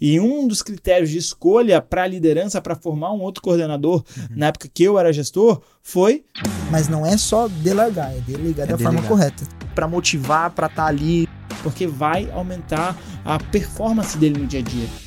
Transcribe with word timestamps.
E 0.00 0.18
um 0.20 0.46
dos 0.46 0.62
critérios 0.62 1.10
de 1.10 1.18
escolha 1.18 1.80
para 1.80 2.02
a 2.02 2.06
liderança, 2.06 2.60
para 2.60 2.74
formar 2.74 3.12
um 3.12 3.20
outro 3.20 3.42
coordenador, 3.42 4.04
uhum. 4.16 4.26
na 4.30 4.46
época 4.46 4.68
que 4.72 4.84
eu 4.84 4.98
era 4.98 5.12
gestor, 5.12 5.60
foi. 5.82 6.24
Mas 6.70 6.88
não 6.88 7.06
é 7.06 7.16
só 7.16 7.48
delegar, 7.48 8.12
é 8.12 8.20
delegar 8.20 8.66
é 8.66 8.70
da 8.70 8.76
delegar. 8.76 8.92
forma 8.92 9.08
correta. 9.08 9.44
Para 9.74 9.86
motivar, 9.88 10.50
para 10.50 10.66
estar 10.66 10.82
tá 10.84 10.88
ali. 10.88 11.28
Porque 11.62 11.86
vai 11.86 12.30
aumentar 12.30 12.96
a 13.24 13.38
performance 13.38 14.16
dele 14.16 14.38
no 14.38 14.46
dia 14.46 14.60
a 14.60 14.62
dia. 14.62 15.05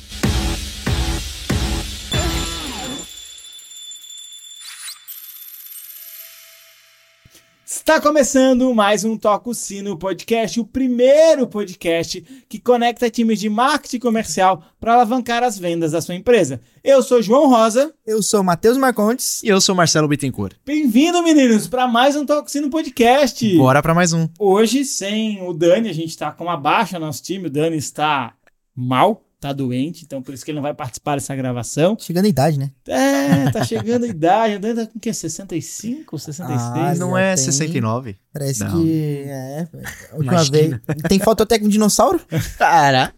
Está 7.80 7.98
começando 7.98 8.72
mais 8.74 9.04
um 9.04 9.16
Toco 9.16 9.54
Sino 9.54 9.96
Podcast, 9.96 10.60
o 10.60 10.66
primeiro 10.66 11.46
podcast 11.46 12.20
que 12.46 12.60
conecta 12.60 13.08
times 13.08 13.40
de 13.40 13.48
marketing 13.48 13.98
comercial 13.98 14.62
para 14.78 14.92
alavancar 14.92 15.42
as 15.42 15.58
vendas 15.58 15.92
da 15.92 16.02
sua 16.02 16.14
empresa. 16.14 16.60
Eu 16.84 17.02
sou 17.02 17.22
João 17.22 17.48
Rosa. 17.48 17.92
Eu 18.06 18.22
sou 18.22 18.44
Matheus 18.44 18.76
Marcontes. 18.76 19.42
E 19.42 19.48
eu 19.48 19.62
sou 19.62 19.74
Marcelo 19.74 20.06
Bittencourt. 20.06 20.56
Bem-vindo, 20.64 21.22
meninos, 21.22 21.66
para 21.66 21.88
mais 21.88 22.14
um 22.14 22.26
Toco 22.26 22.50
Sino 22.50 22.68
Podcast. 22.68 23.56
Bora 23.56 23.82
para 23.82 23.94
mais 23.94 24.12
um. 24.12 24.28
Hoje, 24.38 24.84
sem 24.84 25.42
o 25.42 25.54
Dani, 25.54 25.88
a 25.88 25.94
gente 25.94 26.10
está 26.10 26.30
com 26.30 26.44
uma 26.44 26.58
baixa 26.58 26.98
no 26.98 27.06
nosso 27.06 27.22
time. 27.22 27.46
O 27.46 27.50
Dani 27.50 27.78
está 27.78 28.34
mal 28.76 29.24
tá 29.40 29.54
doente, 29.54 30.04
então 30.04 30.22
por 30.22 30.34
isso 30.34 30.44
que 30.44 30.50
ele 30.50 30.56
não 30.56 30.62
vai 30.62 30.74
participar 30.74 31.14
dessa 31.14 31.34
gravação. 31.34 31.96
Chegando 31.98 32.26
a 32.26 32.28
idade, 32.28 32.58
né? 32.58 32.70
É, 32.86 33.50
tá 33.50 33.64
chegando 33.64 34.04
a 34.04 34.08
idade. 34.08 34.56
O 34.56 34.74
tá 34.74 34.86
com 34.86 34.98
o 34.98 35.00
quê? 35.00 35.12
65, 35.12 36.18
66? 36.18 36.60
Ah, 36.60 36.94
não 36.96 37.16
é 37.16 37.34
tem... 37.34 37.44
69. 37.44 38.16
Parece 38.32 38.60
não. 38.60 38.82
que. 38.82 39.24
É. 39.26 39.66
A 40.12 40.16
última 40.16 40.44
vez. 40.44 40.78
Tem 41.08 41.18
foto 41.18 41.42
até 41.42 41.58
com 41.58 41.68
dinossauro? 41.68 42.20
Para! 42.58 43.14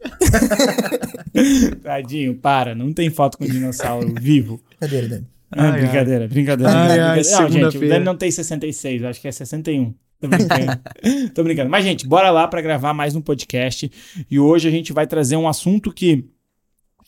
Tadinho, 1.83 2.37
para. 2.37 2.75
Não 2.75 2.93
tem 2.93 3.11
foto 3.11 3.37
com 3.37 3.45
dinossauro 3.45 4.15
vivo. 4.21 4.61
Brincadeira, 4.79 5.09
Dani. 5.09 5.27
Ah, 5.51 5.71
ai, 5.71 5.81
brincadeira, 5.81 6.25
ai. 6.25 6.29
brincadeira. 6.29 6.73
Ai, 6.73 6.89
brincadeira. 6.89 7.37
Ai, 7.37 7.43
não, 7.43 7.51
gente, 7.51 7.79
o 7.79 7.89
Dani 7.89 8.05
não 8.05 8.17
tem 8.17 8.31
66, 8.31 9.05
acho 9.05 9.21
que 9.21 9.29
é 9.29 9.33
61. 9.33 9.95
Tô 10.23 10.29
brincando. 10.29 10.81
Tô 11.35 11.43
brincando. 11.43 11.69
Mas, 11.69 11.85
gente, 11.85 12.07
bora 12.07 12.31
lá 12.31 12.47
para 12.47 12.61
gravar 12.61 12.95
mais 12.95 13.17
um 13.17 13.21
podcast. 13.21 13.91
E 14.31 14.39
hoje 14.39 14.69
a 14.69 14.71
gente 14.71 14.93
vai 14.93 15.05
trazer 15.05 15.37
um 15.37 15.49
assunto 15.49 15.93
que 15.93 16.25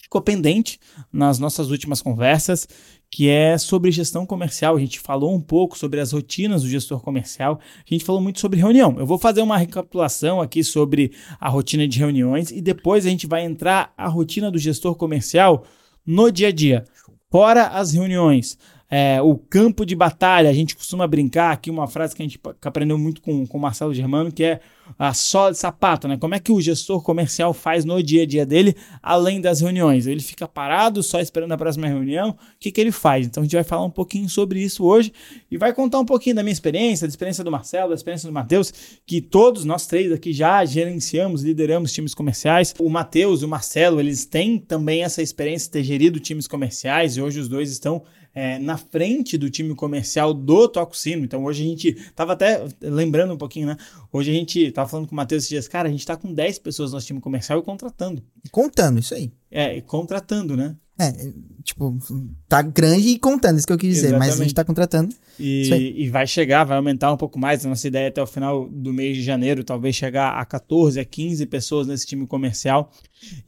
ficou 0.02 0.20
pendente 0.20 0.80
nas 1.12 1.38
nossas 1.38 1.70
últimas 1.70 2.02
conversas, 2.02 2.66
que 3.08 3.28
é 3.28 3.56
sobre 3.56 3.92
gestão 3.92 4.26
comercial. 4.26 4.74
A 4.74 4.80
gente 4.80 4.98
falou 4.98 5.32
um 5.32 5.40
pouco 5.40 5.78
sobre 5.78 6.00
as 6.00 6.10
rotinas 6.10 6.62
do 6.62 6.68
gestor 6.68 7.00
comercial. 7.00 7.60
A 7.88 7.94
gente 7.94 8.04
falou 8.04 8.20
muito 8.20 8.40
sobre 8.40 8.58
reunião. 8.58 8.96
Eu 8.98 9.06
vou 9.06 9.16
fazer 9.16 9.42
uma 9.42 9.56
recapitulação 9.56 10.40
aqui 10.40 10.64
sobre 10.64 11.12
a 11.38 11.48
rotina 11.48 11.86
de 11.86 12.00
reuniões 12.00 12.50
e 12.50 12.60
depois 12.60 13.06
a 13.06 13.10
gente 13.10 13.28
vai 13.28 13.44
entrar 13.44 13.94
a 13.96 14.08
rotina 14.08 14.50
do 14.50 14.58
gestor 14.58 14.96
comercial 14.96 15.64
no 16.04 16.32
dia 16.32 16.48
a 16.48 16.52
dia. 16.52 16.84
Fora 17.30 17.68
as 17.68 17.92
reuniões, 17.92 18.58
é, 18.90 19.20
o 19.22 19.36
campo 19.36 19.84
de 19.84 19.96
batalha, 19.96 20.50
a 20.50 20.52
gente 20.52 20.76
costuma 20.76 21.06
brincar 21.06 21.52
aqui 21.52 21.70
uma 21.70 21.86
frase 21.86 22.14
que 22.14 22.22
a 22.22 22.24
gente 22.24 22.38
aprendeu 22.62 22.98
muito 22.98 23.20
com, 23.22 23.46
com 23.46 23.58
o 23.58 23.60
Marcelo 23.60 23.94
Germano, 23.94 24.30
que 24.30 24.44
é 24.44 24.60
a 24.98 25.14
sola 25.14 25.50
de 25.50 25.58
sapato, 25.58 26.06
né? 26.06 26.16
Como 26.18 26.34
é 26.34 26.38
que 26.38 26.52
o 26.52 26.60
gestor 26.60 27.02
comercial 27.02 27.54
faz 27.54 27.84
no 27.84 28.02
dia 28.02 28.22
a 28.22 28.26
dia 28.26 28.44
dele, 28.44 28.76
além 29.02 29.40
das 29.40 29.60
reuniões? 29.60 30.06
Ele 30.06 30.20
fica 30.20 30.46
parado 30.46 31.02
só 31.02 31.20
esperando 31.20 31.52
a 31.52 31.56
próxima 31.56 31.86
reunião? 31.86 32.30
O 32.30 32.36
que, 32.60 32.70
que 32.70 32.80
ele 32.80 32.92
faz? 32.92 33.26
Então 33.26 33.40
a 33.42 33.44
gente 33.44 33.54
vai 33.54 33.64
falar 33.64 33.84
um 33.84 33.90
pouquinho 33.90 34.28
sobre 34.28 34.60
isso 34.62 34.84
hoje 34.84 35.12
e 35.50 35.56
vai 35.56 35.72
contar 35.72 35.98
um 35.98 36.04
pouquinho 36.04 36.36
da 36.36 36.42
minha 36.42 36.52
experiência, 36.52 37.06
da 37.06 37.10
experiência 37.10 37.42
do 37.42 37.50
Marcelo, 37.50 37.88
da 37.88 37.94
experiência 37.94 38.28
do 38.28 38.32
Matheus, 38.32 38.72
que 39.06 39.20
todos 39.20 39.64
nós 39.64 39.86
três 39.86 40.12
aqui 40.12 40.32
já 40.32 40.64
gerenciamos, 40.64 41.42
lideramos 41.42 41.92
times 41.92 42.14
comerciais. 42.14 42.74
O 42.78 42.90
Matheus 42.90 43.40
e 43.40 43.44
o 43.46 43.48
Marcelo, 43.48 44.00
eles 44.00 44.26
têm 44.26 44.58
também 44.58 45.02
essa 45.02 45.22
experiência 45.22 45.66
de 45.68 45.72
ter 45.72 45.84
gerido 45.84 46.20
times 46.20 46.46
comerciais 46.46 47.16
e 47.16 47.22
hoje 47.22 47.40
os 47.40 47.48
dois 47.48 47.70
estão 47.70 48.02
é, 48.34 48.58
na 48.58 48.76
frente 48.76 49.38
do 49.38 49.48
time 49.48 49.74
comercial 49.74 50.34
do 50.34 50.68
Toco 50.68 50.96
Sino. 50.96 51.24
Então 51.24 51.44
hoje 51.44 51.62
a 51.62 51.66
gente 51.66 51.92
tava 52.14 52.32
até 52.32 52.64
lembrando 52.80 53.34
um 53.34 53.38
pouquinho, 53.38 53.68
né? 53.68 53.76
Hoje 54.12 54.30
a 54.30 54.34
gente 54.34 54.70
tava 54.72 54.88
falando 54.88 55.06
com 55.06 55.12
o 55.12 55.16
Matheus 55.16 55.42
esses 55.44 55.48
dias, 55.48 55.68
cara, 55.68 55.88
a 55.88 55.92
gente 55.92 56.04
tá 56.04 56.16
com 56.16 56.32
10 56.32 56.58
pessoas 56.58 56.90
no 56.90 56.96
nosso 56.96 57.06
time 57.06 57.20
comercial 57.20 57.58
e 57.58 57.62
contratando. 57.62 58.22
Contando, 58.50 58.98
isso 58.98 59.14
aí. 59.14 59.32
É, 59.50 59.80
contratando, 59.82 60.56
né? 60.56 60.76
É, 60.96 61.12
tipo, 61.64 61.98
tá 62.48 62.62
grande 62.62 63.08
e 63.08 63.18
contando, 63.18 63.58
isso 63.58 63.66
que 63.66 63.72
eu 63.72 63.78
quis 63.78 63.96
dizer, 63.96 64.08
Exatamente. 64.08 64.30
mas 64.30 64.40
a 64.40 64.44
gente 64.44 64.54
tá 64.54 64.64
contratando. 64.64 65.12
E, 65.40 66.04
e, 66.04 66.08
vai 66.08 66.24
chegar, 66.24 66.62
vai 66.62 66.76
aumentar 66.76 67.12
um 67.12 67.16
pouco 67.16 67.36
mais. 67.36 67.66
A 67.66 67.68
nossa 67.68 67.88
ideia 67.88 68.04
é 68.04 68.08
até 68.08 68.22
o 68.22 68.26
final 68.28 68.68
do 68.68 68.92
mês 68.92 69.16
de 69.16 69.22
janeiro, 69.24 69.64
talvez 69.64 69.96
chegar 69.96 70.38
a 70.38 70.44
14, 70.44 71.00
a 71.00 71.04
15 71.04 71.46
pessoas 71.46 71.88
nesse 71.88 72.06
time 72.06 72.28
comercial. 72.28 72.92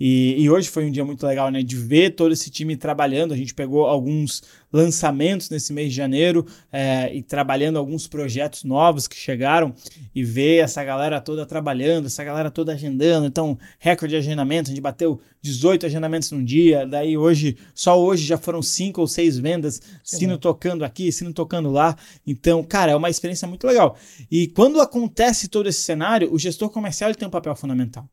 E, 0.01 0.35
e, 0.43 0.51
hoje 0.51 0.69
foi 0.69 0.87
um 0.87 0.91
dia 0.91 1.05
muito 1.05 1.25
legal, 1.25 1.49
né? 1.49 1.63
De 1.63 1.77
ver 1.77 2.17
todo 2.17 2.33
esse 2.33 2.51
time 2.51 2.77
trabalhando. 2.77 3.33
A 3.33 3.37
gente 3.37 3.55
pegou 3.55 3.87
alguns 3.87 4.43
lançamentos 4.73 5.49
nesse 5.51 5.73
mês 5.73 5.91
de 5.91 5.97
janeiro 5.97 6.47
é, 6.73 7.15
e 7.15 7.23
trabalhando 7.23 7.79
alguns 7.79 8.07
projetos 8.07 8.65
novos 8.65 9.07
que 9.07 9.17
chegaram 9.17 9.75
e 10.15 10.23
ver 10.23 10.63
essa 10.65 10.83
galera 10.85 11.21
toda 11.21 11.47
trabalhando, 11.47 12.07
essa 12.07 12.25
galera 12.25 12.51
toda 12.51 12.73
agendando. 12.73 13.27
Então, 13.27 13.59
recorde 13.79 14.15
de 14.15 14.19
agendamento, 14.19 14.71
a 14.71 14.75
gente 14.75 14.83
bateu 14.83 15.21
18 15.41 15.87
agendamentos 15.87 16.31
num 16.31 16.45
dia. 16.45 16.87
Daí 16.87 17.17
hoje, 17.17 17.57
só 17.75 18.01
hoje 18.01 18.25
já 18.25 18.37
foram 18.37 18.61
cinco 18.63 19.01
ou 19.01 19.07
seis 19.07 19.39
vendas, 19.39 19.81
sino 20.03 20.39
tocando 20.39 20.85
aqui, 20.85 21.11
sino 21.13 21.33
tocando 21.33 21.71
lá. 21.71 21.97
Então, 22.27 22.63
cara, 22.63 22.93
é 22.93 22.97
uma 22.97 23.11
experiência 23.11 23.47
muito 23.47 23.67
legal. 23.67 23.97
E 24.31 24.49
quando 24.49 24.81
acontece 24.81 25.49
todo 25.49 25.69
esse 25.69 25.81
cenário, 25.81 26.33
o 26.33 26.39
gestor 26.39 26.71
comercial 26.71 27.11
ele 27.11 27.19
tem 27.19 27.29
um 27.29 27.31
papel 27.31 27.55
fundamental. 27.55 28.09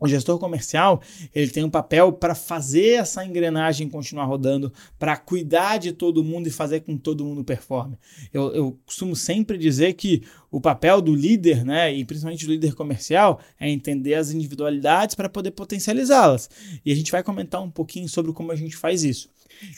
O 0.00 0.08
gestor 0.08 0.38
comercial 0.38 1.02
ele 1.34 1.50
tem 1.50 1.62
um 1.62 1.70
papel 1.70 2.10
para 2.10 2.34
fazer 2.34 3.00
essa 3.00 3.24
engrenagem 3.24 3.88
continuar 3.88 4.24
rodando, 4.24 4.72
para 4.98 5.16
cuidar 5.16 5.78
de 5.78 5.92
todo 5.92 6.24
mundo 6.24 6.46
e 6.46 6.50
fazer 6.50 6.80
com 6.80 6.96
que 6.96 7.02
todo 7.02 7.24
mundo 7.24 7.44
performe. 7.44 7.98
Eu, 8.32 8.54
eu, 8.54 8.78
costumo 8.86 9.14
sempre 9.14 9.58
dizer 9.58 9.92
que 9.92 10.22
o 10.50 10.60
papel 10.60 11.02
do 11.02 11.14
líder, 11.14 11.64
né, 11.64 11.92
e 11.94 12.04
principalmente 12.04 12.46
do 12.46 12.52
líder 12.52 12.74
comercial, 12.74 13.40
é 13.58 13.68
entender 13.68 14.14
as 14.14 14.30
individualidades 14.30 15.14
para 15.14 15.28
poder 15.28 15.50
potencializá-las. 15.50 16.48
E 16.84 16.90
a 16.90 16.96
gente 16.96 17.12
vai 17.12 17.22
comentar 17.22 17.62
um 17.62 17.70
pouquinho 17.70 18.08
sobre 18.08 18.32
como 18.32 18.50
a 18.50 18.56
gente 18.56 18.76
faz 18.76 19.04
isso. 19.04 19.28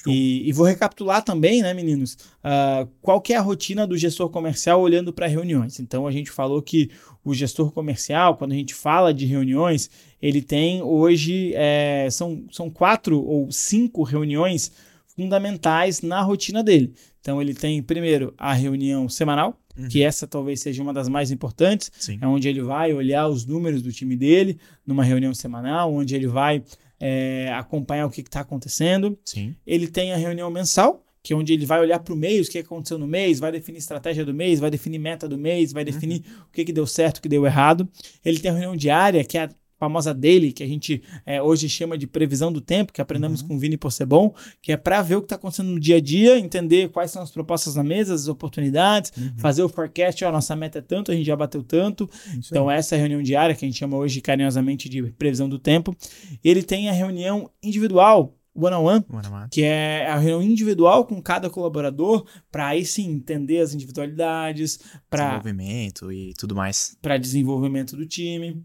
E, 0.07 0.49
e, 0.49 0.53
vou 0.53 0.67
recapitular 0.67 1.23
também, 1.23 1.63
né, 1.63 1.75
meninos, 1.75 2.15
uh, 2.45 2.89
qual 3.01 3.21
que 3.21 3.33
é 3.33 3.37
a 3.37 3.41
rotina 3.41 3.87
do 3.87 3.97
gestor 3.97 4.29
comercial 4.29 4.81
olhando 4.81 5.13
para 5.13 5.27
reuniões. 5.27 5.81
Então, 5.81 6.07
a 6.07 6.13
gente 6.13 6.31
falou 6.31 6.63
que 6.63 6.91
o 7.25 7.35
gestor 7.35 7.73
comercial, 7.73 8.37
quando 8.37 8.53
a 8.53 8.57
gente 8.57 8.75
fala 8.75 9.13
de 9.13 9.27
reuniões, 9.27 9.91
ele 10.21 10.43
tem 10.43 10.83
hoje, 10.83 11.53
é, 11.55 12.09
são, 12.11 12.45
são 12.51 12.71
quatro 12.71 13.23
ou 13.23 13.51
cinco 13.51 14.03
reuniões 14.03 14.73
fundamentais 15.07 16.01
na 16.01 16.21
rotina 16.23 16.63
dele. 16.63 16.93
Então, 17.21 17.41
ele 17.41 17.55
tem, 17.55 17.83
primeiro, 17.83 18.35
a 18.37 18.53
reunião 18.53 19.09
semanal, 19.09 19.57
Uhum. 19.77 19.89
que 19.89 20.03
essa 20.03 20.27
talvez 20.27 20.61
seja 20.61 20.83
uma 20.83 20.93
das 20.93 21.09
mais 21.09 21.31
importantes, 21.31 21.91
Sim. 21.99 22.19
é 22.21 22.27
onde 22.27 22.47
ele 22.47 22.61
vai 22.61 22.93
olhar 22.93 23.27
os 23.27 23.47
números 23.47 23.81
do 23.81 23.91
time 23.91 24.15
dele 24.17 24.59
numa 24.87 25.03
reunião 25.03 25.33
semanal, 25.33 25.93
onde 25.95 26.15
ele 26.15 26.27
vai 26.27 26.63
é, 27.05 27.53
acompanhar 27.53 28.07
o 28.07 28.11
que 28.11 28.21
está 28.21 28.41
acontecendo. 28.41 29.19
Sim. 29.25 29.57
Ele 29.67 29.89
tem 29.89 30.13
a 30.13 30.17
reunião 30.17 30.49
mensal, 30.53 31.05
que 31.21 31.33
é 31.33 31.37
onde 31.37 31.53
ele 31.53 31.67
vai 31.67 31.81
olhar 31.81 31.99
para 31.99 32.15
o 32.15 32.17
mês, 32.17 32.47
o 32.47 32.51
que 32.51 32.59
aconteceu 32.59 32.97
no 32.97 33.09
mês, 33.09 33.41
vai 33.41 33.51
definir 33.51 33.79
estratégia 33.79 34.25
do 34.25 34.33
mês, 34.33 34.61
vai 34.61 34.71
definir 34.71 35.01
meta 35.01 35.29
do 35.29 35.37
mês, 35.37 35.73
vai 35.73 35.85
definir 35.85 36.23
uhum. 36.25 36.43
o 36.49 36.53
que, 36.53 36.65
que 36.65 36.73
deu 36.73 36.87
certo, 36.87 37.19
o 37.19 37.23
que 37.23 37.29
deu 37.29 37.45
errado. 37.45 37.89
Ele 38.25 38.39
tem 38.39 38.53
a 38.53 38.55
reunião 38.55 38.77
diária, 38.77 39.25
que 39.25 39.37
é 39.37 39.43
a 39.43 39.51
famosa 39.83 40.15
daily, 40.15 40.53
que 40.53 40.63
a 40.63 40.67
gente 40.67 41.03
é, 41.27 41.43
hoje 41.43 41.69
chama 41.69 41.99
de 41.99 42.07
previsão 42.07 42.53
do 42.53 42.61
tempo, 42.61 42.93
que 42.93 43.01
aprendemos 43.01 43.43
uhum. 43.43 43.49
com 43.49 43.55
o 43.57 43.59
Vini 43.59 43.77
Possebon, 43.77 44.33
que 44.61 44.71
é 44.71 44.77
para 44.77 45.03
ver 45.03 45.17
o 45.17 45.21
que 45.21 45.25
está 45.25 45.35
acontecendo 45.35 45.71
no 45.71 45.81
dia 45.81 45.97
a 45.97 46.01
dia, 46.01 46.39
entender 46.39 46.89
quais 46.91 47.11
são 47.11 47.21
as 47.21 47.33
propostas 47.33 47.75
na 47.75 47.83
mesa, 47.83 48.15
as 48.15 48.29
oportunidades, 48.29 49.13
uhum. 49.19 49.33
fazer 49.39 49.65
o 49.65 49.69
forecast, 49.69 50.25
ó, 50.25 50.31
nossa 50.31 50.55
meta 50.55 50.79
é 50.79 50.83
tanto, 50.83 51.11
a 51.11 51.17
gente 51.17 51.27
já 51.27 51.35
bateu 51.35 51.65
tanto. 51.65 52.09
Isso 52.39 52.51
então, 52.53 52.69
aí. 52.69 52.79
essa 52.79 52.95
é 52.95 52.97
a 52.97 53.01
reunião 53.01 53.21
diária, 53.21 53.57
que 53.57 53.65
a 53.65 53.69
gente 53.69 53.77
chama 53.77 53.97
hoje 53.97 54.21
carinhosamente 54.21 54.89
de 54.89 55.03
previsão 55.03 55.49
do 55.49 55.59
tempo. 55.59 55.97
Ele 56.45 56.63
tem 56.63 56.89
a 56.89 56.93
reunião 56.93 57.51
individual, 57.61 58.39
one-on-one, 58.55 59.05
-on 59.11 59.21
-one, 59.21 59.49
que 59.51 59.65
é 59.65 60.07
a 60.07 60.17
reunião 60.17 60.49
individual 60.49 61.07
com 61.07 61.21
cada 61.21 61.51
colaborador, 61.51 62.25
para 62.53 62.69
aí 62.69 62.85
sim 62.85 63.11
entender 63.11 63.59
as 63.59 63.75
individualidades, 63.75 64.79
para 65.11 65.39
desenvolvimento 65.39 66.13
e 66.13 66.35
tudo 66.35 66.55
mais, 66.55 66.97
para 67.03 67.19
desenvolvimento 67.19 67.97
do 67.97 68.07
time. 68.07 68.63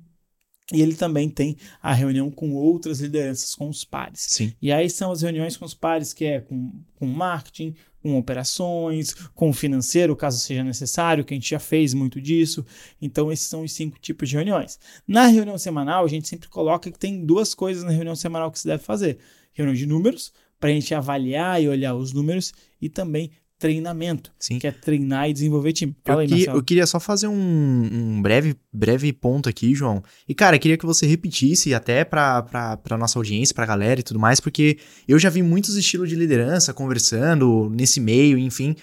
E 0.74 0.82
ele 0.82 0.96
também 0.96 1.30
tem 1.30 1.56
a 1.82 1.94
reunião 1.94 2.30
com 2.30 2.54
outras 2.54 3.00
lideranças, 3.00 3.56
com 3.56 3.70
os 3.70 3.86
pares. 3.86 4.26
Sim. 4.30 4.54
E 4.62 4.70
aí 4.70 4.90
são 4.90 5.12
as 5.12 5.22
reuniões 5.22 5.56
com 5.56 5.64
os 5.64 5.74
pares, 5.74 6.14
que 6.14 6.26
é 6.26 6.42
com, 6.42 6.74
com 6.96 7.06
marketing, 7.06 7.74
com 8.02 8.18
operações, 8.18 9.14
com 9.34 9.54
financeiro, 9.54 10.16
caso 10.16 10.40
seja 10.40 10.64
necessário, 10.64 11.24
que 11.24 11.34
a 11.34 11.38
gente 11.38 11.50
já 11.50 11.60
fez 11.60 11.94
muito 11.94 12.20
disso. 12.20 12.66
Então, 13.02 13.32
esses 13.32 13.48
são 13.48 13.64
os 13.64 13.72
cinco 13.72 13.98
tipos 14.00 14.28
de 14.28 14.36
reuniões. 14.36 14.78
Na 15.08 15.28
reunião 15.28 15.58
semanal, 15.58 16.04
a 16.04 16.10
gente 16.10 16.28
sempre 16.28 16.50
coloca 16.50 16.92
que 16.92 17.00
tem 17.00 17.26
duas 17.26 17.54
coisas 17.56 17.84
na 17.84 17.92
reunião 17.92 18.16
semanal 18.16 18.52
que 18.52 18.60
se 18.60 18.68
deve 18.68 18.84
fazer: 18.84 19.20
reunião 19.54 19.76
de 19.76 19.86
números, 19.86 20.34
para 20.60 20.70
a 20.70 20.74
gente 20.74 20.94
avaliar 20.94 21.62
e 21.62 21.70
olhar 21.70 21.96
os 21.96 22.12
números, 22.12 22.54
e 22.82 22.90
também 22.90 23.32
treinamento, 23.60 24.32
Sim. 24.40 24.60
que 24.60 24.68
é 24.68 24.72
treinar 24.72 25.30
e 25.30 25.34
desenvolver 25.34 25.74
time. 25.74 25.96
Fala 26.06 26.24
Eu, 26.26 26.36
aí, 26.36 26.44
que- 26.44 26.50
eu 26.50 26.64
queria 26.64 26.86
só 26.86 27.00
fazer 27.00 27.28
um, 27.28 27.90
um 27.92 28.22
breve, 28.22 28.56
breve 28.72 29.12
ponto 29.12 29.50
aqui, 29.50 29.74
João. 29.74 30.04
E, 30.28 30.36
cara, 30.36 30.60
queria 30.60 30.78
que 30.78 30.86
você 30.86 31.06
repetisse 31.08 31.74
até 31.74 32.04
pra, 32.06 32.42
pra, 32.44 32.78
pra 32.78 32.98
nossa 32.98 33.18
audiência, 33.18 33.56
pra 33.56 33.66
galera 33.66 34.00
e 34.00 34.04
tudo 34.04 34.20
mais, 34.20 34.40
porque 34.40 34.78
eu 35.08 35.18
já 35.18 35.30
vi 35.30 35.42
muitos 35.42 35.76
estilos 35.76 36.08
de 36.10 36.16
liderança 36.16 36.74
conversando 36.74 37.70
nesse 37.74 38.00
meio, 38.00 38.38
enfim, 38.38 38.76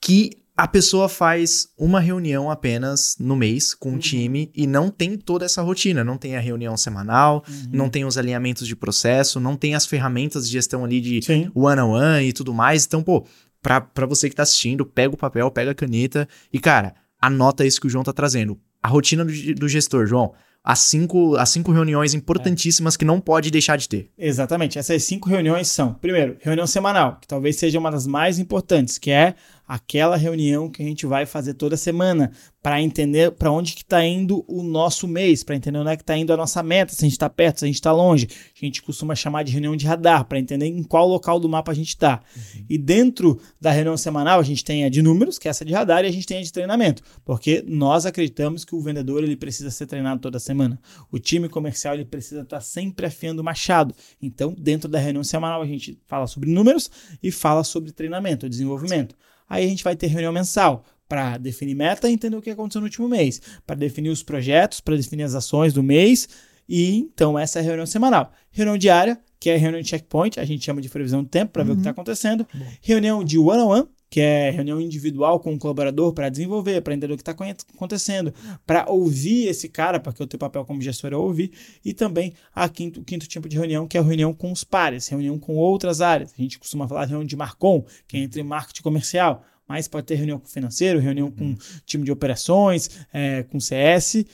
que 0.00 0.30
a 0.56 0.66
pessoa 0.66 1.08
faz 1.08 1.68
uma 1.78 2.00
reunião 2.00 2.50
apenas 2.50 3.14
no 3.20 3.36
mês 3.36 3.72
com 3.74 3.90
o 3.90 3.92
Uhum. 3.92 3.98
time 4.00 4.50
e 4.52 4.66
não 4.66 4.90
tem 4.90 5.16
toda 5.16 5.44
essa 5.44 5.62
rotina. 5.62 6.02
Não 6.02 6.16
tem 6.18 6.34
a 6.36 6.40
reunião 6.40 6.76
semanal, 6.76 7.44
Uhum. 7.48 7.68
não 7.72 7.88
tem 7.88 8.04
os 8.04 8.18
alinhamentos 8.18 8.66
de 8.66 8.74
processo, 8.74 9.38
não 9.38 9.54
tem 9.56 9.76
as 9.76 9.86
ferramentas 9.86 10.46
de 10.46 10.52
gestão 10.54 10.84
ali 10.84 11.00
de 11.00 11.22
Sim. 11.22 11.48
one-on-one 11.54 12.26
e 12.26 12.32
tudo 12.32 12.52
mais. 12.52 12.84
Então, 12.84 13.04
pô, 13.04 13.24
pra 13.62 14.06
você 14.06 14.28
que 14.28 14.36
tá 14.36 14.42
assistindo, 14.42 14.86
pega 14.86 15.14
o 15.14 15.18
papel, 15.18 15.50
pega 15.50 15.72
a 15.72 15.74
caneta 15.74 16.28
e, 16.52 16.58
cara, 16.58 16.94
anota 17.20 17.66
isso 17.66 17.80
que 17.80 17.86
o 17.86 17.90
João 17.90 18.04
tá 18.04 18.12
trazendo. 18.12 18.58
A 18.82 18.88
rotina 18.88 19.24
do, 19.24 19.32
do 19.54 19.68
gestor, 19.68 20.06
João. 20.06 20.32
As 20.62 20.80
cinco, 20.80 21.36
as 21.36 21.48
cinco 21.48 21.72
reuniões 21.72 22.14
importantíssimas 22.14 22.96
que 22.96 23.04
não 23.04 23.20
pode 23.20 23.50
deixar 23.50 23.76
de 23.76 23.88
ter. 23.88 24.10
Exatamente. 24.18 24.78
Essas 24.78 25.02
cinco 25.04 25.28
reuniões 25.28 25.68
são, 25.68 25.94
primeiro, 25.94 26.36
reunião 26.40 26.66
semanal, 26.66 27.16
que 27.20 27.26
talvez 27.26 27.56
seja 27.56 27.78
uma 27.78 27.90
das 27.90 28.06
mais 28.06 28.38
importantes, 28.38 28.98
que 28.98 29.10
é 29.10 29.34
aquela 29.68 30.16
reunião 30.16 30.70
que 30.70 30.82
a 30.82 30.86
gente 30.86 31.04
vai 31.04 31.26
fazer 31.26 31.52
toda 31.52 31.76
semana 31.76 32.32
para 32.62 32.80
entender 32.80 33.30
para 33.32 33.52
onde 33.52 33.74
que 33.74 33.82
está 33.82 34.04
indo 34.04 34.44
o 34.48 34.62
nosso 34.62 35.06
mês, 35.06 35.44
para 35.44 35.54
entender 35.54 35.78
onde 35.78 35.90
é 35.90 35.96
que 35.96 36.02
está 36.02 36.16
indo 36.16 36.32
a 36.32 36.36
nossa 36.36 36.62
meta, 36.62 36.92
se 36.92 37.04
a 37.04 37.06
gente 37.06 37.12
está 37.12 37.28
perto, 37.28 37.58
se 37.58 37.64
a 37.64 37.68
gente 37.68 37.76
está 37.76 37.92
longe. 37.92 38.26
A 38.60 38.64
gente 38.64 38.82
costuma 38.82 39.14
chamar 39.14 39.42
de 39.42 39.52
reunião 39.52 39.76
de 39.76 39.86
radar, 39.86 40.24
para 40.24 40.38
entender 40.38 40.66
em 40.66 40.82
qual 40.82 41.06
local 41.06 41.38
do 41.38 41.48
mapa 41.48 41.70
a 41.70 41.74
gente 41.74 41.88
está. 41.88 42.20
E 42.68 42.78
dentro 42.78 43.38
da 43.60 43.70
reunião 43.70 43.96
semanal, 43.96 44.40
a 44.40 44.42
gente 44.42 44.64
tem 44.64 44.84
a 44.84 44.88
de 44.88 45.02
números, 45.02 45.38
que 45.38 45.46
é 45.46 45.50
essa 45.50 45.64
de 45.64 45.72
radar, 45.72 46.04
e 46.04 46.08
a 46.08 46.10
gente 46.10 46.26
tem 46.26 46.38
a 46.38 46.42
de 46.42 46.52
treinamento, 46.52 47.02
porque 47.24 47.62
nós 47.66 48.06
acreditamos 48.06 48.64
que 48.64 48.74
o 48.74 48.80
vendedor 48.80 49.22
ele 49.22 49.36
precisa 49.36 49.70
ser 49.70 49.86
treinado 49.86 50.20
toda 50.20 50.38
semana. 50.38 50.80
O 51.12 51.18
time 51.18 51.48
comercial 51.48 51.94
ele 51.94 52.06
precisa 52.06 52.40
estar 52.40 52.60
sempre 52.60 53.06
afiando 53.06 53.42
o 53.42 53.44
machado. 53.44 53.94
Então, 54.20 54.54
dentro 54.58 54.88
da 54.88 54.98
reunião 54.98 55.22
semanal, 55.22 55.60
a 55.60 55.66
gente 55.66 56.00
fala 56.06 56.26
sobre 56.26 56.50
números 56.50 56.90
e 57.22 57.30
fala 57.30 57.62
sobre 57.62 57.92
treinamento, 57.92 58.48
desenvolvimento. 58.48 59.14
Aí 59.48 59.64
a 59.64 59.68
gente 59.68 59.84
vai 59.84 59.96
ter 59.96 60.08
reunião 60.08 60.32
mensal 60.32 60.84
para 61.08 61.38
definir 61.38 61.74
meta 61.74 62.08
e 62.08 62.12
entender 62.12 62.36
o 62.36 62.42
que 62.42 62.50
aconteceu 62.50 62.80
no 62.80 62.86
último 62.86 63.08
mês, 63.08 63.40
para 63.66 63.76
definir 63.76 64.10
os 64.10 64.22
projetos, 64.22 64.80
para 64.80 64.94
definir 64.96 65.22
as 65.22 65.34
ações 65.34 65.72
do 65.72 65.82
mês. 65.82 66.28
E 66.68 66.96
então 66.96 67.38
essa 67.38 67.58
é 67.58 67.62
a 67.62 67.64
reunião 67.64 67.86
semanal. 67.86 68.32
Reunião 68.50 68.76
diária, 68.76 69.18
que 69.40 69.48
é 69.48 69.54
a 69.54 69.58
reunião 69.58 69.80
de 69.80 69.88
checkpoint, 69.88 70.38
a 70.38 70.44
gente 70.44 70.64
chama 70.64 70.82
de 70.82 70.88
previsão 70.88 71.22
de 71.22 71.30
tempo 71.30 71.52
para 71.52 71.64
ver 71.64 71.72
o 71.72 71.74
que 71.74 71.80
está 71.80 71.90
acontecendo. 71.90 72.46
Reunião 72.82 73.24
de 73.24 73.38
one-on-one, 73.38 73.88
que 74.10 74.20
é 74.20 74.50
reunião 74.50 74.80
individual 74.80 75.38
com 75.40 75.54
o 75.54 75.58
colaborador 75.58 76.12
para 76.12 76.28
desenvolver, 76.28 76.80
para 76.80 76.94
entender 76.94 77.12
o 77.12 77.16
que 77.16 77.22
está 77.22 77.32
acontecendo, 77.74 78.32
para 78.66 78.90
ouvir 78.90 79.48
esse 79.48 79.68
cara, 79.68 80.00
porque 80.00 80.22
o 80.22 80.26
teu 80.26 80.38
papel 80.38 80.64
como 80.64 80.80
gestor 80.80 81.12
é 81.12 81.16
ouvir, 81.16 81.52
e 81.84 81.92
também 81.92 82.32
a 82.54 82.68
quinto, 82.68 83.00
o 83.00 83.04
quinto 83.04 83.26
tipo 83.26 83.48
de 83.48 83.56
reunião, 83.56 83.86
que 83.86 83.96
é 83.96 84.00
a 84.00 84.04
reunião 84.04 84.32
com 84.32 84.50
os 84.50 84.64
pares, 84.64 85.08
reunião 85.08 85.38
com 85.38 85.56
outras 85.56 86.00
áreas. 86.00 86.32
A 86.38 86.42
gente 86.42 86.58
costuma 86.58 86.88
falar 86.88 87.04
de 87.04 87.10
reunião 87.10 87.26
de 87.26 87.36
Marcom, 87.36 87.84
que 88.06 88.16
é 88.16 88.20
entre 88.20 88.42
marketing 88.42 88.82
comercial, 88.82 89.44
mas 89.66 89.86
pode 89.86 90.06
ter 90.06 90.14
reunião 90.14 90.38
com 90.38 90.46
financeiro, 90.46 90.98
reunião 90.98 91.30
com 91.30 91.54
time 91.84 92.04
de 92.04 92.10
operações, 92.10 93.06
é, 93.12 93.42
com 93.42 93.60
CS. 93.60 94.24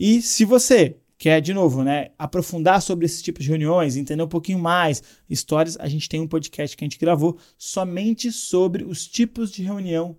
E 0.00 0.22
se 0.22 0.44
você 0.46 0.96
quer, 1.18 1.40
de 1.40 1.52
novo, 1.52 1.82
né, 1.82 2.10
aprofundar 2.16 2.80
sobre 2.80 3.04
esses 3.04 3.20
tipos 3.20 3.44
de 3.44 3.50
reuniões, 3.50 3.96
entender 3.96 4.22
um 4.22 4.28
pouquinho 4.28 4.58
mais, 4.58 5.02
histórias, 5.28 5.76
a 5.78 5.88
gente 5.88 6.08
tem 6.08 6.20
um 6.20 6.28
podcast 6.28 6.76
que 6.76 6.84
a 6.84 6.86
gente 6.86 6.98
gravou 6.98 7.36
somente 7.58 8.30
sobre 8.30 8.84
os 8.84 9.06
tipos 9.06 9.50
de 9.50 9.62
reunião 9.62 10.16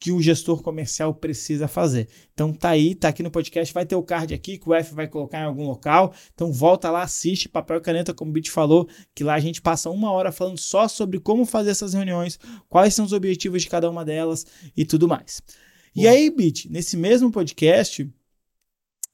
que 0.00 0.10
o 0.10 0.22
gestor 0.22 0.62
comercial 0.62 1.14
precisa 1.14 1.68
fazer. 1.68 2.08
Então 2.32 2.54
tá 2.54 2.70
aí, 2.70 2.94
tá 2.94 3.08
aqui 3.08 3.22
no 3.22 3.30
podcast, 3.30 3.72
vai 3.74 3.84
ter 3.84 3.94
o 3.94 4.02
card 4.02 4.32
aqui 4.32 4.56
que 4.56 4.66
o 4.66 4.72
F 4.72 4.94
vai 4.94 5.06
colocar 5.06 5.40
em 5.40 5.44
algum 5.44 5.66
local. 5.66 6.14
Então 6.32 6.50
volta 6.50 6.90
lá, 6.90 7.02
assiste 7.02 7.50
papel 7.50 7.76
e 7.76 7.80
caneta, 7.82 8.14
como 8.14 8.30
o 8.30 8.32
Bit 8.32 8.50
falou, 8.50 8.88
que 9.14 9.22
lá 9.22 9.34
a 9.34 9.40
gente 9.40 9.60
passa 9.60 9.90
uma 9.90 10.10
hora 10.10 10.32
falando 10.32 10.58
só 10.58 10.88
sobre 10.88 11.20
como 11.20 11.44
fazer 11.44 11.70
essas 11.70 11.92
reuniões, 11.92 12.38
quais 12.66 12.94
são 12.94 13.04
os 13.04 13.12
objetivos 13.12 13.60
de 13.60 13.68
cada 13.68 13.90
uma 13.90 14.02
delas 14.02 14.46
e 14.74 14.86
tudo 14.86 15.06
mais. 15.06 15.42
E 15.94 16.08
aí, 16.08 16.30
Bit, 16.30 16.70
nesse 16.70 16.96
mesmo 16.96 17.30
podcast, 17.30 18.10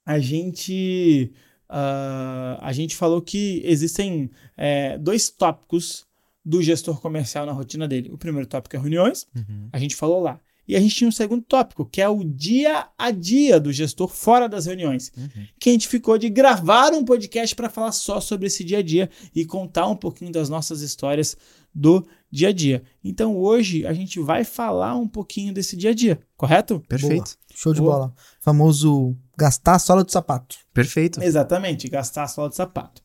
a 0.06 0.18
gente 0.20 1.32
ah, 1.68 2.58
a 2.60 2.72
gente 2.72 2.94
falou 2.94 3.20
que 3.20 3.60
existem 3.64 4.30
é, 4.56 4.96
dois 4.98 5.28
tópicos 5.28 6.06
do 6.44 6.62
gestor 6.62 7.00
comercial 7.00 7.44
na 7.44 7.52
rotina 7.52 7.88
dele. 7.88 8.10
O 8.12 8.16
primeiro 8.16 8.46
tópico 8.46 8.76
é 8.76 8.78
reuniões, 8.78 9.26
a 9.72 9.78
gente 9.78 9.96
falou 9.96 10.20
lá. 10.22 10.40
E 10.68 10.74
a 10.74 10.80
gente 10.80 10.96
tinha 10.96 11.06
um 11.06 11.12
segundo 11.12 11.42
tópico, 11.42 11.84
que 11.84 12.02
é 12.02 12.08
o 12.08 12.24
dia 12.24 12.88
a 12.98 13.12
dia 13.12 13.60
do 13.60 13.72
gestor 13.72 14.08
fora 14.08 14.48
das 14.48 14.66
reuniões. 14.66 15.12
Que 15.60 15.70
a 15.70 15.72
gente 15.72 15.86
ficou 15.86 16.18
de 16.18 16.28
gravar 16.28 16.92
um 16.92 17.04
podcast 17.04 17.54
para 17.54 17.68
falar 17.68 17.92
só 17.92 18.20
sobre 18.20 18.48
esse 18.48 18.64
dia 18.64 18.78
a 18.78 18.82
dia 18.82 19.08
e 19.32 19.44
contar 19.44 19.86
um 19.86 19.94
pouquinho 19.94 20.32
das 20.32 20.48
nossas 20.48 20.80
histórias 20.80 21.36
do 21.72 22.04
dia 22.30 22.48
a 22.48 22.52
dia. 22.52 22.82
Então 23.04 23.36
hoje 23.36 23.86
a 23.86 23.92
gente 23.92 24.18
vai 24.18 24.42
falar 24.42 24.96
um 24.96 25.06
pouquinho 25.06 25.54
desse 25.54 25.76
dia 25.76 25.90
a 25.90 25.94
dia, 25.94 26.18
correto? 26.36 26.80
Perfeito. 26.88 27.38
Show 27.54 27.72
de 27.72 27.80
Boa. 27.80 27.92
bola. 27.92 28.14
Famoso 28.40 29.16
gastar 29.36 29.74
a 29.74 29.78
sola 29.78 30.02
do 30.02 30.10
sapato. 30.10 30.56
Perfeito. 30.72 31.22
Exatamente, 31.22 31.88
gastar 31.88 32.24
a 32.24 32.28
sola 32.28 32.48
de 32.48 32.56
sapato. 32.56 33.02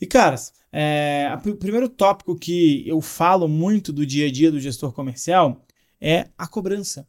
E, 0.00 0.06
caras, 0.06 0.52
é, 0.72 1.30
o 1.46 1.54
primeiro 1.54 1.88
tópico 1.88 2.36
que 2.36 2.86
eu 2.88 3.00
falo 3.00 3.46
muito 3.46 3.92
do 3.92 4.06
dia 4.06 4.26
a 4.26 4.32
dia 4.32 4.50
do 4.50 4.58
gestor 4.58 4.92
comercial 4.92 5.64
é 6.00 6.28
a 6.36 6.46
cobrança. 6.46 7.06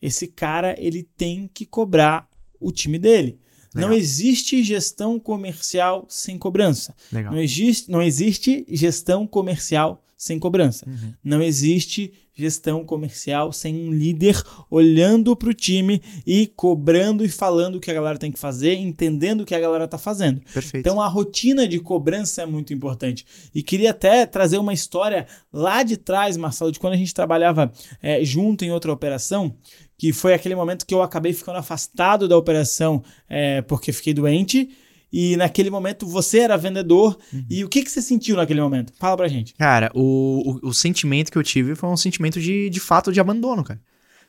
Esse 0.00 0.28
cara, 0.28 0.76
ele 0.78 1.02
tem 1.16 1.50
que 1.52 1.66
cobrar 1.66 2.28
o 2.60 2.70
time 2.70 2.98
dele. 2.98 3.40
Não 3.74 3.88
Legal. 3.88 3.98
existe 3.98 4.62
gestão 4.62 5.18
comercial 5.18 6.06
sem 6.08 6.38
cobrança. 6.38 6.94
Legal. 7.12 7.32
Não 7.32 7.40
existe, 7.40 7.90
não 7.90 8.02
existe 8.02 8.64
gestão 8.68 9.26
comercial 9.26 10.02
sem 10.16 10.38
cobrança. 10.38 10.88
Uhum. 10.88 11.14
Não 11.22 11.42
existe 11.42 12.12
gestão 12.38 12.84
comercial 12.84 13.52
sem 13.52 13.74
um 13.74 13.92
líder 13.92 14.40
olhando 14.70 15.34
para 15.34 15.48
o 15.48 15.54
time 15.54 16.00
e 16.24 16.46
cobrando 16.46 17.24
e 17.24 17.28
falando 17.28 17.74
o 17.74 17.80
que 17.80 17.90
a 17.90 17.94
galera 17.94 18.16
tem 18.16 18.30
que 18.30 18.38
fazer, 18.38 18.74
entendendo 18.74 19.40
o 19.40 19.44
que 19.44 19.54
a 19.54 19.60
galera 19.60 19.86
está 19.86 19.98
fazendo. 19.98 20.40
Perfeito. 20.52 20.78
Então 20.78 21.00
a 21.00 21.08
rotina 21.08 21.66
de 21.66 21.80
cobrança 21.80 22.42
é 22.42 22.46
muito 22.46 22.72
importante. 22.72 23.26
E 23.52 23.60
queria 23.62 23.90
até 23.90 24.24
trazer 24.24 24.58
uma 24.58 24.72
história 24.72 25.26
lá 25.52 25.82
de 25.82 25.96
trás, 25.96 26.36
Marcelo, 26.36 26.70
de 26.70 26.78
quando 26.78 26.92
a 26.92 26.96
gente 26.96 27.12
trabalhava 27.12 27.72
é, 28.00 28.24
junto 28.24 28.64
em 28.64 28.70
outra 28.70 28.92
operação, 28.92 29.56
que 29.96 30.12
foi 30.12 30.32
aquele 30.32 30.54
momento 30.54 30.86
que 30.86 30.94
eu 30.94 31.02
acabei 31.02 31.32
ficando 31.32 31.58
afastado 31.58 32.28
da 32.28 32.36
operação 32.36 33.02
é, 33.28 33.62
porque 33.62 33.92
fiquei 33.92 34.14
doente. 34.14 34.70
E 35.12 35.36
naquele 35.36 35.70
momento 35.70 36.06
você 36.06 36.40
era 36.40 36.56
vendedor. 36.56 37.18
E 37.48 37.64
o 37.64 37.68
que, 37.68 37.82
que 37.82 37.90
você 37.90 38.02
sentiu 38.02 38.36
naquele 38.36 38.60
momento? 38.60 38.92
Fala 38.98 39.16
pra 39.16 39.28
gente. 39.28 39.54
Cara, 39.54 39.90
o, 39.94 40.58
o, 40.62 40.68
o 40.68 40.74
sentimento 40.74 41.32
que 41.32 41.38
eu 41.38 41.42
tive 41.42 41.74
foi 41.74 41.88
um 41.88 41.96
sentimento 41.96 42.40
de, 42.40 42.68
de 42.68 42.80
fato 42.80 43.12
de 43.12 43.20
abandono, 43.20 43.64
cara. 43.64 43.80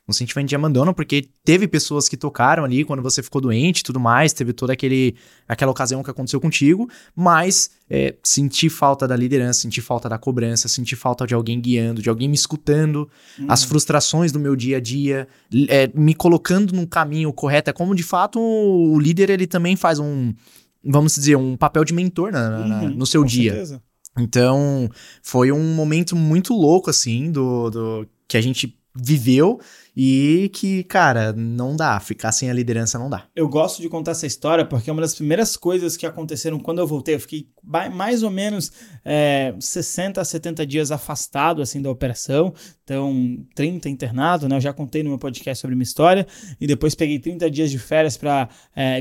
Um 0.07 0.13
sentimento 0.13 0.49
de 0.49 0.55
abandono, 0.55 0.91
porque 0.91 1.29
teve 1.45 1.67
pessoas 1.67 2.09
que 2.09 2.17
tocaram 2.17 2.63
ali 2.63 2.83
quando 2.83 2.99
você 2.99 3.21
ficou 3.21 3.39
doente 3.39 3.81
e 3.81 3.83
tudo 3.83 3.99
mais, 3.99 4.33
teve 4.33 4.53
toda 4.53 4.73
aquele, 4.73 5.15
aquela 5.47 5.71
ocasião 5.71 6.01
que 6.01 6.09
aconteceu 6.09 6.41
contigo, 6.41 6.89
mas 7.15 7.69
é, 7.87 8.15
senti 8.23 8.69
falta 8.69 9.07
da 9.07 9.15
liderança, 9.15 9.61
senti 9.61 9.81
falta 9.81 10.09
da 10.09 10.17
cobrança, 10.17 10.67
senti 10.67 10.95
falta 10.95 11.27
de 11.27 11.35
alguém 11.35 11.61
guiando, 11.61 12.01
de 12.01 12.09
alguém 12.09 12.27
me 12.27 12.33
escutando, 12.33 13.07
as 13.47 13.63
frustrações 13.63 14.31
do 14.31 14.39
meu 14.39 14.55
dia 14.55 14.77
a 14.77 14.79
dia, 14.79 15.27
é, 15.67 15.91
me 15.93 16.15
colocando 16.15 16.73
num 16.73 16.87
caminho 16.87 17.31
correto. 17.31 17.69
É 17.69 17.73
como 17.73 17.93
de 17.93 18.01
fato 18.01 18.39
o 18.39 18.99
líder 18.99 19.29
ele 19.29 19.45
também 19.45 19.75
faz 19.75 19.99
um, 19.99 20.33
vamos 20.83 21.15
dizer, 21.15 21.35
um 21.35 21.55
papel 21.57 21.83
de 21.83 21.93
mentor 21.93 22.31
na- 22.31 22.49
na- 22.67 22.81
Uhum, 22.83 22.89
no 22.95 23.05
seu 23.05 23.23
dia. 23.23 23.51
certeza. 23.51 23.81
Então, 24.17 24.89
foi 25.21 25.51
um 25.51 25.73
momento 25.75 26.15
muito 26.15 26.53
louco, 26.53 26.89
assim, 26.89 27.31
do, 27.31 27.69
do 27.69 28.07
que 28.27 28.35
a 28.37 28.41
gente 28.41 28.75
viveu 28.95 29.59
e 30.01 30.49
que, 30.53 30.81
cara, 30.85 31.33
não 31.33 31.75
dá. 31.75 31.99
Ficar 31.99 32.31
sem 32.31 32.49
a 32.49 32.53
liderança 32.53 32.97
não 32.97 33.09
dá. 33.09 33.25
Eu 33.35 33.49
gosto 33.49 33.81
de 33.81 33.89
contar 33.89 34.11
essa 34.11 34.25
história 34.25 34.63
porque 34.63 34.89
é 34.89 34.93
uma 34.93 35.01
das 35.01 35.13
primeiras 35.13 35.57
coisas 35.57 35.97
que 35.97 36.05
aconteceram 36.05 36.57
quando 36.57 36.79
eu 36.79 36.87
voltei. 36.87 37.15
Eu 37.15 37.19
fiquei 37.19 37.49
mais 37.61 38.23
ou 38.23 38.31
menos 38.31 38.71
é, 39.03 39.53
60 39.59 40.21
a 40.21 40.23
70 40.23 40.65
dias 40.65 40.89
afastado 40.89 41.61
assim 41.61 41.81
da 41.81 41.91
operação. 41.91 42.53
Então, 42.85 43.45
30 43.53 43.89
internado, 43.89 44.47
né? 44.47 44.55
Eu 44.55 44.61
já 44.61 44.71
contei 44.71 45.03
no 45.03 45.09
meu 45.09 45.19
podcast 45.19 45.59
sobre 45.59 45.75
minha 45.75 45.83
história. 45.83 46.25
E 46.61 46.65
depois 46.65 46.95
peguei 46.95 47.19
30 47.19 47.51
dias 47.51 47.69
de 47.69 47.77
férias 47.77 48.15
para 48.15 48.47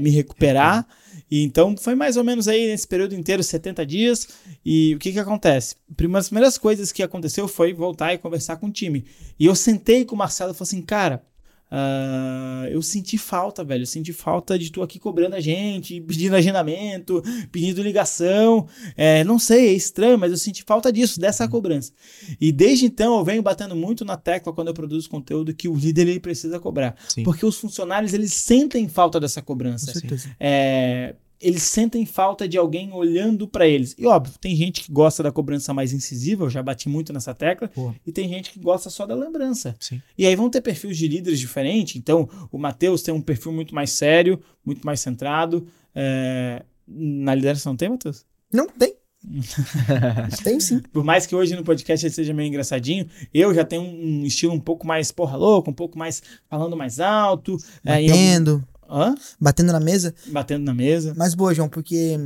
me 0.02 0.10
recuperar. 0.10 0.84
E 1.30 1.42
então 1.42 1.76
foi 1.76 1.94
mais 1.94 2.16
ou 2.16 2.24
menos 2.24 2.48
aí 2.48 2.66
nesse 2.66 2.86
período 2.86 3.14
inteiro, 3.14 3.42
70 3.42 3.86
dias. 3.86 4.28
E 4.64 4.94
o 4.94 4.98
que 4.98 5.12
que 5.12 5.18
acontece? 5.18 5.76
Uma 6.00 6.18
das 6.18 6.28
primeiras 6.28 6.58
coisas 6.58 6.90
que 6.90 7.02
aconteceu 7.02 7.46
foi 7.46 7.72
voltar 7.72 8.12
e 8.14 8.18
conversar 8.18 8.56
com 8.56 8.66
o 8.66 8.72
time. 8.72 9.04
E 9.38 9.46
eu 9.46 9.54
sentei 9.54 10.04
com 10.04 10.14
o 10.14 10.18
Marcelo 10.18 10.52
e 10.52 10.54
falei 10.54 10.68
assim, 10.68 10.82
cara, 10.88 11.22
Uh, 11.70 12.64
eu 12.70 12.80
senti 12.80 13.18
falta, 13.18 13.62
velho. 13.62 13.82
Eu 13.82 13.86
senti 13.86 14.12
falta 14.12 14.58
de 14.58 14.72
tu 14.72 14.82
aqui 14.82 14.98
cobrando 14.98 15.36
a 15.36 15.40
gente, 15.40 16.00
pedindo 16.00 16.34
agendamento, 16.34 17.22
pedindo 17.52 17.82
ligação. 17.82 18.66
É, 18.96 19.22
não 19.24 19.38
sei, 19.38 19.68
é 19.68 19.72
estranho, 19.72 20.18
mas 20.18 20.30
eu 20.30 20.38
senti 20.38 20.62
falta 20.62 20.90
disso, 20.90 21.20
dessa 21.20 21.44
uhum. 21.44 21.50
cobrança. 21.50 21.92
E 22.40 22.50
desde 22.50 22.86
então 22.86 23.18
eu 23.18 23.24
venho 23.24 23.42
batendo 23.42 23.76
muito 23.76 24.04
na 24.04 24.16
tecla 24.16 24.52
quando 24.52 24.68
eu 24.68 24.74
produzo 24.74 25.10
conteúdo 25.10 25.54
que 25.54 25.68
o 25.68 25.76
líder 25.76 26.08
ele 26.08 26.20
precisa 26.20 26.58
cobrar. 26.58 26.96
Sim. 27.06 27.22
Porque 27.22 27.44
os 27.44 27.58
funcionários 27.58 28.14
eles 28.14 28.32
sentem 28.32 28.88
falta 28.88 29.20
dessa 29.20 29.42
cobrança. 29.42 29.92
Com 29.92 30.00
certeza. 30.00 30.30
É, 30.40 31.14
eles 31.40 31.62
sentem 31.62 32.04
falta 32.04 32.48
de 32.48 32.58
alguém 32.58 32.92
olhando 32.92 33.46
para 33.46 33.66
eles. 33.66 33.94
E 33.98 34.06
óbvio, 34.06 34.34
tem 34.40 34.54
gente 34.56 34.82
que 34.82 34.92
gosta 34.92 35.22
da 35.22 35.30
cobrança 35.30 35.72
mais 35.72 35.92
incisiva, 35.92 36.44
eu 36.44 36.50
já 36.50 36.62
bati 36.62 36.88
muito 36.88 37.12
nessa 37.12 37.34
tecla, 37.34 37.68
Pô. 37.68 37.94
e 38.06 38.12
tem 38.12 38.28
gente 38.28 38.50
que 38.50 38.58
gosta 38.58 38.90
só 38.90 39.06
da 39.06 39.14
lembrança. 39.14 39.76
Sim. 39.78 40.02
E 40.16 40.26
aí 40.26 40.34
vão 40.34 40.50
ter 40.50 40.60
perfis 40.60 40.96
de 40.96 41.06
líderes 41.08 41.38
diferentes. 41.38 41.96
Então, 41.96 42.28
o 42.50 42.58
Matheus 42.58 43.02
tem 43.02 43.14
um 43.14 43.20
perfil 43.20 43.52
muito 43.52 43.74
mais 43.74 43.90
sério, 43.90 44.40
muito 44.64 44.84
mais 44.84 45.00
centrado. 45.00 45.66
É... 45.94 46.62
Na 46.86 47.34
liderança 47.34 47.68
não 47.68 47.76
tem, 47.76 47.90
Matheus? 47.90 48.24
Não 48.52 48.68
tem. 48.68 48.94
tem 50.42 50.60
sim. 50.60 50.80
Por 50.92 51.04
mais 51.04 51.26
que 51.26 51.34
hoje 51.34 51.54
no 51.54 51.64
podcast 51.64 52.06
ele 52.06 52.14
seja 52.14 52.32
meio 52.32 52.48
engraçadinho, 52.48 53.06
eu 53.34 53.52
já 53.52 53.64
tenho 53.64 53.82
um 53.82 54.24
estilo 54.24 54.54
um 54.54 54.60
pouco 54.60 54.86
mais 54.86 55.12
porra 55.12 55.36
louca, 55.36 55.70
um 55.70 55.74
pouco 55.74 55.98
mais 55.98 56.22
falando 56.48 56.76
mais 56.76 57.00
alto. 57.00 57.56
Batendo. 57.84 58.64
É, 58.74 58.77
Hã? 58.88 59.14
Batendo 59.40 59.72
na 59.72 59.80
mesa? 59.80 60.14
Batendo 60.26 60.64
na 60.64 60.74
mesa. 60.74 61.14
Mas 61.16 61.34
boa, 61.34 61.54
João, 61.54 61.68
porque 61.68 62.18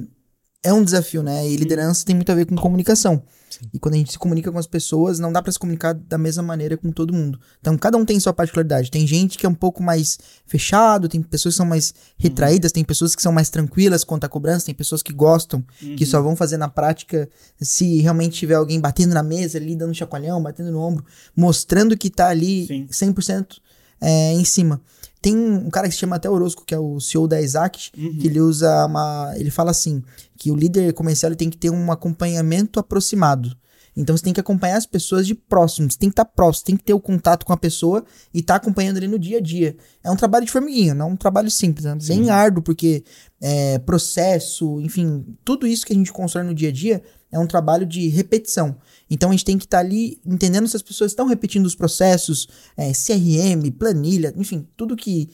é 0.62 0.72
um 0.72 0.84
desafio, 0.84 1.22
né? 1.22 1.48
E 1.48 1.56
liderança 1.56 2.04
tem 2.04 2.14
muito 2.14 2.30
a 2.30 2.34
ver 2.34 2.46
com 2.46 2.54
comunicação. 2.54 3.22
Sim. 3.50 3.68
E 3.74 3.78
quando 3.78 3.96
a 3.96 3.98
gente 3.98 4.12
se 4.12 4.18
comunica 4.18 4.50
com 4.50 4.58
as 4.58 4.66
pessoas, 4.66 5.18
não 5.18 5.32
dá 5.32 5.42
para 5.42 5.50
se 5.50 5.58
comunicar 5.58 5.92
da 5.92 6.16
mesma 6.16 6.42
maneira 6.42 6.76
com 6.76 6.90
todo 6.90 7.12
mundo. 7.12 7.38
Então, 7.60 7.76
cada 7.76 7.98
um 7.98 8.04
tem 8.04 8.18
sua 8.18 8.32
particularidade. 8.32 8.90
Tem 8.90 9.06
gente 9.06 9.36
que 9.36 9.44
é 9.44 9.48
um 9.48 9.54
pouco 9.54 9.82
mais 9.82 10.18
fechado, 10.46 11.08
tem 11.08 11.20
pessoas 11.20 11.54
que 11.54 11.56
são 11.56 11.66
mais 11.66 11.92
retraídas, 12.16 12.70
uhum. 12.70 12.74
tem 12.74 12.84
pessoas 12.84 13.14
que 13.14 13.20
são 13.20 13.32
mais 13.32 13.50
tranquilas 13.50 14.04
quanto 14.04 14.24
à 14.24 14.28
cobrança, 14.28 14.66
tem 14.66 14.74
pessoas 14.74 15.02
que 15.02 15.12
gostam, 15.12 15.64
uhum. 15.82 15.96
que 15.96 16.06
só 16.06 16.22
vão 16.22 16.36
fazer 16.36 16.56
na 16.56 16.68
prática 16.68 17.28
se 17.60 18.00
realmente 18.00 18.38
tiver 18.38 18.54
alguém 18.54 18.80
batendo 18.80 19.12
na 19.12 19.22
mesa 19.22 19.58
ali, 19.58 19.74
dando 19.74 19.90
um 19.90 19.94
chacoalhão, 19.94 20.42
batendo 20.42 20.70
no 20.70 20.80
ombro, 20.80 21.04
mostrando 21.36 21.96
que 21.96 22.08
tá 22.08 22.28
ali 22.28 22.66
Sim. 22.66 22.86
100% 22.86 23.58
é, 24.02 24.32
em 24.32 24.44
cima. 24.44 24.80
Tem 25.22 25.36
um 25.36 25.70
cara 25.70 25.86
que 25.86 25.94
se 25.94 26.00
chama 26.00 26.16
até 26.16 26.28
Orozco, 26.28 26.64
que 26.66 26.74
é 26.74 26.78
o 26.78 26.98
CEO 26.98 27.28
da 27.28 27.40
Isaac, 27.40 27.90
uhum. 27.96 28.18
que 28.18 28.26
ele 28.26 28.40
usa 28.40 28.86
uma. 28.86 29.32
Ele 29.36 29.50
fala 29.50 29.70
assim: 29.70 30.02
que 30.36 30.50
o 30.50 30.56
líder 30.56 30.92
comercial 30.92 31.34
tem 31.36 31.48
que 31.48 31.56
ter 31.56 31.70
um 31.70 31.92
acompanhamento 31.92 32.80
aproximado. 32.80 33.56
Então 33.96 34.16
você 34.16 34.24
tem 34.24 34.32
que 34.32 34.40
acompanhar 34.40 34.76
as 34.76 34.86
pessoas 34.86 35.26
de 35.26 35.34
próximo, 35.34 35.90
você 35.90 35.98
tem 35.98 36.08
que 36.08 36.14
estar 36.14 36.24
tá 36.24 36.30
próximo, 36.30 36.60
você 36.60 36.66
tem 36.66 36.76
que 36.76 36.84
ter 36.84 36.94
o 36.94 37.00
contato 37.00 37.44
com 37.44 37.52
a 37.52 37.56
pessoa 37.56 38.04
e 38.32 38.40
estar 38.40 38.58
tá 38.58 38.62
acompanhando 38.62 38.96
ali 38.96 39.06
no 39.06 39.18
dia 39.18 39.38
a 39.38 39.40
dia. 39.40 39.76
É 40.02 40.10
um 40.10 40.16
trabalho 40.16 40.46
de 40.46 40.50
formiguinha, 40.50 40.94
não 40.94 41.10
é 41.10 41.12
um 41.12 41.16
trabalho 41.16 41.50
simples, 41.50 41.84
é 41.84 41.94
bem 41.94 42.30
árduo, 42.30 42.62
porque 42.62 43.04
é, 43.40 43.78
processo, 43.80 44.80
enfim, 44.80 45.36
tudo 45.44 45.66
isso 45.66 45.84
que 45.84 45.92
a 45.92 45.96
gente 45.96 46.12
constrói 46.12 46.44
no 46.44 46.54
dia 46.54 46.70
a 46.70 46.72
dia 46.72 47.02
é 47.30 47.38
um 47.38 47.46
trabalho 47.46 47.84
de 47.84 48.08
repetição. 48.08 48.76
Então 49.10 49.30
a 49.30 49.32
gente 49.32 49.44
tem 49.44 49.58
que 49.58 49.64
estar 49.64 49.78
tá 49.78 49.84
ali 49.84 50.20
entendendo 50.24 50.68
se 50.68 50.76
as 50.76 50.82
pessoas 50.82 51.10
estão 51.10 51.26
repetindo 51.26 51.66
os 51.66 51.74
processos, 51.74 52.48
é, 52.76 52.92
CRM, 52.92 53.70
planilha, 53.78 54.32
enfim, 54.36 54.66
tudo 54.76 54.96
que 54.96 55.30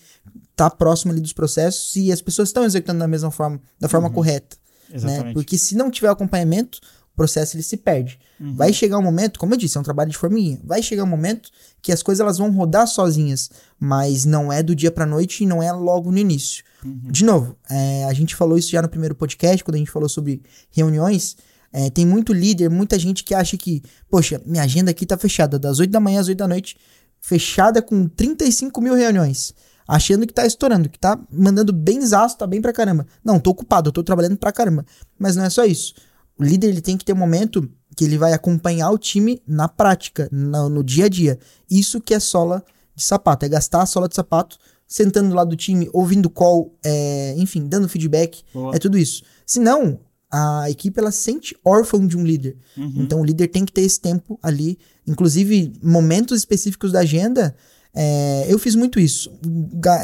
está 0.51 0.69
próximo 0.69 1.13
ali 1.13 1.21
dos 1.21 1.33
processos, 1.33 1.93
se 1.93 2.11
as 2.11 2.21
pessoas 2.21 2.49
estão 2.49 2.65
executando 2.65 2.99
da 2.99 3.09
mesma 3.09 3.31
forma, 3.31 3.61
da 3.79 3.89
forma 3.89 4.09
uhum. 4.09 4.15
correta. 4.15 4.57
Né? 4.91 5.33
Porque 5.35 5.59
se 5.59 5.77
não 5.77 5.91
tiver 5.91 6.09
acompanhamento, 6.09 6.81
processo 7.19 7.57
ele 7.57 7.65
se 7.65 7.77
perde. 7.77 8.19
Uhum. 8.41 8.55
Vai 8.55 8.73
chegar 8.73 8.97
um 8.97 9.03
momento, 9.03 9.41
como 9.41 9.53
eu 9.53 9.59
disse, 9.59 9.77
é 9.77 9.81
um 9.81 9.83
trabalho 9.83 10.11
de 10.11 10.17
formiguinha. 10.17 10.61
Vai 10.65 10.81
chegar 10.83 11.03
um 11.03 11.09
momento 11.09 11.51
que 11.83 11.91
as 11.91 12.01
coisas 12.01 12.21
elas 12.21 12.39
vão 12.39 12.53
rodar 12.53 12.87
sozinhas, 12.87 13.51
mas 13.79 14.25
não 14.25 14.53
é 14.53 14.63
do 14.63 14.75
dia 14.75 14.91
para 14.91 15.05
noite 15.05 15.43
e 15.43 15.47
não 15.47 15.61
é 15.61 15.73
logo 15.73 16.13
no 16.13 16.19
início. 16.19 16.65
Uhum. 16.85 17.11
De 17.11 17.25
novo, 17.25 17.57
é, 17.69 18.05
a 18.05 18.13
gente 18.13 18.37
falou 18.37 18.57
isso 18.57 18.71
já 18.71 18.81
no 18.81 18.89
primeiro 18.89 19.17
podcast, 19.17 19.65
quando 19.65 19.75
a 19.75 19.79
gente 19.79 19.91
falou 19.91 20.09
sobre 20.09 20.41
reuniões. 20.71 21.37
É, 21.73 21.91
tem 21.91 22.07
muito 22.07 22.33
líder, 22.33 22.71
muita 22.71 22.99
gente 22.99 23.25
que 23.25 23.35
acha 23.35 23.57
que, 23.57 23.83
poxa, 24.09 24.41
minha 24.47 24.63
agenda 24.63 24.93
aqui 24.93 25.05
tá 25.05 25.19
fechada, 25.19 25.59
das 25.59 25.81
8 25.81 25.91
da 25.91 26.01
manhã 26.01 26.21
às 26.21 26.29
8 26.29 26.39
da 26.39 26.49
noite, 26.49 26.77
fechada 27.21 27.83
com 27.83 28.07
35 28.07 28.81
mil 28.81 28.95
reuniões. 28.95 29.53
Achando 29.89 30.27
que 30.27 30.35
tá 30.35 30.47
estourando, 30.47 30.89
que 30.89 30.99
tá 30.99 31.19
mandando 31.33 31.73
bem 31.73 32.05
zaço, 32.05 32.37
tá 32.37 32.47
bem 32.47 32.61
pra 32.61 32.75
caramba. 32.75 33.07
Não, 33.25 33.41
tô 33.41 33.51
ocupado, 33.51 33.89
eu 33.89 33.93
tô 33.93 34.03
trabalhando 34.03 34.37
pra 34.37 34.53
caramba. 34.53 34.85
Mas 35.19 35.35
não 35.35 35.45
é 35.45 35.51
só 35.51 35.65
isso. 35.65 35.95
O 36.39 36.45
líder 36.45 36.69
ele 36.69 36.81
tem 36.81 36.97
que 36.97 37.05
ter 37.05 37.13
um 37.13 37.17
momento 37.17 37.69
que 37.97 38.05
ele 38.05 38.17
vai 38.17 38.33
acompanhar 38.33 38.91
o 38.91 38.99
time 38.99 39.43
na 39.47 39.69
prática, 39.69 40.29
no, 40.31 40.69
no 40.69 40.85
dia 40.85 41.07
a 41.07 41.09
dia. 41.09 41.39
Isso 41.69 42.01
que 42.01 42.15
é 42.15 42.21
sola 42.21 42.65
de 42.95 43.03
sapato, 43.03 43.45
é 43.45 43.49
gastar 43.49 43.83
a 43.83 43.87
sola 43.87 44.09
de 44.09 44.15
sapato, 44.15 44.57
sentando 44.87 45.31
do 45.31 45.35
lado 45.35 45.51
do 45.51 45.57
time, 45.57 45.91
ouvindo 45.93 46.31
call, 46.31 46.75
é, 46.83 47.35
enfim, 47.37 47.67
dando 47.69 47.89
feedback, 47.89 48.43
Boa. 48.55 48.75
é 48.75 48.79
tudo 48.79 48.97
isso. 48.97 49.23
Se 49.45 49.61
não, 49.61 50.01
a 50.31 50.71
equipe 50.71 50.99
ela 50.99 51.11
sente 51.11 51.57
órfão 51.65 52.07
de 52.07 52.17
um 52.17 52.25
líder. 52.25 52.57
Uhum. 52.77 52.95
Então 52.97 53.21
o 53.21 53.25
líder 53.25 53.49
tem 53.49 53.65
que 53.65 53.73
ter 53.73 53.83
esse 53.83 54.01
tempo 54.01 54.39
ali, 54.43 54.79
inclusive 55.07 55.73
momentos 55.83 56.39
específicos 56.39 56.93
da 56.93 57.01
agenda. 57.01 57.55
É, 57.95 58.47
eu 58.49 58.59
fiz 58.59 58.75
muito 58.75 59.01
isso, 59.01 59.31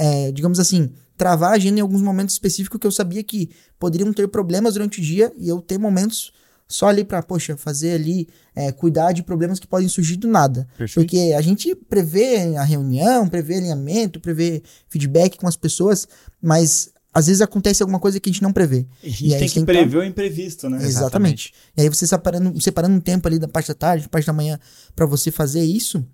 é, 0.01 0.33
digamos 0.33 0.59
assim, 0.59 0.91
travar 1.17 1.53
a 1.53 1.55
agenda 1.55 1.79
em 1.79 1.83
alguns 1.83 2.03
momentos 2.03 2.35
específicos 2.35 2.81
que 2.81 2.87
eu 2.87 2.91
sabia 2.91 3.23
que 3.23 3.51
poderiam 3.79 4.13
ter 4.13 4.29
problemas 4.29 4.75
durante 4.75 5.01
o 5.01 5.03
dia 5.03 5.33
e 5.37 5.49
eu 5.49 5.61
ter 5.61 5.79
momentos 5.79 6.33
só 6.67 6.89
ali 6.89 7.05
para, 7.05 7.23
poxa, 7.23 7.57
fazer 7.57 7.93
ali, 7.93 8.29
é, 8.55 8.73
cuidar 8.73 9.13
de 9.13 9.23
problemas 9.23 9.61
que 9.61 9.67
podem 9.67 9.89
surgir 9.89 10.17
do 10.17 10.27
nada. 10.27 10.67
Perfeito. 10.77 10.95
Porque 10.95 11.35
a 11.37 11.41
gente 11.41 11.75
prevê 11.75 12.57
a 12.57 12.65
reunião, 12.65 13.29
prevê 13.29 13.57
alinhamento, 13.57 14.19
prevê 14.19 14.63
feedback 14.89 15.37
com 15.39 15.47
as 15.47 15.57
pessoas, 15.57 16.09
mas 16.41 16.91
às 17.13 17.27
vezes 17.27 17.43
acontece 17.43 17.83
alguma 17.83 18.01
coisa 18.01 18.19
que 18.19 18.29
a 18.29 18.33
gente 18.33 18.43
não 18.43 18.53
prevê. 18.53 18.87
A 19.03 19.07
gente 19.07 19.27
e 19.27 19.39
tem 19.39 19.49
que 19.49 19.65
prever 19.65 19.99
o 19.99 20.05
imprevisto, 20.05 20.69
né? 20.69 20.79
Exatamente. 20.79 20.91
Exatamente. 20.91 21.55
E 21.77 21.83
aí 21.83 21.89
você 21.89 22.07
separando, 22.07 22.61
separando 22.61 22.97
um 22.97 23.01
tempo 23.01 23.29
ali 23.29 23.39
da 23.39 23.47
parte 23.47 23.69
da 23.69 23.75
tarde, 23.75 24.05
da 24.05 24.09
parte 24.09 24.27
da 24.27 24.33
manhã, 24.33 24.59
para 24.97 25.07
você 25.07 25.31
fazer 25.31 25.63
isso, 25.63 26.05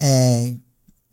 é, 0.00 0.54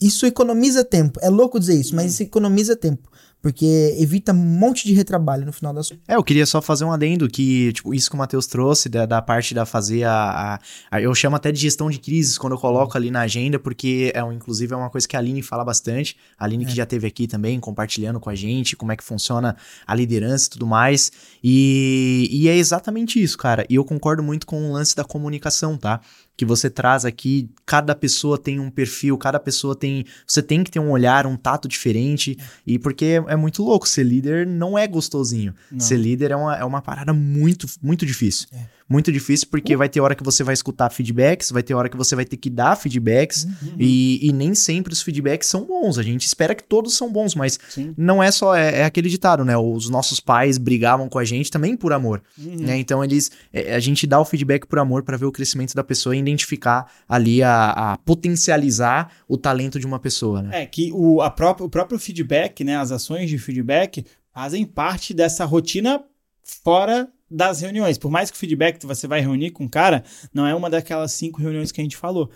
isso 0.01 0.25
economiza 0.25 0.83
tempo. 0.83 1.19
É 1.21 1.29
louco 1.29 1.59
dizer 1.59 1.79
isso, 1.79 1.95
mas 1.95 2.11
isso 2.11 2.23
economiza 2.23 2.75
tempo. 2.75 3.09
Porque 3.45 3.95
evita 3.99 4.31
um 4.31 4.35
monte 4.35 4.87
de 4.87 4.93
retrabalho 4.95 5.45
no 5.45 5.53
final 5.53 5.71
das 5.71 5.91
É, 6.07 6.15
eu 6.15 6.23
queria 6.23 6.47
só 6.47 6.63
fazer 6.63 6.83
um 6.83 6.91
adendo 6.91 7.27
que, 7.27 7.73
tipo, 7.73 7.93
isso 7.93 8.09
que 8.09 8.15
o 8.15 8.17
Matheus 8.17 8.47
trouxe, 8.47 8.89
da, 8.89 9.05
da 9.05 9.21
parte 9.21 9.53
da 9.53 9.67
fazer 9.67 10.03
a, 10.03 10.55
a, 10.55 10.59
a, 10.89 10.99
Eu 10.99 11.13
chamo 11.13 11.35
até 11.35 11.51
de 11.51 11.59
gestão 11.59 11.91
de 11.91 11.99
crises 11.99 12.39
quando 12.39 12.53
eu 12.53 12.59
coloco 12.59 12.97
ali 12.97 13.11
na 13.11 13.21
agenda, 13.21 13.59
porque 13.59 14.11
é 14.15 14.23
um, 14.23 14.31
inclusive 14.31 14.73
é 14.73 14.75
uma 14.75 14.89
coisa 14.89 15.07
que 15.07 15.15
a 15.15 15.19
Aline 15.19 15.43
fala 15.43 15.63
bastante. 15.63 16.17
A 16.39 16.45
Aline 16.45 16.63
é. 16.63 16.67
que 16.67 16.75
já 16.75 16.87
teve 16.87 17.05
aqui 17.05 17.27
também, 17.27 17.59
compartilhando 17.59 18.19
com 18.19 18.31
a 18.31 18.35
gente 18.35 18.75
como 18.75 18.91
é 18.91 18.95
que 18.95 19.03
funciona 19.03 19.55
a 19.85 19.93
liderança 19.93 20.47
e 20.47 20.49
tudo 20.49 20.65
mais. 20.65 21.11
E, 21.43 22.27
e 22.31 22.49
é 22.49 22.57
exatamente 22.57 23.21
isso, 23.21 23.37
cara. 23.37 23.63
E 23.69 23.75
eu 23.75 23.85
concordo 23.85 24.23
muito 24.23 24.47
com 24.47 24.71
o 24.71 24.73
lance 24.73 24.95
da 24.95 25.03
comunicação, 25.03 25.77
tá? 25.77 26.01
Que 26.37 26.45
você 26.45 26.69
traz 26.69 27.05
aqui, 27.05 27.49
cada 27.65 27.95
pessoa 27.95 28.37
tem 28.37 28.59
um 28.59 28.69
perfil, 28.69 29.17
cada 29.17 29.39
pessoa 29.39 29.75
tem. 29.75 30.05
Você 30.27 30.41
tem 30.41 30.63
que 30.63 30.71
ter 30.71 30.79
um 30.79 30.91
olhar, 30.91 31.25
um 31.25 31.37
tato 31.37 31.67
diferente. 31.67 32.37
E 32.65 32.77
porque 32.77 33.05
é, 33.05 33.33
é 33.33 33.35
muito 33.35 33.63
louco, 33.63 33.87
ser 33.87 34.03
líder 34.03 34.45
não 34.45 34.77
é 34.77 34.87
gostosinho. 34.87 35.53
Não. 35.71 35.79
Ser 35.79 35.97
líder 35.97 36.31
é 36.31 36.35
uma, 36.35 36.55
é 36.57 36.65
uma 36.65 36.81
parada 36.81 37.13
muito, 37.13 37.67
muito 37.81 38.05
difícil. 38.05 38.47
É 38.51 38.74
muito 38.87 39.11
difícil, 39.11 39.47
porque 39.49 39.75
uh. 39.75 39.77
vai 39.77 39.89
ter 39.89 39.99
hora 39.99 40.13
que 40.13 40.23
você 40.23 40.43
vai 40.43 40.53
escutar 40.53 40.89
feedbacks, 40.91 41.51
vai 41.51 41.63
ter 41.63 41.73
hora 41.73 41.89
que 41.89 41.97
você 41.97 42.15
vai 42.15 42.23
ter 42.23 42.37
que 42.37 42.49
dar 42.49 42.75
feedbacks, 42.75 43.45
uhum. 43.45 43.75
e, 43.79 44.27
e, 44.27 44.31
nem 44.31 44.53
sempre 44.53 44.93
os 44.93 45.01
feedbacks 45.01 45.47
são 45.47 45.65
bons. 45.65 45.97
A 45.97 46.03
gente 46.03 46.25
espera 46.25 46.53
que 46.53 46.63
todos 46.63 46.95
são 46.95 47.11
bons, 47.11 47.33
mas 47.33 47.59
Sim. 47.69 47.93
não 47.97 48.21
é 48.21 48.29
só, 48.31 48.55
é, 48.55 48.81
é, 48.81 48.85
aquele 48.85 49.09
ditado, 49.09 49.43
né? 49.43 49.57
Os 49.57 49.89
nossos 49.89 50.19
pais 50.19 50.57
brigavam 50.57 51.09
com 51.09 51.17
a 51.17 51.25
gente 51.25 51.49
também 51.49 51.75
por 51.75 51.93
amor, 51.93 52.21
uhum. 52.37 52.57
né? 52.57 52.77
Então 52.77 53.03
eles, 53.03 53.31
é, 53.51 53.75
a 53.75 53.79
gente 53.79 54.05
dá 54.05 54.19
o 54.19 54.25
feedback 54.25 54.67
por 54.67 54.77
amor 54.77 55.03
para 55.03 55.17
ver 55.17 55.25
o 55.25 55.31
crescimento 55.31 55.73
da 55.73 55.83
pessoa 55.83 56.15
e 56.15 56.19
identificar 56.19 56.91
ali 57.09 57.41
a, 57.41 57.71
a, 57.71 57.97
potencializar 57.97 59.11
o 59.27 59.37
talento 59.37 59.79
de 59.79 59.87
uma 59.87 59.99
pessoa, 59.99 60.43
né? 60.43 60.61
É, 60.61 60.65
que 60.65 60.91
o, 60.93 61.21
a 61.21 61.31
própria, 61.31 61.65
o 61.65 61.69
próprio 61.69 61.97
feedback, 61.97 62.63
né? 62.63 62.77
As 62.77 62.91
ações 62.91 63.29
de 63.29 63.39
feedback 63.39 64.05
fazem 64.31 64.63
parte 64.63 65.13
dessa 65.13 65.43
rotina 65.45 66.03
fora 66.43 67.09
das 67.29 67.61
reuniões. 67.61 67.97
Por 67.97 68.11
mais 68.11 68.29
que 68.29 68.37
o 68.37 68.39
feedback 68.39 68.79
que 68.79 68.85
você 68.85 69.07
vai 69.07 69.21
reunir 69.21 69.51
com 69.51 69.65
o 69.65 69.69
cara 69.69 70.03
não 70.33 70.45
é 70.45 70.53
uma 70.53 70.69
daquelas 70.69 71.11
cinco 71.11 71.41
reuniões 71.41 71.71
que 71.71 71.81
a 71.81 71.83
gente 71.83 71.97
falou. 71.97 72.29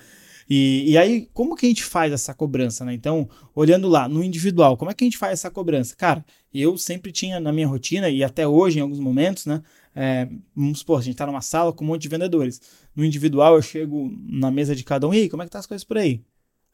E, 0.50 0.92
e 0.92 0.98
aí, 0.98 1.30
como 1.32 1.56
que 1.56 1.68
a 1.68 1.70
gente 1.70 1.84
faz 1.84 2.12
essa 2.12 2.34
cobrança, 2.34 2.84
né? 2.84 2.92
Então, 2.94 3.30
olhando 3.54 3.88
lá, 3.88 4.10
no 4.10 4.24
individual, 4.24 4.76
como 4.76 4.90
é 4.90 4.96
que 4.96 5.04
a 5.04 5.08
gente 5.08 5.18
faz 5.18 5.34
essa 5.34 5.52
cobrança? 5.52 5.96
Cara, 5.96 6.26
eu 6.52 6.76
sempre 6.76 7.12
tinha 7.12 7.40
na 7.40 7.54
minha 7.54 7.68
rotina, 7.68 8.10
e 8.10 8.24
até 8.24 8.48
hoje, 8.48 8.80
em 8.80 8.82
alguns 8.82 9.00
momentos, 9.00 9.46
né? 9.46 9.62
É, 9.96 10.28
vamos 10.56 10.80
supor, 10.80 11.00
a 11.00 11.04
gente 11.04 11.16
tá 11.16 11.28
numa 11.28 11.42
sala 11.42 11.72
com 11.72 11.84
um 11.84 11.88
monte 11.90 12.02
de 12.02 12.10
vendedores. 12.10 12.60
No 12.96 13.06
individual, 13.06 13.56
eu 13.56 13.62
chego 13.62 14.12
na 14.28 14.50
mesa 14.50 14.76
de 14.76 14.84
cada 14.84 15.08
um, 15.08 15.14
e 15.14 15.18
aí, 15.18 15.30
como 15.30 15.44
é 15.44 15.46
que 15.46 15.52
tá 15.52 15.60
as 15.60 15.68
coisas 15.68 15.84
por 15.84 16.00
aí? 16.00 16.24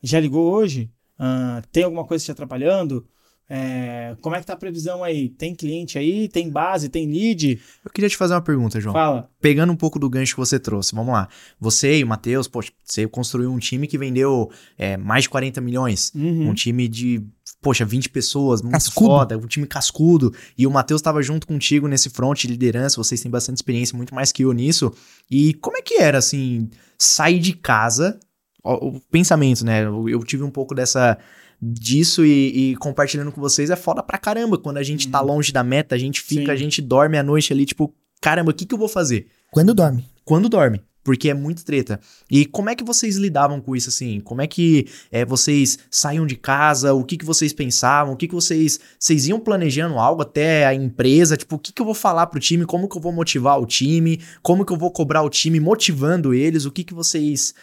Já 0.02 0.22
ligou 0.22 0.54
hoje? 0.54 0.90
Uh, 1.20 1.66
tem 1.70 1.84
alguma 1.84 2.06
coisa 2.06 2.24
te 2.24 2.32
atrapalhando? 2.32 3.06
É, 3.48 4.16
como 4.22 4.36
é 4.36 4.40
que 4.40 4.46
tá 4.46 4.54
a 4.54 4.58
previsão 4.58 5.04
aí? 5.04 5.30
Tem 5.30 5.54
cliente 5.54 6.00
aí? 6.00 6.28
Tem 6.28 6.50
base? 6.50 6.90
Tem 6.90 7.08
lead? 7.08 7.60
Eu 7.84 7.92
queria 7.92 8.10
te 8.10 8.18
fazer 8.18 8.34
uma 8.34 8.42
pergunta, 8.42 8.80
João. 8.80 8.94
Fala. 8.94 9.30
Pegando 9.40 9.72
um 9.72 9.76
pouco 9.76 10.00
do 10.00 10.10
gancho 10.10 10.34
que 10.34 10.40
você 10.40 10.60
trouxe, 10.60 10.96
vamos 10.96 11.14
lá. 11.14 11.28
Você 11.60 12.00
e 12.00 12.04
o 12.04 12.08
Matheus, 12.08 12.48
poxa, 12.48 12.72
você 12.84 13.08
construiu 13.08 13.52
um 13.52 13.60
time 13.60 13.88
que 13.88 13.98
vendeu 13.98 14.50
é, 14.78 14.98
mais 14.98 15.24
de 15.24 15.30
40 15.30 15.62
milhões. 15.62 16.12
Uhum. 16.16 16.50
Um 16.50 16.54
time 16.56 16.88
de, 16.88 17.24
poxa, 17.62 17.86
20 17.86 18.10
pessoas, 18.10 18.64
muito 18.64 18.74
Cascudo. 18.74 19.06
foda, 19.06 19.38
um 19.38 19.48
time 19.48 19.68
cascudo. 19.68 20.34
E 20.58 20.66
o 20.66 20.72
Matheus 20.72 21.00
estava 21.00 21.22
junto 21.22 21.46
contigo 21.46 21.88
nesse 21.88 22.10
front 22.10 22.42
de 22.42 22.48
liderança, 22.48 22.98
vocês 22.98 23.22
têm 23.22 23.30
bastante 23.30 23.58
experiência, 23.58 23.96
muito 23.96 24.16
mais 24.16 24.32
que 24.32 24.44
eu 24.44 24.52
nisso. 24.54 24.92
E 25.30 25.54
como 25.56 25.78
é 25.78 25.84
que 25.84 26.02
era, 26.02 26.18
assim, 26.18 26.68
sair 26.98 27.40
de 27.40 27.54
casa? 27.54 28.20
O, 28.64 28.88
o 28.88 29.02
pensamento, 29.12 29.64
né? 29.64 29.86
Eu, 29.86 30.10
eu 30.10 30.24
tive 30.24 30.42
um 30.42 30.50
pouco 30.50 30.74
dessa 30.74 31.20
disso 31.62 32.26
e, 32.26 32.72
e 32.72 32.76
compartilhando 32.78 33.32
com 33.32 33.42
vocês 33.42 33.70
é 33.70 33.76
foda 33.76 34.04
pra 34.04 34.18
caramba. 34.18 34.58
Quando 34.58 34.78
a 34.78 34.84
gente 34.84 35.08
tá 35.08 35.22
longe 35.22 35.52
da 35.52 35.64
meta, 35.64 35.96
a 35.96 35.98
gente 35.98 36.22
fica, 36.22 36.42
Uhum. 36.42 36.46
Sim. 36.48 36.52
a 36.52 36.56
gente 36.56 36.82
dorme 36.82 37.18
à 37.18 37.24
noite 37.24 37.52
ali, 37.54 37.66
tipo, 37.66 37.94
caramba, 38.22 38.52
o 38.52 38.54
que, 38.54 38.66
que 38.66 38.74
eu 38.74 38.80
vou 38.80 38.88
fazer? 38.90 39.28
Quando 39.52 39.74
dorme. 39.74 40.06
quando 40.24 40.50
dorme. 40.50 40.82
Porque 41.04 41.30
é 41.30 41.36
muito 41.36 41.64
treta. 41.64 42.00
E 42.32 42.48
como 42.48 42.68
é 42.68 42.74
que 42.76 42.84
vocês 42.84 43.16
lidavam 43.16 43.62
com 43.62 43.76
isso, 43.76 43.90
assim? 43.90 44.20
Como 44.20 44.42
é 44.42 44.48
que 44.48 44.88
é, 45.12 45.24
vocês 45.24 45.78
saíam 45.92 46.26
de 46.26 46.36
casa? 46.36 46.96
O 46.96 47.04
que, 47.04 47.16
que 47.16 47.24
vocês 47.24 47.54
pensavam? 47.54 48.16
O 48.16 48.18
que, 48.18 48.28
que 48.28 48.34
vocês... 48.34 48.80
Vocês 49.00 49.28
iam 49.28 49.40
planejando 49.40 50.00
algo 50.00 50.24
até 50.24 50.66
a 50.66 50.74
empresa? 50.74 51.38
Tipo, 51.38 51.58
o 51.58 51.60
que, 51.60 51.72
que 51.72 51.80
eu 51.80 51.86
vou 51.86 51.94
falar 51.94 52.26
pro 52.26 52.40
time? 52.40 52.66
Como 52.66 52.90
que 52.90 52.98
eu 52.98 53.02
vou 53.02 53.12
motivar 53.12 53.62
o 53.62 53.68
time? 53.68 54.20
Como 54.42 54.66
que 54.66 54.74
eu 54.74 54.78
vou 54.78 54.90
cobrar 54.90 55.22
o 55.22 55.30
time 55.30 55.60
motivando 55.60 56.34
eles? 56.34 56.66
O 56.66 56.72
que 56.72 56.84
que 56.84 56.94
vocês... 56.96 57.54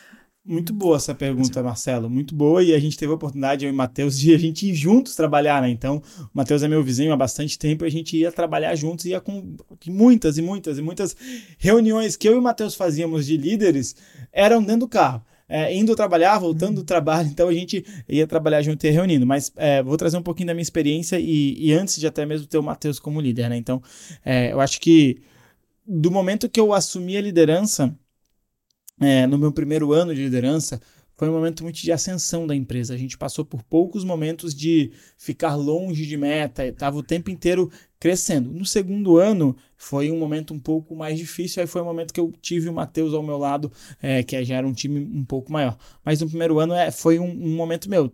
Muito 0.45 0.73
boa 0.73 0.97
essa 0.97 1.15
pergunta, 1.15 1.63
Marcelo. 1.63 2.11
Muito 2.11 2.35
boa. 2.35 2.65
E 2.65 2.75
a 2.75 2.79
gente 2.79 2.99
teve 2.99 3.13
a 3.13 3.15
oportunidade, 3.15 3.65
eu 3.65 3.71
e 3.71 3.73
o 3.73 3.77
Matheus, 3.77 4.19
de 4.19 4.35
a 4.35 4.39
gente 4.39 4.69
ir 4.69 4.75
juntos 4.75 5.15
trabalhar, 5.15 5.63
né? 5.63 5.71
Então, 5.71 6.03
o 6.19 6.29
Matheus 6.35 6.65
é 6.65 6.69
meu 6.69 6.83
vizinho 6.83 7.13
há 7.13 7.17
bastante 7.17 7.57
tempo 7.57 7.85
e 7.85 7.87
a 7.87 7.91
gente 7.91 8.17
ia 8.17 8.33
trabalhar 8.33 8.75
juntos, 8.75 9.05
ia 9.05 9.21
com 9.21 9.55
muitas 9.87 10.39
e 10.39 10.43
muitas 10.43 10.79
e 10.79 10.83
muitas 10.83 11.17
reuniões 11.59 12.17
que 12.17 12.29
eu 12.29 12.33
e 12.33 12.39
o 12.39 12.43
Matheus 12.43 12.75
fazíamos 12.75 13.25
de 13.25 13.37
líderes 13.37 13.95
eram 14.33 14.61
dentro 14.61 14.81
do 14.81 14.89
carro. 14.89 15.25
É, 15.49 15.73
indo 15.75 15.95
trabalhar, 15.95 16.39
voltando 16.39 16.77
do 16.77 16.85
trabalho, 16.85 17.29
então 17.29 17.47
a 17.47 17.53
gente 17.53 17.85
ia 18.09 18.27
trabalhar 18.27 18.63
junto 18.63 18.85
e 18.85 18.91
reunindo. 18.91 19.25
Mas 19.25 19.53
é, 19.55 19.81
vou 19.81 19.97
trazer 19.97 20.17
um 20.17 20.23
pouquinho 20.23 20.49
da 20.49 20.55
minha 20.55 20.63
experiência 20.63 21.21
e, 21.21 21.55
e 21.57 21.73
antes 21.73 22.01
de 22.01 22.07
até 22.07 22.27
mesmo 22.27 22.49
ter 22.49 22.59
o 22.59 22.63
Matheus 22.63 22.99
como 22.99 23.21
líder, 23.21 23.49
né? 23.49 23.57
Então, 23.57 23.81
é, 24.25 24.53
eu 24.53 24.61
acho 24.61 24.81
que 24.81 25.21
do 25.87 26.11
momento 26.11 26.49
que 26.49 26.59
eu 26.59 26.73
assumi 26.73 27.17
a 27.17 27.21
liderança, 27.21 27.95
é, 29.01 29.27
no 29.27 29.39
meu 29.39 29.53
primeiro 29.53 29.93
ano 29.93 30.15
de 30.15 30.23
liderança, 30.23 30.81
foi 31.23 31.29
um 31.29 31.35
momento 31.35 31.63
muito 31.63 31.81
de 31.81 31.93
ascensão 31.93 32.47
da 32.47 32.57
empresa. 32.57 32.95
A 32.95 32.97
gente 32.97 33.17
passou 33.17 33.45
por 33.45 33.63
poucos 33.63 34.03
momentos 34.03 34.53
de 34.53 34.91
ficar 35.17 35.55
longe 35.55 36.05
de 36.05 36.17
meta, 36.17 36.67
estava 36.67 36.97
o 36.97 37.03
tempo 37.03 37.31
inteiro 37.31 37.71
crescendo. 38.01 38.51
No 38.51 38.65
segundo 38.65 39.19
ano, 39.19 39.57
foi 39.77 40.11
um 40.11 40.19
momento 40.19 40.53
um 40.53 40.59
pouco 40.59 40.97
mais 40.97 41.17
difícil, 41.17 41.61
aí 41.61 41.69
foi 41.69 41.81
o 41.81 41.85
momento 41.85 42.13
que 42.13 42.19
eu 42.19 42.33
tive 42.43 42.69
o 42.69 42.73
Matheus 42.73 43.15
ao 43.15 43.23
meu 43.23 43.39
lado, 43.39 43.71
é, 44.03 44.25
que 44.25 44.43
já 44.43 44.57
era 44.57 44.67
um 44.67 44.73
time 44.73 44.99
um 44.99 45.25
pouco 45.25 45.53
maior. 45.53 45.79
Mas 46.05 46.21
no 46.21 46.29
primeiro 46.29 46.59
ano 46.59 46.75
é, 46.75 46.91
foi 46.91 47.21
um, 47.21 47.31
um 47.31 47.55
momento 47.55 47.89
meu, 47.89 48.13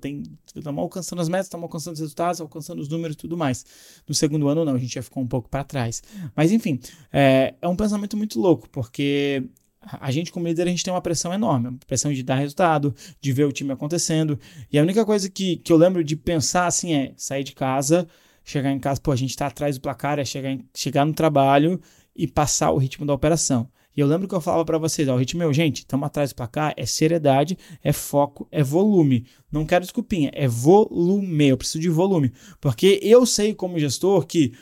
estamos 0.54 0.82
alcançando 0.82 1.22
as 1.22 1.28
metas, 1.30 1.46
estamos 1.46 1.64
alcançando 1.64 1.94
os 1.94 2.00
resultados, 2.00 2.42
alcançando 2.42 2.82
os 2.82 2.90
números 2.90 3.14
e 3.14 3.18
tudo 3.18 3.38
mais. 3.38 3.64
No 4.06 4.14
segundo 4.14 4.48
ano, 4.48 4.66
não, 4.66 4.74
a 4.74 4.78
gente 4.78 4.92
já 4.92 5.02
ficou 5.02 5.22
um 5.22 5.26
pouco 5.26 5.48
para 5.48 5.64
trás. 5.64 6.02
Mas 6.36 6.52
enfim, 6.52 6.78
é, 7.10 7.54
é 7.62 7.66
um 7.66 7.76
pensamento 7.76 8.18
muito 8.18 8.38
louco, 8.38 8.68
porque 8.68 9.48
a 10.00 10.10
gente, 10.10 10.30
como 10.32 10.46
líder, 10.46 10.62
a 10.62 10.70
gente 10.70 10.84
tem 10.84 10.92
uma 10.92 11.00
pressão 11.00 11.32
enorme, 11.32 11.68
uma 11.68 11.78
pressão 11.86 12.12
de 12.12 12.22
dar 12.22 12.36
resultado, 12.36 12.94
de 13.20 13.32
ver 13.32 13.44
o 13.44 13.52
time 13.52 13.72
acontecendo. 13.72 14.38
E 14.72 14.78
a 14.78 14.82
única 14.82 15.04
coisa 15.04 15.28
que, 15.28 15.56
que 15.56 15.72
eu 15.72 15.76
lembro 15.76 16.02
de 16.04 16.16
pensar 16.16 16.66
assim 16.66 16.92
é 16.92 17.12
sair 17.16 17.44
de 17.44 17.52
casa, 17.52 18.06
chegar 18.44 18.72
em 18.72 18.78
casa, 18.78 19.00
pô, 19.00 19.12
a 19.12 19.16
gente 19.16 19.36
tá 19.36 19.46
atrás 19.46 19.76
do 19.76 19.80
placar, 19.80 20.18
é 20.18 20.24
chegar, 20.24 20.50
em- 20.50 20.64
chegar 20.74 21.04
no 21.04 21.12
trabalho 21.12 21.80
e 22.14 22.26
passar 22.26 22.70
o 22.70 22.78
ritmo 22.78 23.06
da 23.06 23.14
operação. 23.14 23.68
E 23.96 24.00
eu 24.00 24.06
lembro 24.06 24.28
que 24.28 24.34
eu 24.34 24.40
falava 24.40 24.64
para 24.64 24.78
vocês, 24.78 25.08
ó, 25.08 25.14
o 25.14 25.18
ritmo 25.18 25.40
meu, 25.40 25.52
gente, 25.52 25.78
estamos 25.78 26.06
atrás 26.06 26.30
do 26.30 26.36
placar, 26.36 26.72
é 26.76 26.86
seriedade, 26.86 27.58
é 27.82 27.92
foco, 27.92 28.46
é 28.52 28.62
volume. 28.62 29.26
Não 29.50 29.66
quero 29.66 29.84
desculpinha, 29.84 30.30
é 30.34 30.46
volume. 30.46 31.48
Eu 31.48 31.56
preciso 31.56 31.80
de 31.80 31.88
volume. 31.88 32.32
Porque 32.60 33.00
eu 33.02 33.26
sei, 33.26 33.52
como 33.52 33.76
gestor, 33.76 34.24
que 34.24 34.52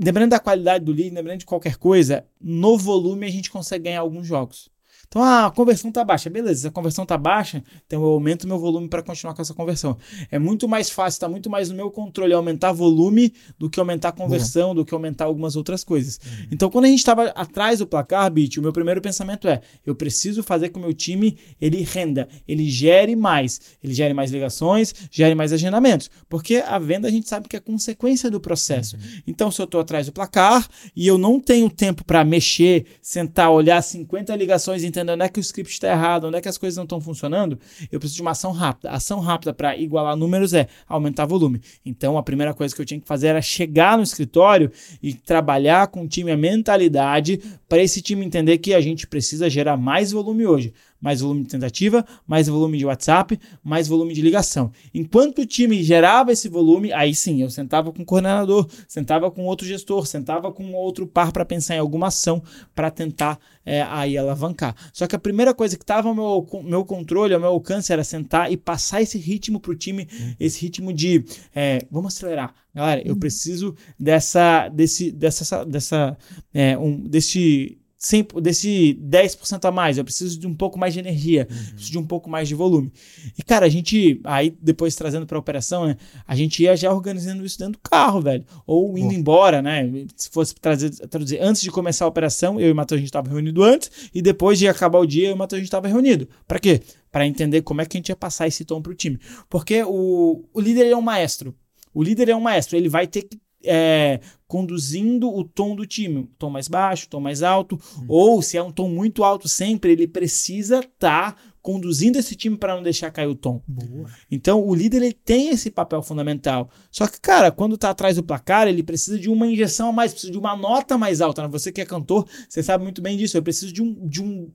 dependendo 0.00 0.30
da 0.30 0.40
qualidade 0.40 0.84
do 0.84 0.92
lead, 0.92 1.10
independente 1.10 1.40
de 1.40 1.46
qualquer 1.46 1.76
coisa, 1.76 2.26
no 2.40 2.78
volume 2.78 3.26
a 3.26 3.30
gente 3.30 3.50
consegue 3.50 3.84
ganhar 3.84 4.00
alguns 4.00 4.26
jogos. 4.26 4.70
Então, 5.12 5.24
ah, 5.24 5.46
a 5.46 5.50
conversão 5.50 5.90
tá 5.90 6.04
baixa. 6.04 6.30
Beleza, 6.30 6.60
se 6.60 6.68
a 6.68 6.70
conversão 6.70 7.04
tá 7.04 7.18
baixa, 7.18 7.64
então 7.84 8.00
eu 8.00 8.10
aumento 8.10 8.46
meu 8.46 8.60
volume 8.60 8.88
para 8.88 9.02
continuar 9.02 9.34
com 9.34 9.42
essa 9.42 9.52
conversão. 9.52 9.96
É 10.30 10.38
muito 10.38 10.68
mais 10.68 10.88
fácil, 10.88 11.18
tá 11.18 11.28
muito 11.28 11.50
mais 11.50 11.68
no 11.68 11.74
meu 11.74 11.90
controle 11.90 12.32
aumentar 12.32 12.70
volume 12.70 13.34
do 13.58 13.68
que 13.68 13.80
aumentar 13.80 14.10
a 14.10 14.12
conversão, 14.12 14.72
do 14.72 14.84
que 14.84 14.94
aumentar 14.94 15.24
algumas 15.24 15.56
outras 15.56 15.82
coisas. 15.82 16.20
Então, 16.52 16.70
quando 16.70 16.84
a 16.84 16.88
gente 16.88 17.00
estava 17.00 17.24
atrás 17.30 17.80
do 17.80 17.88
placar, 17.88 18.30
Bit, 18.30 18.60
o 18.60 18.62
meu 18.62 18.72
primeiro 18.72 19.02
pensamento 19.02 19.48
é: 19.48 19.60
eu 19.84 19.96
preciso 19.96 20.44
fazer 20.44 20.68
com 20.68 20.74
que 20.74 20.78
o 20.78 20.82
meu 20.82 20.94
time 20.94 21.36
ele 21.60 21.82
renda, 21.82 22.28
ele 22.46 22.70
gere 22.70 23.16
mais, 23.16 23.60
ele 23.82 23.92
gere 23.92 24.14
mais 24.14 24.30
ligações, 24.30 24.94
gere 25.10 25.34
mais 25.34 25.52
agendamentos, 25.52 26.08
porque 26.28 26.58
a 26.58 26.78
venda 26.78 27.08
a 27.08 27.10
gente 27.10 27.28
sabe 27.28 27.48
que 27.48 27.56
é 27.56 27.60
consequência 27.60 28.30
do 28.30 28.38
processo. 28.38 28.96
Então, 29.26 29.50
se 29.50 29.60
eu 29.60 29.64
estou 29.64 29.80
atrás 29.80 30.06
do 30.06 30.12
placar 30.12 30.68
e 30.94 31.04
eu 31.04 31.18
não 31.18 31.40
tenho 31.40 31.68
tempo 31.68 32.04
para 32.04 32.24
mexer, 32.24 32.86
sentar, 33.02 33.50
olhar 33.50 33.82
50 33.82 34.36
ligações, 34.36 34.84
entender 34.84 34.99
onde 35.08 35.24
é 35.24 35.28
que 35.28 35.38
o 35.38 35.40
script 35.40 35.72
está 35.72 35.88
errado, 35.88 36.26
onde 36.26 36.36
é 36.36 36.40
que 36.40 36.48
as 36.48 36.58
coisas 36.58 36.76
não 36.76 36.84
estão 36.84 37.00
funcionando, 37.00 37.58
eu 37.90 37.98
preciso 37.98 38.16
de 38.16 38.22
uma 38.22 38.32
ação 38.32 38.52
rápida. 38.52 38.90
A 38.90 38.96
ação 38.96 39.20
rápida 39.20 39.52
para 39.52 39.76
igualar 39.76 40.16
números 40.16 40.52
é 40.52 40.68
aumentar 40.88 41.26
volume. 41.26 41.60
Então, 41.84 42.18
a 42.18 42.22
primeira 42.22 42.52
coisa 42.52 42.74
que 42.74 42.80
eu 42.80 42.86
tinha 42.86 43.00
que 43.00 43.06
fazer 43.06 43.28
era 43.28 43.42
chegar 43.42 43.96
no 43.96 44.02
escritório 44.02 44.70
e 45.02 45.14
trabalhar 45.14 45.86
com 45.88 46.04
o 46.04 46.08
time 46.08 46.30
a 46.30 46.36
mentalidade 46.36 47.40
para 47.68 47.82
esse 47.82 48.02
time 48.02 48.24
entender 48.24 48.58
que 48.58 48.74
a 48.74 48.80
gente 48.80 49.06
precisa 49.06 49.48
gerar 49.48 49.76
mais 49.76 50.12
volume 50.12 50.46
hoje. 50.46 50.74
Mais 51.00 51.20
volume 51.20 51.42
de 51.42 51.48
tentativa, 51.48 52.04
mais 52.26 52.48
volume 52.48 52.78
de 52.78 52.84
WhatsApp, 52.84 53.38
mais 53.62 53.88
volume 53.88 54.12
de 54.12 54.20
ligação. 54.20 54.70
Enquanto 54.92 55.40
o 55.40 55.46
time 55.46 55.82
gerava 55.82 56.32
esse 56.32 56.48
volume, 56.48 56.92
aí 56.92 57.14
sim, 57.14 57.42
eu 57.42 57.50
sentava 57.50 57.92
com 57.92 58.02
o 58.02 58.04
coordenador, 58.04 58.68
sentava 58.86 59.30
com 59.30 59.44
outro 59.44 59.66
gestor, 59.66 60.06
sentava 60.06 60.52
com 60.52 60.72
outro 60.72 61.06
par 61.06 61.32
para 61.32 61.44
pensar 61.44 61.76
em 61.76 61.78
alguma 61.78 62.08
ação 62.08 62.42
para 62.74 62.90
tentar 62.90 63.38
é, 63.64 63.82
aí 63.82 64.18
alavancar. 64.18 64.74
Só 64.92 65.06
que 65.06 65.16
a 65.16 65.18
primeira 65.18 65.54
coisa 65.54 65.76
que 65.76 65.82
estava 65.82 66.08
ao 66.08 66.14
meu, 66.14 66.46
meu 66.64 66.84
controle, 66.84 67.34
ao 67.34 67.40
meu 67.40 67.50
alcance, 67.50 67.92
era 67.92 68.04
sentar 68.04 68.52
e 68.52 68.56
passar 68.56 69.02
esse 69.02 69.18
ritmo 69.18 69.60
para 69.60 69.70
o 69.70 69.76
time, 69.76 70.08
esse 70.38 70.60
ritmo 70.60 70.92
de 70.92 71.24
é, 71.54 71.78
vamos 71.90 72.14
acelerar. 72.14 72.54
Galera, 72.74 73.02
eu 73.04 73.16
preciso 73.16 73.74
dessa, 73.98 74.68
desse, 74.68 75.10
dessa, 75.10 75.64
dessa, 75.64 76.16
é, 76.54 76.78
um, 76.78 77.00
desse 77.00 77.79
100, 78.02 78.28
desse 78.40 78.98
10% 78.98 79.62
a 79.66 79.70
mais, 79.70 79.98
eu 79.98 80.04
preciso 80.04 80.40
de 80.40 80.46
um 80.46 80.54
pouco 80.54 80.78
mais 80.78 80.94
de 80.94 81.00
energia, 81.00 81.44
preciso 81.44 81.92
de 81.92 81.98
um 81.98 82.06
pouco 82.06 82.30
mais 82.30 82.48
de 82.48 82.54
volume. 82.54 82.90
E, 83.38 83.42
cara, 83.42 83.66
a 83.66 83.68
gente, 83.68 84.18
aí 84.24 84.56
depois 84.58 84.96
trazendo 84.96 85.26
para 85.26 85.36
a 85.36 85.38
operação, 85.38 85.86
né, 85.86 85.98
a 86.26 86.34
gente 86.34 86.62
ia 86.62 86.74
já 86.74 86.90
organizando 86.90 87.44
isso 87.44 87.58
dentro 87.58 87.74
do 87.74 87.78
carro, 87.78 88.22
velho, 88.22 88.42
ou 88.66 88.96
indo 88.96 89.12
embora, 89.12 89.60
né, 89.60 89.86
se 90.16 90.30
fosse 90.30 90.54
trazer, 90.54 90.88
traduzir, 91.08 91.38
antes 91.42 91.60
de 91.60 91.70
começar 91.70 92.06
a 92.06 92.08
operação, 92.08 92.58
eu 92.58 92.68
e 92.68 92.72
o 92.72 92.74
Matheus, 92.74 92.96
a 92.96 93.00
gente 93.00 93.08
estava 93.08 93.28
reunido 93.28 93.62
antes, 93.62 93.90
e 94.14 94.22
depois 94.22 94.58
de 94.58 94.66
acabar 94.66 94.98
o 94.98 95.06
dia, 95.06 95.26
eu 95.26 95.32
e 95.32 95.34
o 95.34 95.36
Matheus, 95.36 95.58
a 95.58 95.60
gente 95.60 95.68
estava 95.68 95.86
reunido. 95.86 96.26
Para 96.48 96.58
quê? 96.58 96.80
Para 97.12 97.26
entender 97.26 97.60
como 97.60 97.82
é 97.82 97.84
que 97.84 97.98
a 97.98 97.98
gente 97.98 98.08
ia 98.08 98.16
passar 98.16 98.48
esse 98.48 98.64
tom 98.64 98.80
pro 98.80 98.94
time. 98.94 99.18
Porque 99.50 99.82
o, 99.82 100.42
o 100.54 100.60
líder 100.60 100.86
é 100.86 100.96
um 100.96 101.02
maestro. 101.02 101.54
O 101.92 102.02
líder 102.02 102.30
é 102.30 102.36
um 102.36 102.40
maestro, 102.40 102.78
ele 102.78 102.88
vai 102.88 103.06
ter 103.06 103.22
que 103.22 103.38
é, 103.64 104.20
conduzindo 104.46 105.32
o 105.32 105.44
tom 105.44 105.76
do 105.76 105.86
time, 105.86 106.28
tom 106.38 106.50
mais 106.50 106.68
baixo, 106.68 107.08
tom 107.08 107.20
mais 107.20 107.42
alto, 107.42 107.78
ou 108.08 108.42
se 108.42 108.56
é 108.56 108.62
um 108.62 108.72
tom 108.72 108.88
muito 108.88 109.22
alto 109.22 109.48
sempre, 109.48 109.92
ele 109.92 110.08
precisa 110.08 110.80
estar 110.80 111.34
tá 111.34 111.36
conduzindo 111.62 112.18
esse 112.18 112.34
time 112.34 112.56
para 112.56 112.74
não 112.74 112.82
deixar 112.82 113.10
cair 113.10 113.26
o 113.26 113.34
tom. 113.34 113.62
Boa. 113.66 114.10
Então, 114.30 114.64
o 114.66 114.74
líder 114.74 115.02
ele 115.02 115.12
tem 115.12 115.50
esse 115.50 115.70
papel 115.70 116.02
fundamental. 116.02 116.70
Só 116.90 117.06
que, 117.06 117.20
cara, 117.20 117.50
quando 117.50 117.76
tá 117.76 117.90
atrás 117.90 118.16
do 118.16 118.22
placar, 118.22 118.66
ele 118.66 118.82
precisa 118.82 119.18
de 119.18 119.28
uma 119.28 119.46
injeção 119.46 119.90
a 119.90 119.92
mais, 119.92 120.12
precisa 120.12 120.32
de 120.32 120.38
uma 120.38 120.56
nota 120.56 120.96
mais 120.96 121.20
alta. 121.20 121.42
Né? 121.42 121.48
Você 121.48 121.70
que 121.70 121.80
é 121.80 121.86
cantor, 121.86 122.26
você 122.48 122.62
sabe 122.62 122.82
muito 122.82 123.02
bem 123.02 123.16
disso. 123.16 123.36
Eu 123.36 123.42
preciso 123.42 123.72
de 123.72 123.82
um, 123.82 124.08
de 124.08 124.22
um, 124.22 124.50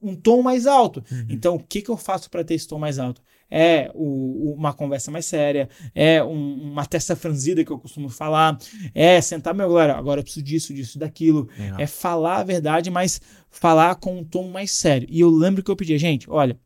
um 0.00 0.16
tom 0.16 0.42
mais 0.42 0.66
alto. 0.66 1.04
Então, 1.28 1.56
o 1.56 1.62
que, 1.62 1.82
que 1.82 1.90
eu 1.90 1.96
faço 1.96 2.30
para 2.30 2.42
ter 2.42 2.54
esse 2.54 2.66
tom 2.66 2.78
mais 2.78 2.98
alto? 2.98 3.20
É 3.50 3.90
o, 3.94 4.54
uma 4.56 4.72
conversa 4.72 5.10
mais 5.10 5.26
séria, 5.26 5.68
é 5.94 6.22
um, 6.22 6.70
uma 6.72 6.84
testa 6.84 7.16
franzida 7.16 7.64
que 7.64 7.70
eu 7.70 7.78
costumo 7.78 8.08
falar, 8.08 8.58
é 8.94 9.20
sentar, 9.20 9.54
meu, 9.54 9.68
galera, 9.68 9.96
agora 9.96 10.20
eu 10.20 10.24
preciso 10.24 10.44
disso, 10.44 10.74
disso, 10.74 10.98
daquilo. 10.98 11.48
Legal. 11.58 11.80
É 11.80 11.86
falar 11.86 12.38
a 12.38 12.44
verdade, 12.44 12.90
mas 12.90 13.20
falar 13.50 13.94
com 13.96 14.18
um 14.18 14.24
tom 14.24 14.48
mais 14.50 14.70
sério. 14.70 15.08
E 15.10 15.20
eu 15.20 15.30
lembro 15.30 15.62
que 15.62 15.70
eu 15.70 15.76
pedi, 15.76 15.96
gente, 15.98 16.30
olha, 16.30 16.58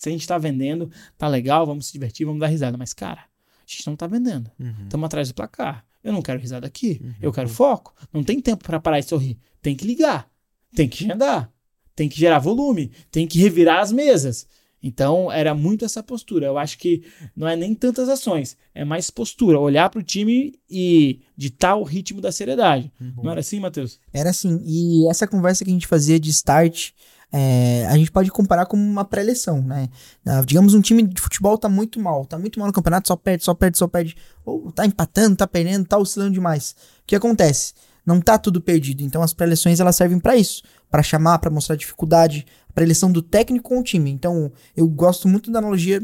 se 0.00 0.08
a 0.08 0.12
gente 0.12 0.26
tá 0.26 0.38
vendendo, 0.38 0.90
tá 1.18 1.28
legal, 1.28 1.66
vamos 1.66 1.86
se 1.86 1.92
divertir, 1.92 2.24
vamos 2.24 2.40
dar 2.40 2.46
risada. 2.46 2.76
Mas, 2.78 2.94
cara, 2.94 3.20
a 3.20 3.66
gente 3.66 3.86
não 3.86 3.94
tá 3.94 4.06
vendendo. 4.06 4.50
Uhum. 4.58 4.84
Estamos 4.84 5.06
atrás 5.06 5.28
do 5.28 5.34
placar. 5.34 5.84
Eu 6.02 6.12
não 6.12 6.22
quero 6.22 6.40
risada 6.40 6.66
aqui. 6.66 7.02
Eu 7.20 7.30
quero 7.30 7.50
foco. 7.50 7.94
Não 8.10 8.24
tem 8.24 8.40
tempo 8.40 8.64
para 8.64 8.80
parar 8.80 8.98
e 8.98 9.02
sorrir. 9.02 9.38
Tem 9.60 9.76
que 9.76 9.86
ligar. 9.86 10.26
Tem 10.74 10.88
que 10.88 11.04
agendar. 11.04 11.52
Tem 11.94 12.08
que 12.08 12.18
gerar 12.18 12.38
volume. 12.38 12.90
Tem 13.10 13.26
que 13.26 13.38
revirar 13.38 13.80
as 13.80 13.92
mesas. 13.92 14.46
Então, 14.82 15.30
era 15.30 15.54
muito 15.54 15.84
essa 15.84 16.02
postura. 16.02 16.46
Eu 16.46 16.58
acho 16.58 16.78
que 16.78 17.02
não 17.36 17.46
é 17.46 17.54
nem 17.54 17.74
tantas 17.74 18.08
ações, 18.08 18.56
é 18.74 18.84
mais 18.84 19.10
postura. 19.10 19.58
Olhar 19.58 19.90
para 19.90 20.00
o 20.00 20.02
time 20.02 20.54
e 20.70 21.20
ditar 21.36 21.76
o 21.76 21.82
ritmo 21.82 22.20
da 22.20 22.32
seriedade. 22.32 22.90
Uhum. 23.00 23.24
Não 23.24 23.30
era 23.30 23.40
assim, 23.40 23.60
Matheus? 23.60 24.00
Era 24.12 24.30
assim. 24.30 24.62
E 24.64 25.08
essa 25.08 25.26
conversa 25.26 25.64
que 25.64 25.70
a 25.70 25.74
gente 25.74 25.86
fazia 25.86 26.18
de 26.18 26.30
start, 26.30 26.92
é, 27.32 27.86
a 27.86 27.96
gente 27.96 28.10
pode 28.10 28.30
comparar 28.30 28.66
com 28.66 28.76
uma 28.76 29.04
pré-eleição, 29.04 29.62
né? 29.62 29.88
Ah, 30.26 30.42
digamos, 30.44 30.74
um 30.74 30.80
time 30.80 31.02
de 31.02 31.20
futebol 31.20 31.56
tá 31.56 31.68
muito 31.68 32.00
mal, 32.00 32.24
tá 32.24 32.38
muito 32.38 32.58
mal 32.58 32.66
no 32.66 32.72
campeonato, 32.72 33.06
só 33.06 33.16
perde, 33.16 33.44
só 33.44 33.54
perde, 33.54 33.78
só 33.78 33.86
perde. 33.86 34.16
Ou 34.44 34.72
tá 34.72 34.84
empatando, 34.84 35.36
tá 35.36 35.46
perdendo, 35.46 35.86
tá 35.86 35.96
oscilando 35.96 36.32
demais. 36.32 36.74
O 37.02 37.06
que 37.06 37.14
acontece? 37.14 37.72
Não 38.04 38.20
tá 38.20 38.36
tudo 38.36 38.60
perdido. 38.60 39.02
Então 39.02 39.22
as 39.22 39.32
pré-eleições 39.32 39.78
elas 39.78 39.94
servem 39.94 40.18
para 40.18 40.36
isso, 40.36 40.62
para 40.90 41.02
chamar, 41.02 41.38
para 41.38 41.50
mostrar 41.50 41.76
dificuldade, 41.76 42.46
para 42.74 42.84
eleição 42.84 43.10
do 43.10 43.22
técnico 43.22 43.68
com 43.68 43.80
o 43.80 43.82
time. 43.82 44.10
Então, 44.10 44.52
eu 44.76 44.88
gosto 44.88 45.28
muito 45.28 45.50
da 45.50 45.58
analogia 45.58 46.02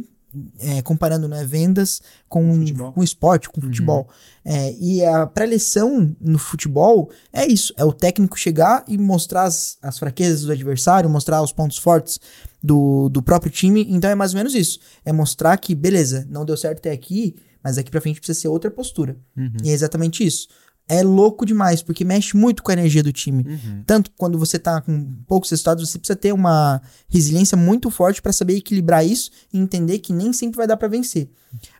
é, 0.59 0.83
comparando 0.83 1.29
né, 1.29 1.45
vendas 1.45 2.03
com, 2.29 2.65
com 2.93 3.03
esporte, 3.03 3.49
com 3.49 3.61
uhum. 3.61 3.67
futebol. 3.69 4.09
É, 4.45 4.75
e 4.79 5.05
a 5.05 5.27
pré-eleição 5.27 6.15
no 6.21 6.39
futebol 6.39 7.11
é 7.33 7.47
isso: 7.47 7.73
é 7.77 7.85
o 7.85 7.93
técnico 7.93 8.39
chegar 8.39 8.85
e 8.87 8.99
mostrar 8.99 9.45
as, 9.45 9.79
as 9.83 9.99
fraquezas 9.99 10.43
do 10.43 10.53
adversário, 10.53 11.09
mostrar 11.09 11.43
os 11.43 11.53
pontos 11.53 11.79
fortes 11.79 12.21
do, 12.63 13.09
do 13.09 13.23
próprio 13.23 13.51
time. 13.51 13.87
Então 13.89 14.11
é 14.11 14.15
mais 14.15 14.33
ou 14.33 14.39
menos 14.39 14.55
isso: 14.55 14.79
é 15.05 15.13
mostrar 15.13 15.57
que, 15.57 15.75
beleza, 15.75 16.27
não 16.29 16.45
deu 16.45 16.57
certo 16.57 16.79
até 16.79 16.93
aqui, 16.93 17.37
mas 17.63 17.77
daqui 17.77 17.91
pra 17.91 18.01
frente 18.01 18.21
precisa 18.21 18.39
ser 18.39 18.49
outra 18.49 18.71
postura. 18.71 19.17
Uhum. 19.37 19.57
E 19.65 19.71
é 19.71 19.73
exatamente 19.73 20.25
isso 20.25 20.49
é 20.89 21.03
louco 21.03 21.45
demais, 21.45 21.83
porque 21.83 22.05
mexe 22.05 22.37
muito 22.37 22.63
com 22.63 22.71
a 22.71 22.75
energia 22.75 23.03
do 23.03 23.13
time. 23.13 23.45
Uhum. 23.45 23.83
Tanto 23.85 24.11
quando 24.17 24.39
você 24.39 24.59
tá 24.59 24.81
com 24.81 25.17
poucos 25.27 25.51
resultados, 25.51 25.89
você 25.89 25.99
precisa 25.99 26.17
ter 26.17 26.33
uma 26.33 26.81
resiliência 27.09 27.57
muito 27.57 27.91
forte 27.91 28.23
para 28.23 28.33
saber 28.33 28.57
equilibrar 28.57 29.05
isso 29.05 29.31
e 29.53 29.59
entender 29.59 29.99
que 29.99 30.13
nem 30.13 30.33
sempre 30.33 30.57
vai 30.57 30.67
dar 30.67 30.77
para 30.77 30.89
vencer. 30.89 31.29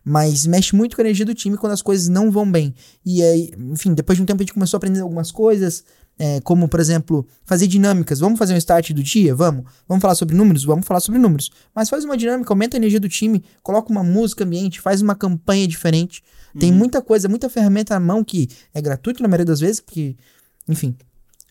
Mas 0.05 0.47
mexe 0.47 0.75
muito 0.75 0.97
com 0.97 1.03
a 1.03 1.05
energia 1.05 1.25
do 1.25 1.35
time 1.35 1.57
quando 1.57 1.73
as 1.73 1.83
coisas 1.83 2.09
não 2.09 2.31
vão 2.31 2.51
bem. 2.51 2.75
E 3.05 3.23
aí, 3.23 3.51
enfim, 3.73 3.95
depois 3.95 4.17
de 4.17 4.23
um 4.23 4.27
tempo 4.27 4.43
a 4.43 4.45
gente 4.45 4.55
começou 4.55 4.77
a 4.77 4.79
aprender 4.79 5.01
algumas 5.01 5.31
coisas, 5.31 5.85
é, 6.19 6.41
como, 6.41 6.69
por 6.69 6.81
exemplo, 6.81 7.27
fazer 7.45 7.67
dinâmicas. 7.67 8.21
Vamos 8.21 8.39
fazer 8.39 8.55
um 8.55 8.57
start 8.57 8.93
do 8.93 9.03
dia? 9.03 9.35
Vamos. 9.35 9.65
Vamos 9.87 10.01
falar 10.01 10.15
sobre 10.15 10.35
números? 10.35 10.65
Vamos 10.65 10.87
falar 10.87 11.01
sobre 11.01 11.21
números. 11.21 11.51
Mas 11.75 11.89
faz 11.89 12.05
uma 12.05 12.17
dinâmica, 12.17 12.53
aumenta 12.53 12.77
a 12.77 12.79
energia 12.79 13.01
do 13.01 13.09
time, 13.09 13.45
coloca 13.63 13.91
uma 13.91 14.03
música 14.03 14.45
ambiente, 14.45 14.81
faz 14.81 15.03
uma 15.03 15.15
campanha 15.15 15.67
diferente. 15.67 16.23
Tem 16.59 16.71
uhum. 16.71 16.79
muita 16.79 17.03
coisa, 17.03 17.29
muita 17.29 17.51
ferramenta 17.51 17.95
na 17.95 18.01
mão 18.01 18.25
que 18.25 18.49
é 18.73 18.81
gratuito 18.81 19.23
na 19.23 19.29
maioria 19.29 19.45
das 19.45 19.61
vezes, 19.61 19.81
porque, 19.81 20.17
enfim, 20.67 20.97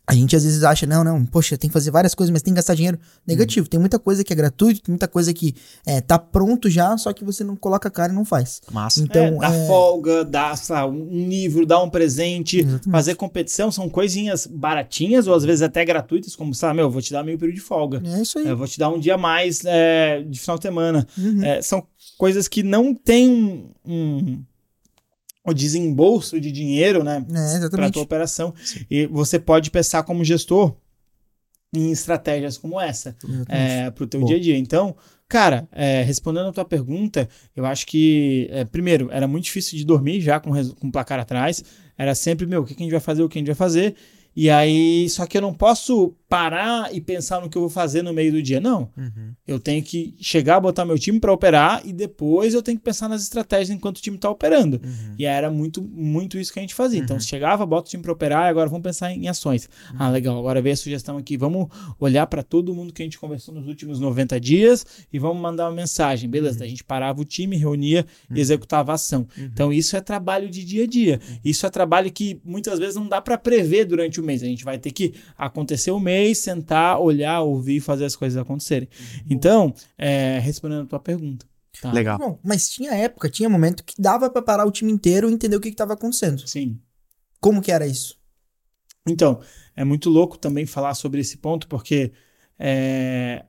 a 0.07 0.13
gente 0.13 0.35
às 0.35 0.43
vezes 0.43 0.63
acha, 0.63 0.85
não, 0.85 1.03
não, 1.03 1.25
poxa, 1.25 1.57
tem 1.57 1.69
que 1.69 1.73
fazer 1.73 1.89
várias 1.89 2.13
coisas, 2.13 2.31
mas 2.31 2.41
tem 2.41 2.53
que 2.53 2.57
gastar 2.57 2.75
dinheiro. 2.75 2.99
Negativo, 3.25 3.65
uhum. 3.65 3.69
tem 3.69 3.79
muita 3.79 3.97
coisa 3.97 4.23
que 4.23 4.31
é 4.31 4.35
gratuito, 4.35 4.81
tem 4.81 4.91
muita 4.91 5.07
coisa 5.07 5.33
que 5.33 5.55
é, 5.85 5.99
tá 5.99 6.19
pronto 6.19 6.69
já, 6.69 6.95
só 6.97 7.11
que 7.11 7.23
você 7.23 7.43
não 7.43 7.55
coloca 7.55 7.87
a 7.87 7.91
cara 7.91 8.13
e 8.13 8.15
não 8.15 8.23
faz. 8.23 8.61
Massa. 8.71 9.01
Então, 9.01 9.25
é, 9.25 9.31
dá 9.31 9.53
é... 9.53 9.67
folga, 9.67 10.23
dá 10.23 10.55
sabe, 10.55 10.95
um 10.95 11.27
livro, 11.27 11.65
dá 11.65 11.81
um 11.81 11.89
presente, 11.89 12.59
Exatamente. 12.59 12.91
fazer 12.91 13.15
competição, 13.15 13.71
são 13.71 13.89
coisinhas 13.89 14.45
baratinhas 14.45 15.27
ou 15.27 15.33
às 15.33 15.43
vezes 15.43 15.63
até 15.63 15.83
gratuitas, 15.83 16.35
como, 16.35 16.53
sabe, 16.53 16.75
meu, 16.75 16.89
vou 16.89 17.01
te 17.01 17.11
dar 17.11 17.23
meio 17.23 17.39
período 17.39 17.55
de 17.55 17.61
folga. 17.61 18.01
É 18.05 18.21
isso 18.21 18.37
aí. 18.37 18.47
Eu 18.47 18.57
vou 18.57 18.67
te 18.67 18.77
dar 18.77 18.89
um 18.89 18.99
dia 18.99 19.17
mais 19.17 19.63
é, 19.65 20.23
de 20.23 20.39
final 20.39 20.57
de 20.57 20.63
semana. 20.63 21.07
Uhum. 21.17 21.43
É, 21.43 21.61
são 21.61 21.85
coisas 22.17 22.47
que 22.47 22.61
não 22.61 22.93
tem 22.93 23.29
um, 23.29 23.71
um 23.85 24.43
o 25.45 25.53
desembolso 25.53 26.39
de 26.39 26.51
dinheiro, 26.51 27.03
né, 27.03 27.25
é, 27.29 27.69
para 27.69 27.87
a 27.87 27.91
tua 27.91 28.01
operação. 28.01 28.53
Sim. 28.63 28.85
E 28.89 29.05
você 29.05 29.39
pode 29.39 29.69
pensar 29.69 30.03
como 30.03 30.23
gestor 30.23 30.75
em 31.73 31.91
estratégias 31.91 32.57
como 32.57 32.79
essa 32.79 33.15
é, 33.49 33.89
para 33.91 34.03
o 34.03 34.07
teu 34.07 34.21
Bom. 34.21 34.25
dia 34.25 34.37
a 34.37 34.39
dia. 34.39 34.57
Então, 34.57 34.95
cara, 35.27 35.67
é, 35.71 36.01
respondendo 36.03 36.47
a 36.47 36.53
tua 36.53 36.65
pergunta, 36.65 37.27
eu 37.55 37.65
acho 37.65 37.85
que, 37.85 38.47
é, 38.51 38.63
primeiro, 38.65 39.09
era 39.11 39.27
muito 39.27 39.45
difícil 39.45 39.77
de 39.77 39.85
dormir 39.85 40.21
já 40.21 40.39
com, 40.39 40.51
com 40.75 40.87
o 40.87 40.91
placar 40.91 41.19
atrás. 41.19 41.63
Era 41.97 42.15
sempre, 42.15 42.45
meu, 42.45 42.61
o 42.61 42.65
que, 42.65 42.73
que 42.73 42.81
a 42.81 42.85
gente 42.85 42.91
vai 42.91 43.01
fazer, 43.01 43.23
o 43.23 43.29
que 43.29 43.37
a 43.37 43.41
gente 43.41 43.47
vai 43.47 43.55
fazer. 43.55 43.95
E 44.35 44.49
aí, 44.49 45.07
só 45.09 45.25
que 45.25 45.37
eu 45.37 45.41
não 45.41 45.53
posso 45.53 46.13
parar 46.27 46.93
e 46.93 46.99
pensar 46.99 47.39
no 47.41 47.49
que 47.49 47.57
eu 47.57 47.61
vou 47.61 47.69
fazer 47.69 48.01
no 48.01 48.13
meio 48.13 48.31
do 48.31 48.41
dia. 48.41 48.59
Não. 48.59 48.89
Uhum. 48.97 49.33
Eu 49.47 49.59
tenho 49.59 49.83
que 49.83 50.15
chegar, 50.19 50.59
botar 50.59 50.85
meu 50.85 50.97
time 50.97 51.19
para 51.19 51.31
operar 51.31 51.81
e 51.85 51.93
depois 51.93 52.53
eu 52.53 52.61
tenho 52.61 52.77
que 52.77 52.83
pensar 52.83 53.07
nas 53.07 53.21
estratégias 53.21 53.69
enquanto 53.69 53.97
o 53.97 54.01
time 54.01 54.15
está 54.15 54.29
operando. 54.29 54.81
Uhum. 54.83 55.15
E 55.17 55.25
era 55.25 55.51
muito, 55.51 55.81
muito 55.81 56.37
isso 56.37 56.51
que 56.51 56.59
a 56.59 56.61
gente 56.61 56.73
fazia. 56.73 56.99
Então, 56.99 57.15
uhum. 57.15 57.19
Então, 57.19 57.27
chegava, 57.27 57.65
bota 57.65 57.87
o 57.87 57.89
time 57.89 58.03
para 58.03 58.11
operar 58.11 58.47
e 58.47 58.49
agora 58.49 58.69
vamos 58.69 58.83
pensar 58.83 59.11
em 59.11 59.27
ações. 59.27 59.69
Uhum. 59.91 59.97
Ah, 59.99 60.09
legal. 60.09 60.37
Agora 60.37 60.61
veio 60.61 60.73
a 60.73 60.77
sugestão 60.77 61.17
aqui. 61.17 61.37
Vamos 61.37 61.67
olhar 61.99 62.25
para 62.27 62.43
todo 62.43 62.73
mundo 62.73 62.91
que 62.91 63.01
a 63.01 63.05
gente 63.05 63.19
conversou 63.19 63.53
nos 63.53 63.67
últimos 63.67 63.99
90 63.99 64.39
dias 64.39 64.85
e 65.11 65.19
vamos 65.19 65.41
mandar 65.41 65.69
uma 65.69 65.75
mensagem. 65.75 66.29
Beleza. 66.29 66.59
Uhum. 66.59 66.65
A 66.65 66.67
gente 66.67 66.83
parava 66.83 67.21
o 67.21 67.25
time, 67.25 67.55
reunia 67.55 68.05
e 68.29 68.33
uhum. 68.33 68.39
executava 68.39 68.91
a 68.91 68.95
ação. 68.95 69.27
Então, 69.37 69.71
isso 69.71 69.95
é 69.95 70.01
trabalho 70.01 70.49
de 70.49 70.63
dia 70.63 70.83
a 70.83 70.87
dia. 70.87 71.19
Isso 71.43 71.65
é 71.65 71.69
trabalho 71.69 72.11
que 72.11 72.41
muitas 72.43 72.79
vezes 72.79 72.95
não 72.95 73.07
dá 73.07 73.21
para 73.21 73.37
prever 73.37 73.85
durante 73.85 74.19
o 74.19 74.23
mês. 74.23 74.41
A 74.43 74.47
gente 74.47 74.63
vai 74.63 74.77
ter 74.77 74.91
que 74.91 75.13
acontecer 75.37 75.91
o 75.91 75.99
mês, 75.99 76.14
sentar, 76.35 76.99
olhar, 76.99 77.41
ouvir 77.41 77.77
e 77.77 77.81
fazer 77.81 78.05
as 78.05 78.15
coisas 78.15 78.37
acontecerem. 78.37 78.87
Uhum. 78.87 79.25
Então, 79.29 79.73
é, 79.97 80.39
respondendo 80.39 80.83
a 80.83 80.87
tua 80.87 80.99
pergunta. 80.99 81.45
Tá. 81.81 81.91
Legal. 81.91 82.17
Bom, 82.17 82.39
mas 82.43 82.69
tinha 82.69 82.93
época, 82.93 83.29
tinha 83.29 83.49
momento 83.49 83.83
que 83.83 84.01
dava 84.01 84.29
para 84.29 84.41
parar 84.41 84.65
o 84.65 84.71
time 84.71 84.91
inteiro 84.91 85.29
e 85.29 85.33
entender 85.33 85.55
o 85.55 85.59
que 85.59 85.69
estava 85.69 85.93
acontecendo. 85.93 86.47
Sim. 86.47 86.79
Como 87.41 87.61
que 87.61 87.71
era 87.71 87.85
isso? 87.85 88.17
Então, 89.07 89.39
é 89.75 89.83
muito 89.83 90.09
louco 90.09 90.37
também 90.37 90.65
falar 90.65 90.93
sobre 90.95 91.19
esse 91.19 91.37
ponto, 91.37 91.67
porque 91.67 92.11
é, 92.57 93.43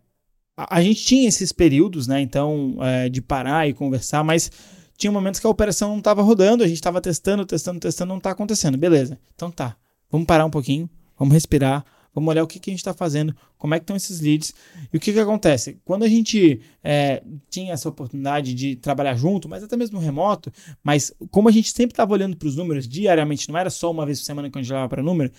a, 0.56 0.78
a, 0.78 0.82
gente 0.82 1.04
tinha 1.04 1.28
esses 1.28 1.52
períodos, 1.52 2.06
né? 2.06 2.20
Então, 2.20 2.76
é, 2.80 3.08
de 3.08 3.22
parar 3.22 3.68
e 3.68 3.72
conversar, 3.72 4.24
mas 4.24 4.50
tinha 4.96 5.12
momentos 5.12 5.38
que 5.38 5.46
a 5.46 5.50
operação 5.50 5.90
não 5.90 5.98
estava 5.98 6.22
rodando, 6.22 6.64
a 6.64 6.66
gente 6.66 6.76
estava 6.76 7.00
testando, 7.00 7.44
testando, 7.44 7.78
testando, 7.78 8.08
não 8.08 8.18
está 8.18 8.30
acontecendo. 8.30 8.76
Beleza. 8.78 9.18
Então 9.34 9.50
tá. 9.50 9.76
Vamos 10.10 10.26
parar 10.26 10.44
um 10.44 10.50
pouquinho, 10.50 10.88
vamos 11.18 11.34
respirar, 11.34 11.84
vamos 12.16 12.30
olhar 12.30 12.42
o 12.42 12.46
que, 12.46 12.58
que 12.58 12.70
a 12.70 12.72
gente 12.72 12.80
está 12.80 12.94
fazendo, 12.94 13.36
como 13.58 13.74
é 13.74 13.78
que 13.78 13.82
estão 13.82 13.94
esses 13.94 14.20
leads. 14.20 14.54
E 14.90 14.96
o 14.96 15.00
que, 15.00 15.12
que 15.12 15.20
acontece? 15.20 15.78
Quando 15.84 16.02
a 16.02 16.08
gente 16.08 16.62
é, 16.82 17.22
tinha 17.50 17.74
essa 17.74 17.90
oportunidade 17.90 18.54
de 18.54 18.74
trabalhar 18.76 19.14
junto, 19.16 19.46
mas 19.46 19.62
até 19.62 19.76
mesmo 19.76 19.98
remoto, 19.98 20.50
mas 20.82 21.12
como 21.30 21.50
a 21.50 21.52
gente 21.52 21.70
sempre 21.70 21.92
estava 21.92 22.14
olhando 22.14 22.34
para 22.34 22.48
os 22.48 22.56
números 22.56 22.88
diariamente, 22.88 23.50
não 23.50 23.58
era 23.58 23.68
só 23.68 23.90
uma 23.90 24.06
vez 24.06 24.18
por 24.20 24.24
semana 24.24 24.50
que 24.50 24.58
a 24.58 24.62
gente 24.62 24.72
olhava 24.72 24.88
para 24.88 25.02
número, 25.02 25.30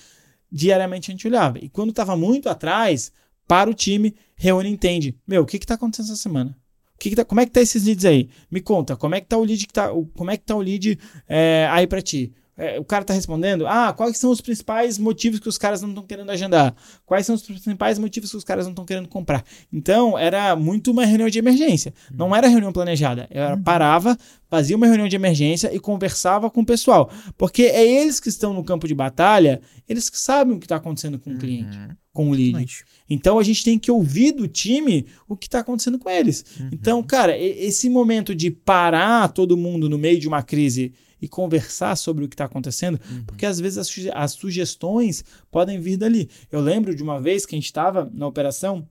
diariamente 0.52 1.10
a 1.10 1.13
gente 1.13 1.28
olhava. 1.28 1.58
E 1.58 1.68
quando 1.68 1.90
estava 1.90 2.16
muito 2.16 2.48
atrás, 2.48 3.12
para 3.48 3.68
o 3.68 3.74
time, 3.74 4.13
reúne 4.36 4.70
e 4.70 4.74
entende. 4.74 5.18
Meu, 5.28 5.42
o 5.42 5.46
que 5.48 5.58
está 5.58 5.74
acontecendo 5.74 6.06
essa 6.06 6.16
semana? 6.16 6.56
O 6.94 7.00
que, 7.00 7.10
que 7.10 7.16
tá, 7.16 7.26
como 7.26 7.42
é 7.42 7.46
que 7.46 7.52
tá 7.52 7.62
esses 7.62 7.86
leads 7.86 8.06
aí? 8.06 8.30
Me 8.52 8.62
conta, 8.62 8.96
como 8.96 9.16
é 9.16 9.22
que 9.22 9.28
tá 9.28 9.38
o 9.38 9.44
lead 9.44 9.66
que 9.66 9.74
tá, 9.74 9.90
como 10.16 10.30
é 10.30 10.38
que 10.38 10.44
tá 10.44 10.56
o 10.56 10.62
lead 10.62 11.00
é, 11.28 11.68
aí 11.72 11.88
para 11.88 12.02
ti? 12.04 12.34
É, 12.58 12.80
o 12.80 12.84
cara 12.84 13.04
está 13.04 13.13
respondendo, 13.13 13.67
ah, 13.67 13.93
quais 13.93 14.17
são 14.17 14.32
os 14.32 14.41
principais 14.41 14.98
motivos 14.98 15.39
que 15.39 15.48
os 15.48 15.60
caras 15.60 15.84
não 15.84 15.89
estão 15.89 16.04
querendo 16.04 16.32
agendar? 16.32 16.76
Quais 17.06 17.24
são 17.24 17.36
os 17.36 17.43
principais 17.43 18.00
motivos 18.00 18.32
que 18.32 18.38
os 18.38 18.43
caras 18.43 18.65
não 18.65 18.72
estão 18.72 18.84
querendo 18.84 19.08
comprar? 19.08 19.46
Então, 19.72 20.17
era 20.17 20.56
muito 20.56 20.89
uma 20.89 21.06
reunião 21.06 21.30
de 21.30 21.38
emergência. 21.38 21.93
Não 22.12 22.36
era 22.36 22.48
reunião 22.48 22.74
planejada. 22.74 23.28
Eu 23.30 23.50
uhum. 23.50 23.62
parava, 23.62 24.17
fazia 24.50 24.76
uma 24.76 24.88
reunião 24.88 25.08
de 25.08 25.15
emergência 25.15 25.72
e 25.72 25.80
conversava 25.80 26.50
com 26.50 26.62
o 26.62 26.65
pessoal. 26.65 27.12
Porque 27.38 27.63
é 27.63 27.86
eles 27.86 28.20
que 28.20 28.30
estão 28.30 28.56
no 28.56 28.63
campo 28.63 28.88
de 28.88 28.96
batalha, 28.96 29.62
eles 29.88 30.10
que 30.10 30.17
sabem 30.17 30.56
o 30.56 30.60
que 30.60 30.65
está 30.65 30.78
acontecendo 30.78 31.20
com 31.20 31.34
o 31.34 31.38
cliente, 31.38 31.78
uhum. 31.78 31.89
com 32.12 32.30
o 32.32 32.34
lead. 32.34 32.84
Então, 33.08 33.38
a 33.38 33.43
gente 33.43 33.63
tem 33.63 33.78
que 33.78 33.91
ouvir 33.91 34.32
do 34.32 34.48
time 34.48 35.06
o 35.28 35.38
que 35.38 35.46
está 35.46 35.60
acontecendo 35.60 36.00
com 36.00 36.10
eles. 36.10 36.43
Uhum. 36.60 36.70
Então, 36.72 37.04
cara, 37.04 37.38
esse 37.38 37.88
momento 37.88 38.34
de 38.34 38.50
parar 38.50 39.28
todo 39.28 39.56
mundo 39.56 39.88
no 39.88 40.00
meio 40.00 40.20
de 40.20 40.28
uma 40.28 40.41
crise 40.41 40.91
e 41.21 41.27
conversar 41.27 41.95
sobre 41.95 42.25
o 42.25 42.27
que 42.27 42.36
está 42.36 42.45
acontecendo, 42.45 42.99
uhum. 43.10 43.23
porque 43.25 43.45
às 43.45 43.60
vezes 43.60 43.77
as, 43.77 43.93
as, 44.13 44.32
sugestões 44.34 45.23
podem 45.49 45.80
vir 45.80 45.97
dali. 45.97 46.30
Eu 46.51 46.62
lembro 46.62 46.95
de 46.95 47.01
uma 47.01 47.19
vez 47.19 47.45
que 47.45 47.56
a 47.56 47.58
gente 47.58 47.65
estava 47.65 48.10
na 48.13 48.27
operação 48.27 48.88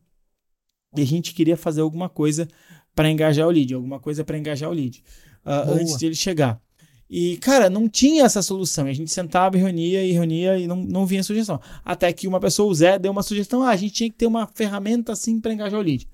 e 0.97 1.03
a 1.03 1.07
gente 1.07 1.35
queria 1.35 1.57
fazer 1.57 1.81
alguma 1.81 2.09
coisa 2.09 2.49
para 2.95 3.11
engajar 3.11 3.47
o 3.47 3.51
lead, 3.51 3.75
alguma 3.75 4.01
coisa 4.01 4.25
para 4.25 4.39
engajar 4.39 4.71
o 4.71 4.73
lead, 4.73 5.05
uh, 5.45 5.73
antes 5.73 5.97
de 5.97 6.07
ele 6.07 6.15
chegar. 6.15 6.61
E, 7.09 7.37
cara, 7.37 7.71
não 7.71 7.89
tinha 7.89 8.25
essa 8.25 8.43
solução. 8.43 8.87
A 8.87 8.93
gente 8.93 9.13
sentava 9.13 9.57
e 9.57 9.61
reunia 9.61 10.05
e 10.05 10.13
reunia 10.13 10.59
e 10.59 10.67
não, 10.67 10.77
não 10.77 11.07
vinha 11.07 11.23
sugestão. 11.23 11.61
Até 11.85 12.13
que 12.13 12.27
uma 12.27 12.41
pessoa, 12.41 12.69
o 12.69 12.75
Zé, 12.75 12.99
deu 12.99 13.13
uma 13.13 13.23
sugestão: 13.23 13.63
ah, 13.63 13.71
a 13.71 13.77
gente 13.77 13.93
tinha 13.93 14.11
que 14.11 14.17
ter 14.17 14.27
uma 14.27 14.47
ferramenta 14.49 15.13
assim 15.13 15.41
para 15.41 15.53
engajar 15.53 15.79
o 15.79 15.83
lead. 15.83 16.09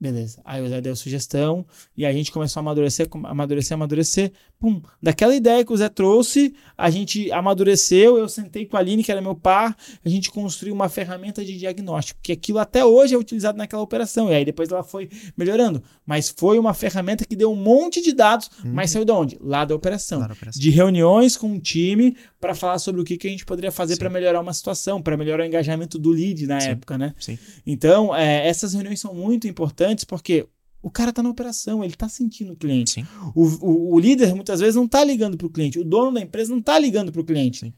Beleza. 0.00 0.40
Aí 0.44 0.62
o 0.62 0.68
Zé 0.68 0.80
deu 0.80 0.94
sugestão 0.94 1.66
e 1.96 2.06
a 2.06 2.12
gente 2.12 2.30
começou 2.30 2.60
a 2.60 2.62
amadurecer, 2.62 3.08
amadurecer, 3.24 3.74
amadurecer. 3.74 4.32
Pum. 4.60 4.80
Daquela 5.02 5.34
ideia 5.34 5.64
que 5.64 5.72
o 5.72 5.76
Zé 5.76 5.88
trouxe, 5.88 6.54
a 6.76 6.88
gente 6.88 7.30
amadureceu. 7.32 8.16
Eu 8.16 8.28
sentei 8.28 8.64
com 8.64 8.76
a 8.76 8.80
Aline, 8.80 9.02
que 9.02 9.10
era 9.10 9.20
meu 9.20 9.34
par, 9.34 9.76
a 10.04 10.08
gente 10.08 10.30
construiu 10.30 10.72
uma 10.72 10.88
ferramenta 10.88 11.44
de 11.44 11.58
diagnóstico, 11.58 12.20
que 12.22 12.30
aquilo 12.30 12.60
até 12.60 12.84
hoje 12.84 13.14
é 13.14 13.18
utilizado 13.18 13.58
naquela 13.58 13.82
operação. 13.82 14.30
E 14.30 14.34
aí 14.34 14.44
depois 14.44 14.68
ela 14.70 14.84
foi 14.84 15.08
melhorando. 15.36 15.82
Mas 16.06 16.28
foi 16.28 16.60
uma 16.60 16.74
ferramenta 16.74 17.24
que 17.24 17.34
deu 17.34 17.50
um 17.50 17.56
monte 17.56 18.00
de 18.00 18.12
dados, 18.12 18.48
uhum. 18.64 18.72
mas 18.72 18.92
saiu 18.92 19.04
de 19.04 19.12
onde? 19.12 19.36
Lá 19.40 19.64
da 19.64 19.74
operação. 19.74 20.20
Lá 20.20 20.28
da 20.28 20.34
operação. 20.34 20.60
De 20.60 20.70
reuniões 20.70 21.36
com 21.36 21.56
o 21.56 21.58
time 21.58 22.16
para 22.40 22.54
falar 22.54 22.78
sobre 22.78 23.00
o 23.00 23.04
que, 23.04 23.16
que 23.16 23.26
a 23.26 23.30
gente 23.30 23.44
poderia 23.44 23.72
fazer 23.72 23.96
para 23.96 24.08
melhorar 24.08 24.40
uma 24.40 24.52
situação, 24.52 25.02
para 25.02 25.16
melhorar 25.16 25.42
o 25.42 25.46
engajamento 25.46 25.98
do 25.98 26.10
lead 26.10 26.46
na 26.46 26.60
Sim. 26.60 26.68
época, 26.70 26.96
né? 26.96 27.14
Sim. 27.18 27.36
Então, 27.66 28.14
é, 28.14 28.46
essas 28.46 28.74
reuniões 28.74 29.00
são 29.00 29.12
muito 29.12 29.48
importantes 29.48 29.87
importantes 29.88 30.04
porque 30.04 30.46
o 30.82 30.90
cara 30.90 31.12
tá 31.12 31.22
na 31.22 31.30
operação, 31.30 31.82
ele 31.82 31.94
tá 31.94 32.08
sentindo 32.08 32.52
o 32.52 32.56
cliente. 32.56 33.04
O, 33.34 33.44
o, 33.44 33.94
o 33.94 33.98
líder 33.98 34.34
muitas 34.34 34.60
vezes 34.60 34.76
não 34.76 34.86
tá 34.86 35.02
ligando 35.02 35.36
pro 35.36 35.50
cliente, 35.50 35.78
o 35.78 35.84
dono 35.84 36.12
da 36.12 36.20
empresa 36.20 36.52
não 36.52 36.62
tá 36.62 36.78
ligando 36.78 37.10
pro 37.10 37.24
cliente. 37.24 37.60
Sim. 37.60 37.72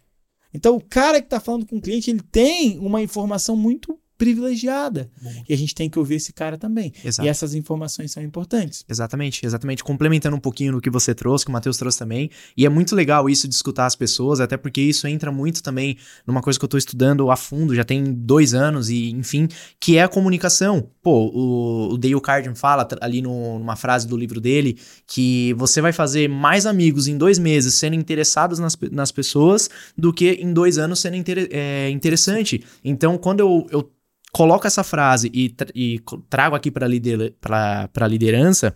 Então 0.52 0.76
o 0.76 0.80
cara 0.80 1.22
que 1.22 1.28
tá 1.28 1.40
falando 1.40 1.66
com 1.66 1.76
o 1.76 1.80
cliente, 1.80 2.10
ele 2.10 2.20
tem 2.20 2.78
uma 2.78 3.00
informação 3.00 3.56
muito 3.56 3.98
privilegiada. 4.20 5.10
E 5.48 5.54
a 5.54 5.56
gente 5.56 5.74
tem 5.74 5.88
que 5.88 5.98
ouvir 5.98 6.16
esse 6.16 6.30
cara 6.30 6.58
também. 6.58 6.92
Exato. 7.02 7.26
E 7.26 7.30
essas 7.30 7.54
informações 7.54 8.12
são 8.12 8.22
importantes. 8.22 8.84
Exatamente, 8.86 9.46
exatamente. 9.46 9.82
Complementando 9.82 10.36
um 10.36 10.40
pouquinho 10.40 10.72
no 10.72 10.80
que 10.80 10.90
você 10.90 11.14
trouxe, 11.14 11.46
que 11.46 11.50
o 11.50 11.52
Matheus 11.54 11.78
trouxe 11.78 11.98
também. 11.98 12.30
E 12.54 12.66
é 12.66 12.68
muito 12.68 12.94
legal 12.94 13.30
isso 13.30 13.48
de 13.48 13.54
escutar 13.54 13.86
as 13.86 13.96
pessoas, 13.96 14.38
até 14.38 14.58
porque 14.58 14.82
isso 14.82 15.08
entra 15.08 15.32
muito 15.32 15.62
também 15.62 15.96
numa 16.26 16.42
coisa 16.42 16.58
que 16.58 16.64
eu 16.66 16.68
tô 16.68 16.76
estudando 16.76 17.30
a 17.30 17.36
fundo, 17.36 17.74
já 17.74 17.82
tem 17.82 18.04
dois 18.12 18.52
anos, 18.52 18.90
e 18.90 19.08
enfim, 19.08 19.48
que 19.80 19.96
é 19.96 20.02
a 20.02 20.08
comunicação. 20.08 20.90
Pô, 21.02 21.28
o, 21.32 21.94
o 21.94 21.98
Dale 21.98 22.20
Carden 22.20 22.54
fala 22.54 22.86
ali 23.00 23.22
no- 23.22 23.58
numa 23.58 23.74
frase 23.74 24.06
do 24.06 24.16
livro 24.16 24.38
dele 24.40 24.78
que 25.06 25.54
você 25.54 25.80
vai 25.80 25.92
fazer 25.92 26.28
mais 26.28 26.66
amigos 26.66 27.08
em 27.08 27.16
dois 27.16 27.38
meses 27.38 27.74
sendo 27.74 27.94
interessados 27.96 28.58
nas, 28.58 28.76
nas 28.92 29.10
pessoas 29.10 29.70
do 29.96 30.12
que 30.12 30.32
em 30.32 30.52
dois 30.52 30.76
anos 30.76 31.00
sendo 31.00 31.16
inter- 31.16 31.48
é, 31.50 31.88
interessante. 31.88 32.62
Então, 32.84 33.16
quando 33.16 33.40
eu, 33.40 33.66
eu 33.70 33.90
coloco 34.30 34.66
essa 34.66 34.84
frase 34.84 35.30
e, 35.32 35.54
e 35.74 36.00
trago 36.28 36.54
aqui 36.54 36.70
para 36.70 36.86
lider, 36.86 37.34
pra 37.40 38.06
liderança, 38.06 38.74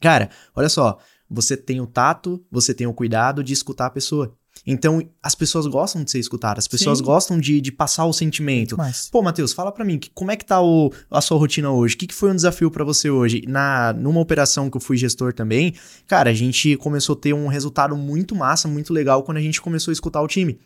cara, 0.00 0.30
olha 0.56 0.70
só, 0.70 0.98
você 1.30 1.54
tem 1.56 1.80
o 1.82 1.86
tato, 1.86 2.42
você 2.50 2.72
tem 2.72 2.86
o 2.86 2.94
cuidado 2.94 3.44
de 3.44 3.52
escutar 3.52 3.86
a 3.86 3.90
pessoa. 3.90 4.34
Então, 4.70 5.02
as 5.22 5.34
pessoas 5.34 5.66
gostam 5.66 6.04
de 6.04 6.10
ser 6.10 6.18
escutadas, 6.18 6.64
as 6.64 6.68
pessoas 6.68 6.98
Sim. 6.98 7.04
gostam 7.04 7.40
de, 7.40 7.60
de 7.60 7.72
passar 7.72 8.04
o 8.04 8.12
sentimento. 8.12 8.76
Mas, 8.76 9.08
Pô, 9.10 9.22
Matheus, 9.22 9.52
fala 9.52 9.72
pra 9.72 9.84
mim, 9.84 9.98
que- 9.98 10.10
como 10.10 10.30
é 10.30 10.36
que 10.36 10.44
tá 10.44 10.60
o- 10.60 10.92
a 11.10 11.20
sua 11.20 11.38
rotina 11.38 11.70
hoje? 11.70 11.94
O 11.94 11.98
que, 11.98 12.06
que 12.06 12.14
foi 12.14 12.30
um 12.30 12.36
desafio 12.36 12.70
pra 12.70 12.84
você 12.84 13.08
hoje? 13.08 13.42
Na, 13.48 13.92
numa 13.94 14.20
operação 14.20 14.68
que 14.70 14.76
eu 14.76 14.80
fui 14.80 14.96
gestor 14.98 15.32
também, 15.32 15.74
cara, 16.06 16.28
a 16.30 16.34
gente 16.34 16.76
começou 16.76 17.14
a 17.14 17.18
ter 17.18 17.32
um 17.32 17.46
resultado 17.48 17.96
muito 17.96 18.34
massa, 18.34 18.68
muito 18.68 18.92
legal 18.92 19.22
quando 19.22 19.38
a 19.38 19.42
gente 19.42 19.60
começou 19.60 19.90
a 19.90 19.94
escutar 19.94 20.20
o 20.20 20.28
time. 20.28 20.58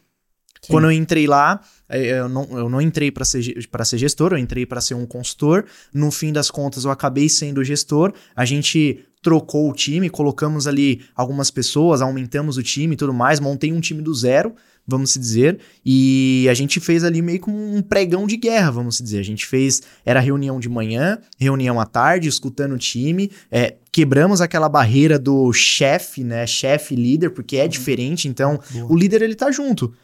Sim. 0.65 0.73
Quando 0.73 0.85
eu 0.85 0.93
entrei 0.93 1.27
lá, 1.27 1.61
eh, 1.89 2.21
eu 2.21 2.29
não, 2.29 2.49
eu 2.59 2.69
não 2.69 2.81
entrei 2.81 3.11
pra 3.11 3.25
ser, 3.25 3.67
pra 3.69 3.85
ser 3.85 3.99
gestor, 3.99 4.33
eu 4.33 4.39
entrei 4.39 4.65
pra 4.65 4.81
ser 4.81 4.95
um 4.95 5.05
consultor. 5.07 5.65
No 5.93 6.11
fim 6.13 6.33
das 6.33 6.51
contas, 6.53 6.85
eu 6.85 6.91
acabei 6.91 7.29
sendo 7.29 7.65
gestor. 7.65 8.13
A 8.37 8.45
gente 8.45 9.05
trocou 9.23 9.71
o 9.71 9.73
time, 9.73 10.11
colocamos 10.11 10.67
ali 10.67 11.01
algumas 11.15 11.51
pessoas, 11.51 12.03
aumentamos 12.03 12.57
o 12.57 12.63
time 12.63 12.95
e 12.95 12.97
tudo 12.97 13.15
mais, 13.15 13.39
montei 13.39 13.73
um 13.73 13.81
time 13.81 14.03
do 14.03 14.13
zero, 14.13 14.55
vamos 14.87 15.13
se 15.13 15.19
dizer, 15.19 15.61
e 15.87 16.47
a 16.51 16.55
gente 16.55 16.81
fez 16.81 17.05
ali 17.05 17.23
meio 17.23 17.41
que 17.41 17.49
um 17.49 17.81
pregão 17.81 18.27
de 18.27 18.37
guerra, 18.37 18.73
vamos 18.73 18.97
se 18.97 19.03
dizer. 19.03 19.21
A 19.21 19.25
gente 19.25 19.47
fez, 19.47 19.83
era 20.05 20.19
reunião 20.19 20.59
de 20.59 20.69
manhã, 20.69 21.19
reunião 21.39 21.81
à 21.81 21.87
tarde, 21.87 22.29
escutando 22.29 22.75
o 22.75 22.79
time, 22.79 23.31
é, 23.51 23.77
quebramos 23.93 24.41
aquela 24.41 24.69
barreira 24.69 25.19
do 25.19 25.53
chefe, 25.53 26.25
né, 26.25 26.47
chefe 26.47 26.97
líder, 26.97 27.31
porque 27.31 27.59
é 27.59 27.69
diferente, 27.69 28.27
então 28.27 28.59
o 28.89 28.97
líder 28.97 29.23
ele 29.23 29.37
tá 29.37 29.51
junto. 29.53 29.95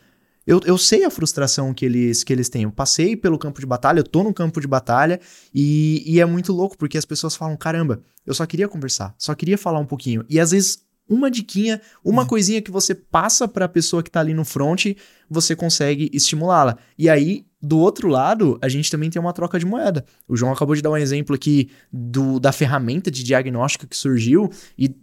Eu, 0.49 0.63
eu 0.65 0.79
sei 0.79 1.05
a 1.05 1.11
frustração 1.11 1.75
que 1.75 1.85
eles, 1.85 2.25
que 2.25 2.33
eles 2.33 2.49
têm. 2.49 2.63
Eu 2.63 2.73
passei 2.73 3.15
pelo 3.15 3.39
campo 3.39 3.61
de 3.61 3.67
batalha, 3.67 4.01
eu 4.01 4.05
tô 4.05 4.25
no 4.25 4.33
campo 4.33 4.63
de 4.63 4.67
batalha 4.67 5.21
e, 5.55 6.03
e 6.07 6.21
é 6.21 6.25
muito 6.25 6.55
louco 6.55 6.75
porque 6.79 6.97
as 6.97 7.05
pessoas 7.05 7.37
falam: 7.37 7.55
caramba, 7.55 8.01
eu 8.25 8.33
só 8.33 8.47
queria 8.47 8.67
conversar, 8.67 9.15
só 9.19 9.35
queria 9.35 9.59
falar 9.59 9.79
um 9.79 9.85
pouquinho. 9.85 10.25
E 10.27 10.41
às 10.41 10.53
vezes, 10.53 10.83
uma 11.07 11.31
diquinha, 11.31 11.83
uma 12.03 12.25
coisinha 12.25 12.63
que 12.63 12.71
você 12.71 12.95
passa 12.95 13.47
pra 13.47 13.69
pessoa 13.69 14.03
que 14.03 14.11
tá 14.11 14.21
ali 14.21 14.33
no 14.33 14.43
front, 14.43 14.87
você 15.29 15.55
consegue 15.55 16.09
estimulá-la. 16.15 16.79
E 16.97 17.11
aí, 17.11 17.45
do 17.61 17.79
outro 17.79 18.09
lado, 18.09 18.59
a 18.63 18.71
gente 18.71 18.91
também 18.91 19.11
tem 19.11 19.21
uma 19.21 19.35
troca 19.35 19.59
de 19.59 19.67
moeda. 19.67 20.07
O 20.27 20.35
João 20.35 20.51
acabou 20.51 20.75
de 20.75 20.81
dar 20.81 20.91
um 20.91 20.97
exemplo 20.97 21.35
aqui 21.35 21.69
do, 21.93 22.41
da 22.41 22.53
ferramenta 22.53 23.11
de 23.11 23.23
diagnóstico 23.23 23.87
que 23.87 23.97
surgiu 23.97 24.51
e 24.79 24.97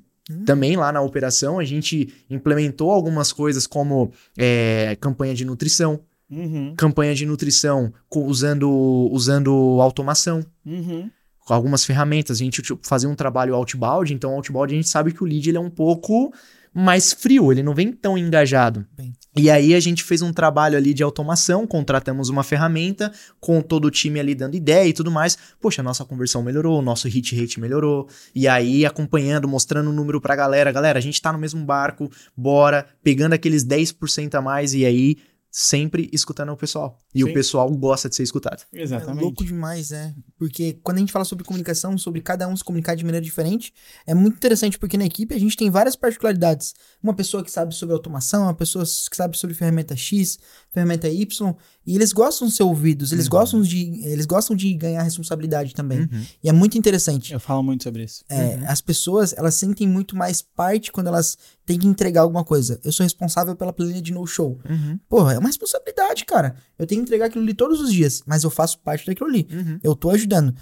também 0.45 0.75
lá 0.75 0.91
na 0.91 1.01
operação 1.01 1.59
a 1.59 1.63
gente 1.63 2.13
implementou 2.29 2.91
algumas 2.91 3.31
coisas 3.31 3.67
como 3.67 4.11
é, 4.37 4.97
campanha 4.99 5.33
de 5.33 5.45
nutrição, 5.45 5.99
Uhum, 6.27 6.73
campanha 6.75 7.13
de 7.13 7.23
nutrição 7.23 7.93
usando, 8.11 8.69
usando 9.11 9.79
automação. 9.79 10.43
uhum. 10.65 11.09
Com 11.39 11.53
algumas 11.53 11.85
ferramentas, 11.85 12.41
a 12.41 12.43
gente 12.43 12.59
tipo, 12.63 12.79
fazia 12.81 13.07
um 13.07 13.13
trabalho 13.13 13.53
outbound, 13.53 14.11
então 14.11 14.31
outbound 14.33 14.73
a 14.73 14.75
gente 14.75 14.89
sabe 14.89 15.13
que 15.13 15.21
o 15.21 15.27
lead 15.27 15.47
ele 15.47 15.59
é 15.59 15.61
um 15.61 15.69
pouco 15.69 16.33
mais 16.75 17.13
frio, 17.13 17.53
ele 17.53 17.63
não 17.63 17.73
vem 17.73 17.93
tão 17.93 18.17
engajado. 18.17 18.85
Bem. 18.97 19.13
E 19.37 19.49
aí 19.49 19.73
a 19.73 19.79
gente 19.79 20.03
fez 20.03 20.21
um 20.21 20.33
trabalho 20.33 20.77
ali 20.77 20.93
de 20.93 21.03
automação, 21.03 21.65
contratamos 21.65 22.29
uma 22.29 22.43
ferramenta 22.43 23.11
com 23.39 23.61
todo 23.61 23.85
o 23.85 23.91
time 23.91 24.19
ali 24.19 24.35
dando 24.35 24.55
ideia 24.55 24.87
e 24.87 24.93
tudo 24.93 25.09
mais. 25.09 25.37
Poxa, 25.59 25.81
a 25.81 25.83
nossa 25.83 26.03
conversão 26.03 26.43
melhorou, 26.43 26.79
o 26.79 26.81
nosso 26.81 27.07
hit 27.07 27.33
rate 27.33 27.59
melhorou. 27.59 28.09
E 28.33 28.47
aí 28.47 28.85
acompanhando, 28.85 29.47
mostrando 29.47 29.89
o 29.89 29.93
número 29.93 30.19
pra 30.19 30.35
galera, 30.35 30.71
galera, 30.71 30.99
a 30.99 31.01
gente 31.01 31.21
tá 31.21 31.31
no 31.31 31.39
mesmo 31.39 31.63
barco, 31.65 32.09
bora, 32.35 32.85
pegando 33.01 33.33
aqueles 33.33 33.65
10% 33.65 34.35
a 34.35 34.41
mais 34.41 34.73
e 34.73 34.85
aí 34.85 35.17
sempre 35.49 36.09
escutando 36.11 36.51
o 36.51 36.57
pessoal. 36.57 36.97
E 37.15 37.23
Sim. 37.23 37.29
o 37.29 37.33
pessoal 37.33 37.69
gosta 37.71 38.09
de 38.09 38.15
ser 38.17 38.23
escutado. 38.23 38.63
é 38.73 38.81
Exatamente. 38.83 39.23
louco 39.23 39.45
demais, 39.45 39.91
né? 39.91 40.13
Porque 40.37 40.77
quando 40.83 40.97
a 40.97 40.99
gente 40.99 41.13
fala 41.13 41.23
sobre 41.23 41.45
comunicação, 41.45 41.97
sobre 41.97 42.19
cada 42.21 42.45
um 42.47 42.55
se 42.57 42.63
comunicar 42.63 42.93
de 42.93 43.05
maneira 43.05 43.23
diferente, 43.23 43.73
é 44.05 44.13
muito 44.13 44.35
interessante 44.35 44.77
porque 44.77 44.97
na 44.97 45.05
equipe 45.05 45.33
a 45.33 45.39
gente 45.39 45.55
tem 45.55 45.69
várias 45.71 45.95
particularidades. 45.95 46.73
Uma 47.01 47.13
pessoa 47.13 47.41
que 47.43 47.49
sabe 47.49 47.73
sobre 47.73 47.93
automação, 47.95 48.43
uma 48.43 48.53
pessoa 48.53 48.83
que 48.83 49.15
sabe 49.15 49.37
sobre 49.37 49.55
ferramenta 49.55 49.95
X, 49.95 50.37
ferramenta 50.71 51.07
Y, 51.07 51.55
e 51.87 51.95
eles 51.95 52.11
gostam 52.11 52.47
de 52.49 52.53
ser 52.53 52.63
ouvidos, 52.63 53.11
eles 53.13 53.25
Uhum. 53.25 53.31
gostam 53.31 53.61
de 53.61 54.01
eles 54.05 54.25
gostam 54.25 54.55
de 54.55 54.73
ganhar 54.73 55.01
responsabilidade 55.03 55.73
também. 55.73 56.09
E 56.43 56.49
é 56.49 56.51
muito 56.51 56.77
interessante. 56.77 57.31
Eu 57.31 57.39
falo 57.39 57.63
muito 57.63 57.83
sobre 57.83 58.03
isso. 58.03 58.25
É, 58.29 58.55
As 58.67 58.81
pessoas, 58.81 59.33
elas 59.37 59.55
sentem 59.55 59.87
muito 59.87 60.15
mais 60.17 60.41
parte 60.41 60.91
quando 60.91 61.07
elas 61.07 61.37
têm 61.65 61.79
que 61.79 61.87
entregar 61.87 62.21
alguma 62.21 62.43
coisa. 62.43 62.79
Eu 62.83 62.91
sou 62.91 63.03
responsável 63.03 63.55
pela 63.55 63.71
planilha 63.71 64.01
de 64.01 64.11
no 64.11 64.25
show. 64.27 64.59
Uhum. 64.69 64.99
Porra, 65.07 65.33
é 65.33 65.39
uma 65.39 65.47
responsabilidade, 65.47 66.25
cara. 66.25 66.55
Eu 66.77 66.85
tenho 66.85 67.03
que 67.04 67.04
entregar 67.05 67.27
aquilo 67.27 67.43
ali 67.43 67.53
todos 67.53 67.79
os 67.79 67.91
dias, 67.91 68.21
mas 68.25 68.43
eu 68.43 68.49
faço 68.49 68.79
parte 68.79 69.05
daquilo 69.05 69.29
ali. 69.29 69.47
Uhum. 69.51 69.79
Eu 69.83 69.95
tô 69.95 70.09
ajudando. 70.09 70.53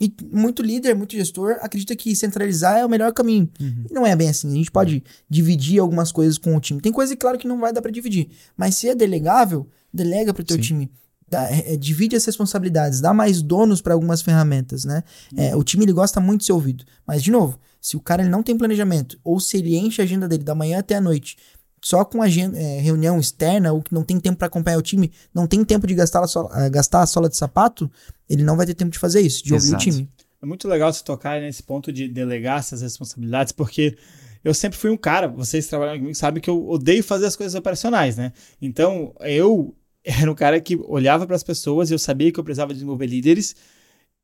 E 0.00 0.10
muito 0.32 0.62
líder, 0.62 0.94
muito 0.94 1.12
gestor 1.14 1.58
acredita 1.60 1.94
que 1.94 2.16
centralizar 2.16 2.78
é 2.78 2.86
o 2.86 2.88
melhor 2.88 3.12
caminho. 3.12 3.50
Uhum. 3.60 3.84
E 3.90 3.92
não 3.92 4.06
é 4.06 4.16
bem 4.16 4.30
assim. 4.30 4.50
A 4.50 4.54
gente 4.54 4.70
pode 4.70 5.04
dividir 5.28 5.78
algumas 5.78 6.10
coisas 6.10 6.38
com 6.38 6.56
o 6.56 6.60
time. 6.60 6.80
Tem 6.80 6.90
coisa, 6.90 7.14
claro, 7.14 7.36
que 7.36 7.46
não 7.46 7.60
vai 7.60 7.70
dar 7.70 7.82
pra 7.82 7.90
dividir. 7.90 8.28
Mas 8.56 8.76
se 8.76 8.88
é 8.88 8.94
delegável, 8.94 9.68
delega 9.92 10.32
pro 10.32 10.42
teu 10.42 10.56
Sim. 10.56 10.62
time. 10.62 10.90
Dá- 11.28 11.48
é, 11.50 11.74
é, 11.74 11.76
divide 11.76 12.16
as 12.16 12.24
responsabilidades, 12.24 13.00
dá 13.00 13.12
mais 13.14 13.40
donos 13.42 13.80
para 13.82 13.92
algumas 13.94 14.22
ferramentas, 14.22 14.84
né? 14.84 15.04
É, 15.36 15.54
o 15.54 15.62
time 15.62 15.84
ele 15.84 15.92
gosta 15.92 16.18
muito 16.18 16.40
de 16.40 16.46
ser 16.46 16.52
ouvido. 16.52 16.82
Mas, 17.06 17.22
de 17.22 17.30
novo, 17.30 17.58
se 17.80 17.94
o 17.96 18.00
cara 18.00 18.22
ele 18.22 18.30
não 18.30 18.42
tem 18.42 18.56
planejamento, 18.56 19.16
ou 19.22 19.38
se 19.38 19.58
ele 19.58 19.76
enche 19.76 20.00
a 20.00 20.04
agenda 20.04 20.26
dele 20.26 20.42
da 20.42 20.54
manhã 20.54 20.78
até 20.78 20.96
a 20.96 21.00
noite, 21.00 21.36
só 21.80 22.04
com 22.04 22.22
agenda, 22.22 22.58
é, 22.58 22.80
reunião 22.80 23.18
externa, 23.18 23.72
ou 23.72 23.82
que 23.82 23.94
não 23.94 24.04
tem 24.04 24.20
tempo 24.20 24.38
para 24.38 24.46
acompanhar 24.46 24.78
o 24.78 24.82
time, 24.82 25.10
não 25.34 25.46
tem 25.46 25.64
tempo 25.64 25.86
de 25.86 25.94
gastar 25.94 26.22
a, 26.22 26.26
sola, 26.26 26.68
gastar 26.68 27.02
a 27.02 27.06
sola 27.06 27.28
de 27.28 27.36
sapato, 27.36 27.90
ele 28.28 28.42
não 28.42 28.56
vai 28.56 28.66
ter 28.66 28.74
tempo 28.74 28.90
de 28.90 28.98
fazer 28.98 29.20
isso, 29.20 29.44
de 29.44 29.54
ouvir 29.54 29.68
Exato. 29.68 29.82
o 29.82 29.90
time. 29.90 30.08
É 30.42 30.46
muito 30.46 30.66
legal 30.68 30.92
você 30.92 31.04
tocar 31.04 31.40
nesse 31.40 31.62
ponto 31.62 31.92
de 31.92 32.08
delegar 32.08 32.58
essas 32.58 32.82
responsabilidades, 32.82 33.52
porque 33.52 33.96
eu 34.42 34.54
sempre 34.54 34.78
fui 34.78 34.90
um 34.90 34.96
cara, 34.96 35.28
vocês 35.28 35.66
trabalham 35.66 35.98
comigo, 35.98 36.14
sabem 36.14 36.42
que 36.42 36.48
eu 36.48 36.68
odeio 36.68 37.04
fazer 37.04 37.26
as 37.26 37.36
coisas 37.36 37.54
operacionais, 37.54 38.16
né? 38.16 38.32
Então, 38.60 39.14
eu 39.20 39.74
era 40.04 40.30
um 40.30 40.34
cara 40.34 40.60
que 40.60 40.76
olhava 40.76 41.26
para 41.26 41.36
as 41.36 41.42
pessoas 41.42 41.90
e 41.90 41.94
eu 41.94 41.98
sabia 41.98 42.32
que 42.32 42.40
eu 42.40 42.44
precisava 42.44 42.72
desenvolver 42.72 43.06
líderes 43.06 43.54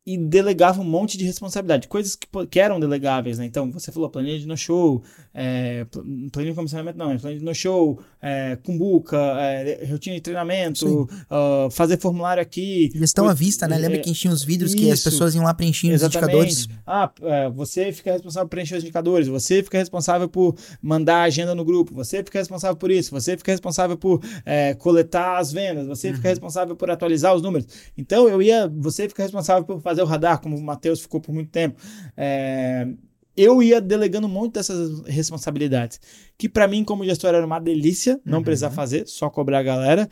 e 0.06 0.16
delegava 0.16 0.80
um 0.80 0.84
monte 0.84 1.18
de 1.18 1.24
responsabilidade, 1.24 1.88
coisas 1.88 2.14
que, 2.14 2.28
que 2.48 2.60
eram 2.60 2.78
delegáveis, 2.78 3.38
né? 3.38 3.44
Então, 3.44 3.70
você 3.72 3.90
falou 3.90 4.08
planilha 4.08 4.38
de 4.38 4.46
no-show, 4.46 5.02
é, 5.34 5.84
pl- 5.86 6.30
planilha 6.30 6.52
de 6.52 6.56
comissionamento 6.56 6.96
não, 6.96 7.10
é 7.10 7.18
planilha 7.18 7.40
de 7.40 7.44
no-show, 7.44 7.98
é, 8.22 8.56
cumbuca, 8.62 9.16
é, 9.16 9.84
rotina 9.90 10.14
de 10.14 10.20
treinamento, 10.20 11.08
ah, 11.28 11.66
fazer 11.72 11.98
formulário 11.98 12.40
aqui. 12.40 12.90
Gestão 12.94 13.28
à 13.28 13.34
vista, 13.34 13.66
né? 13.66 13.76
Lembra 13.76 13.98
é, 13.98 14.00
que 14.00 14.12
tinha 14.12 14.32
os 14.32 14.44
vidros 14.44 14.74
que 14.74 14.90
as 14.90 15.00
isso. 15.00 15.10
pessoas 15.10 15.34
iam 15.34 15.42
lá 15.42 15.52
preenchendo 15.52 15.96
os 15.96 16.02
indicadores? 16.02 16.68
Ah, 16.86 17.10
é, 17.22 17.50
você 17.50 17.90
fica 17.92 18.12
responsável 18.12 18.46
por 18.46 18.50
preencher 18.50 18.76
os 18.76 18.84
indicadores, 18.84 19.26
você 19.26 19.62
fica 19.62 19.78
responsável 19.78 20.28
por 20.28 20.54
mandar 20.80 21.16
a 21.16 21.22
agenda 21.24 21.52
no 21.52 21.64
grupo, 21.64 21.92
você 21.92 22.22
fica 22.22 22.38
responsável 22.38 22.76
por 22.76 22.92
isso, 22.92 23.10
você 23.10 23.36
fica 23.36 23.50
responsável 23.50 23.96
por 23.96 24.20
coletar 24.78 25.38
as 25.38 25.52
vendas, 25.52 25.86
você 25.86 26.14
fica 26.14 26.28
responsável 26.28 26.76
por 26.76 26.90
atualizar 26.90 27.34
os 27.34 27.42
números. 27.42 27.66
Então 27.98 28.28
eu 28.28 28.40
ia, 28.40 28.68
você 28.68 29.08
fica 29.08 29.22
responsável 29.22 29.64
por 29.64 29.80
fazer 29.96 30.02
o 30.02 30.06
radar, 30.06 30.40
como 30.40 30.56
o 30.56 30.62
Matheus 30.62 31.00
ficou 31.00 31.20
por 31.20 31.32
muito 31.32 31.50
tempo. 31.50 31.80
É, 32.16 32.86
eu 33.36 33.62
ia 33.62 33.80
delegando 33.80 34.26
um 34.26 34.30
monte 34.30 34.54
dessas 34.54 35.00
responsabilidades, 35.06 36.00
que 36.38 36.48
para 36.48 36.66
mim 36.68 36.84
como 36.84 37.04
gestor 37.04 37.34
era 37.34 37.44
uma 37.44 37.58
delícia, 37.58 38.20
não 38.24 38.38
Uhum. 38.38 38.44
precisar 38.44 38.70
fazer, 38.70 39.06
só 39.06 39.28
cobrar 39.28 39.58
a 39.58 39.62
galera. 39.62 40.08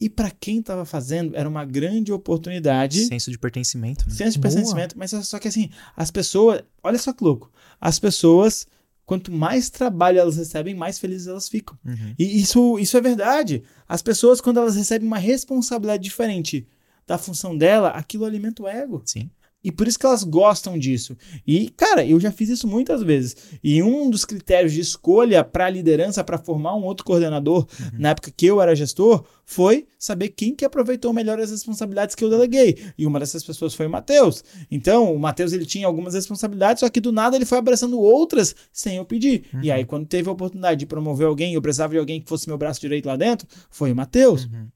E 0.00 0.10
para 0.10 0.30
quem 0.30 0.58
estava 0.58 0.84
fazendo, 0.84 1.36
era 1.36 1.48
uma 1.48 1.64
grande 1.64 2.12
oportunidade 2.12 3.06
Senso 3.06 3.30
de 3.30 3.38
pertencimento. 3.38 4.04
Né? 4.08 4.14
Senso 4.14 4.32
de 4.32 4.38
Boa. 4.40 4.50
pertencimento, 4.52 4.98
mas 4.98 5.10
só 5.10 5.38
que 5.38 5.46
assim, 5.48 5.70
as 5.96 6.10
pessoas, 6.10 6.62
olha 6.82 6.98
só 6.98 7.12
que 7.12 7.22
louco, 7.22 7.50
as 7.80 8.00
pessoas, 8.00 8.66
quanto 9.06 9.30
mais 9.30 9.70
trabalho 9.70 10.18
elas 10.18 10.36
recebem, 10.36 10.74
mais 10.74 10.98
felizes 10.98 11.28
elas 11.28 11.48
ficam. 11.48 11.78
Uhum. 11.86 12.14
E 12.18 12.40
isso, 12.42 12.78
isso 12.80 12.96
é 12.96 13.00
verdade. 13.00 13.62
As 13.88 14.02
pessoas, 14.02 14.40
quando 14.40 14.58
elas 14.58 14.74
recebem 14.74 15.06
uma 15.06 15.18
responsabilidade 15.18 16.02
diferente 16.02 16.66
da 17.06 17.18
função 17.18 17.56
dela, 17.56 17.88
aquilo 17.90 18.24
alimenta 18.24 18.62
o 18.62 18.68
ego. 18.68 19.02
Sim. 19.04 19.30
E 19.64 19.70
por 19.70 19.86
isso 19.86 19.98
que 19.98 20.04
elas 20.04 20.24
gostam 20.24 20.76
disso. 20.76 21.16
E, 21.46 21.70
cara, 21.70 22.04
eu 22.04 22.18
já 22.18 22.32
fiz 22.32 22.48
isso 22.48 22.66
muitas 22.66 23.02
vezes. 23.02 23.36
E 23.62 23.82
um 23.82 24.10
dos 24.10 24.24
critérios 24.24 24.72
de 24.72 24.80
escolha 24.80 25.44
para 25.44 25.66
a 25.66 25.70
liderança, 25.70 26.24
para 26.24 26.36
formar 26.36 26.74
um 26.74 26.82
outro 26.82 27.04
coordenador, 27.04 27.66
uhum. 27.78 27.90
na 27.98 28.10
época 28.10 28.32
que 28.36 28.46
eu 28.46 28.60
era 28.60 28.74
gestor, 28.74 29.24
foi 29.44 29.86
saber 29.98 30.30
quem 30.30 30.54
que 30.54 30.64
aproveitou 30.64 31.12
melhor 31.12 31.38
as 31.38 31.50
responsabilidades 31.50 32.16
que 32.16 32.24
eu 32.24 32.30
deleguei. 32.30 32.76
E 32.98 33.06
uma 33.06 33.20
dessas 33.20 33.44
pessoas 33.44 33.72
foi 33.72 33.86
o 33.86 33.90
Matheus. 33.90 34.42
Então, 34.68 35.14
o 35.14 35.18
Matheus 35.18 35.52
ele 35.52 35.64
tinha 35.64 35.86
algumas 35.86 36.14
responsabilidades, 36.14 36.80
só 36.80 36.88
que 36.88 37.00
do 37.00 37.12
nada 37.12 37.36
ele 37.36 37.46
foi 37.46 37.58
abraçando 37.58 38.00
outras 38.00 38.56
sem 38.72 38.96
eu 38.96 39.04
pedir. 39.04 39.44
Uhum. 39.54 39.60
E 39.62 39.70
aí, 39.70 39.84
quando 39.84 40.06
teve 40.06 40.28
a 40.28 40.32
oportunidade 40.32 40.80
de 40.80 40.86
promover 40.86 41.28
alguém, 41.28 41.54
eu 41.54 41.62
precisava 41.62 41.92
de 41.92 42.00
alguém 42.00 42.20
que 42.20 42.28
fosse 42.28 42.48
meu 42.48 42.58
braço 42.58 42.80
direito 42.80 43.06
lá 43.06 43.14
dentro, 43.14 43.46
foi 43.70 43.92
o 43.92 43.96
Matheus. 43.96 44.46
Uhum. 44.46 44.66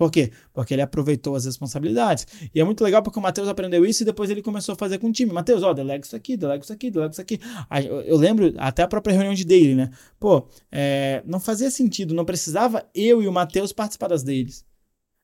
Por 0.00 0.10
quê? 0.10 0.32
Porque 0.54 0.72
ele 0.72 0.80
aproveitou 0.80 1.36
as 1.36 1.44
responsabilidades. 1.44 2.26
E 2.54 2.58
é 2.58 2.64
muito 2.64 2.82
legal 2.82 3.02
porque 3.02 3.18
o 3.18 3.22
Matheus 3.22 3.46
aprendeu 3.48 3.84
isso 3.84 4.02
e 4.02 4.06
depois 4.06 4.30
ele 4.30 4.40
começou 4.40 4.72
a 4.72 4.76
fazer 4.76 4.96
com 4.96 5.08
o 5.08 5.12
time. 5.12 5.30
Matheus, 5.30 5.62
ó, 5.62 5.74
delega 5.74 6.06
isso 6.06 6.16
aqui, 6.16 6.38
delega 6.38 6.64
isso 6.64 6.72
aqui, 6.72 6.90
delega 6.90 7.12
isso 7.12 7.20
aqui. 7.20 7.38
Eu 8.06 8.16
lembro 8.16 8.54
até 8.56 8.82
a 8.82 8.88
própria 8.88 9.12
reunião 9.12 9.34
de 9.34 9.44
daily, 9.44 9.74
né? 9.74 9.90
Pô, 10.18 10.48
é, 10.72 11.22
não 11.26 11.38
fazia 11.38 11.70
sentido, 11.70 12.14
não 12.14 12.24
precisava 12.24 12.82
eu 12.94 13.22
e 13.22 13.28
o 13.28 13.32
Matheus 13.32 13.74
participar 13.74 14.08
das 14.08 14.22
deles. 14.22 14.64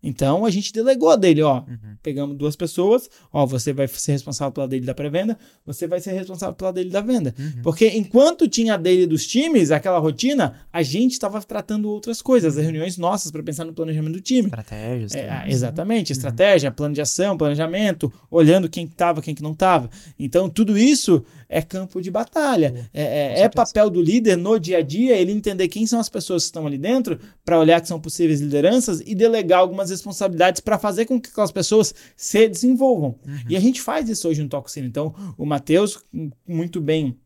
Então 0.06 0.46
a 0.46 0.50
gente 0.50 0.72
delegou 0.72 1.10
a 1.10 1.16
dele, 1.16 1.42
ó. 1.42 1.58
Uhum. 1.58 1.96
Pegamos 2.00 2.36
duas 2.36 2.54
pessoas, 2.54 3.10
ó, 3.32 3.44
você 3.44 3.72
vai 3.72 3.88
ser 3.88 4.12
responsável 4.12 4.52
pela 4.52 4.68
dele 4.68 4.86
da 4.86 4.94
pré-venda, 4.94 5.36
você 5.64 5.88
vai 5.88 5.98
ser 5.98 6.12
responsável 6.12 6.54
pela 6.54 6.72
dele 6.72 6.90
da 6.90 7.00
venda. 7.00 7.34
Uhum. 7.36 7.62
Porque 7.62 7.88
enquanto 7.88 8.48
tinha 8.48 8.74
a 8.74 8.76
dele 8.76 9.06
dos 9.06 9.26
times, 9.26 9.72
aquela 9.72 9.98
rotina, 9.98 10.60
a 10.72 10.82
gente 10.82 11.12
estava 11.12 11.42
tratando 11.42 11.88
outras 11.90 12.22
coisas, 12.22 12.56
as 12.56 12.62
reuniões 12.62 12.96
nossas 12.96 13.32
para 13.32 13.42
pensar 13.42 13.64
no 13.64 13.72
planejamento 13.72 14.14
do 14.14 14.20
time. 14.20 14.46
Estratégias. 14.46 15.14
É, 15.14 15.44
exatamente, 15.48 16.12
uhum. 16.12 16.16
estratégia, 16.16 16.70
plano 16.70 16.94
de 16.94 17.00
ação, 17.00 17.36
planejamento, 17.36 18.12
olhando 18.30 18.68
quem 18.68 18.84
estava, 18.84 19.20
quem 19.20 19.34
que 19.34 19.42
não 19.42 19.52
estava. 19.52 19.90
Então 20.16 20.48
tudo 20.48 20.78
isso 20.78 21.24
é 21.48 21.62
campo 21.62 22.00
de 22.00 22.10
batalha. 22.10 22.88
É, 22.92 23.02
é, 23.02 23.40
é 23.42 23.48
papel 23.48 23.88
do 23.90 24.00
líder 24.00 24.36
no 24.36 24.58
dia 24.58 24.78
a 24.78 24.82
dia 24.82 25.16
ele 25.16 25.32
entender 25.32 25.68
quem 25.68 25.86
são 25.86 26.00
as 26.00 26.08
pessoas 26.08 26.44
que 26.44 26.46
estão 26.46 26.66
ali 26.66 26.78
dentro 26.78 27.18
para 27.44 27.58
olhar 27.58 27.80
que 27.80 27.88
são 27.88 28.00
possíveis 28.00 28.40
lideranças 28.40 29.00
e 29.04 29.14
delegar 29.14 29.60
algumas 29.60 29.90
responsabilidades 29.90 30.60
para 30.60 30.78
fazer 30.78 31.06
com 31.06 31.20
que 31.20 31.30
aquelas 31.30 31.52
pessoas 31.52 31.94
se 32.16 32.48
desenvolvam. 32.48 33.16
Uhum. 33.26 33.38
E 33.48 33.56
a 33.56 33.60
gente 33.60 33.80
faz 33.80 34.08
isso 34.08 34.28
hoje 34.28 34.42
no 34.42 34.48
Toxino. 34.48 34.86
Então, 34.86 35.14
o 35.36 35.44
Matheus, 35.44 36.02
muito 36.46 36.80
bem 36.80 37.16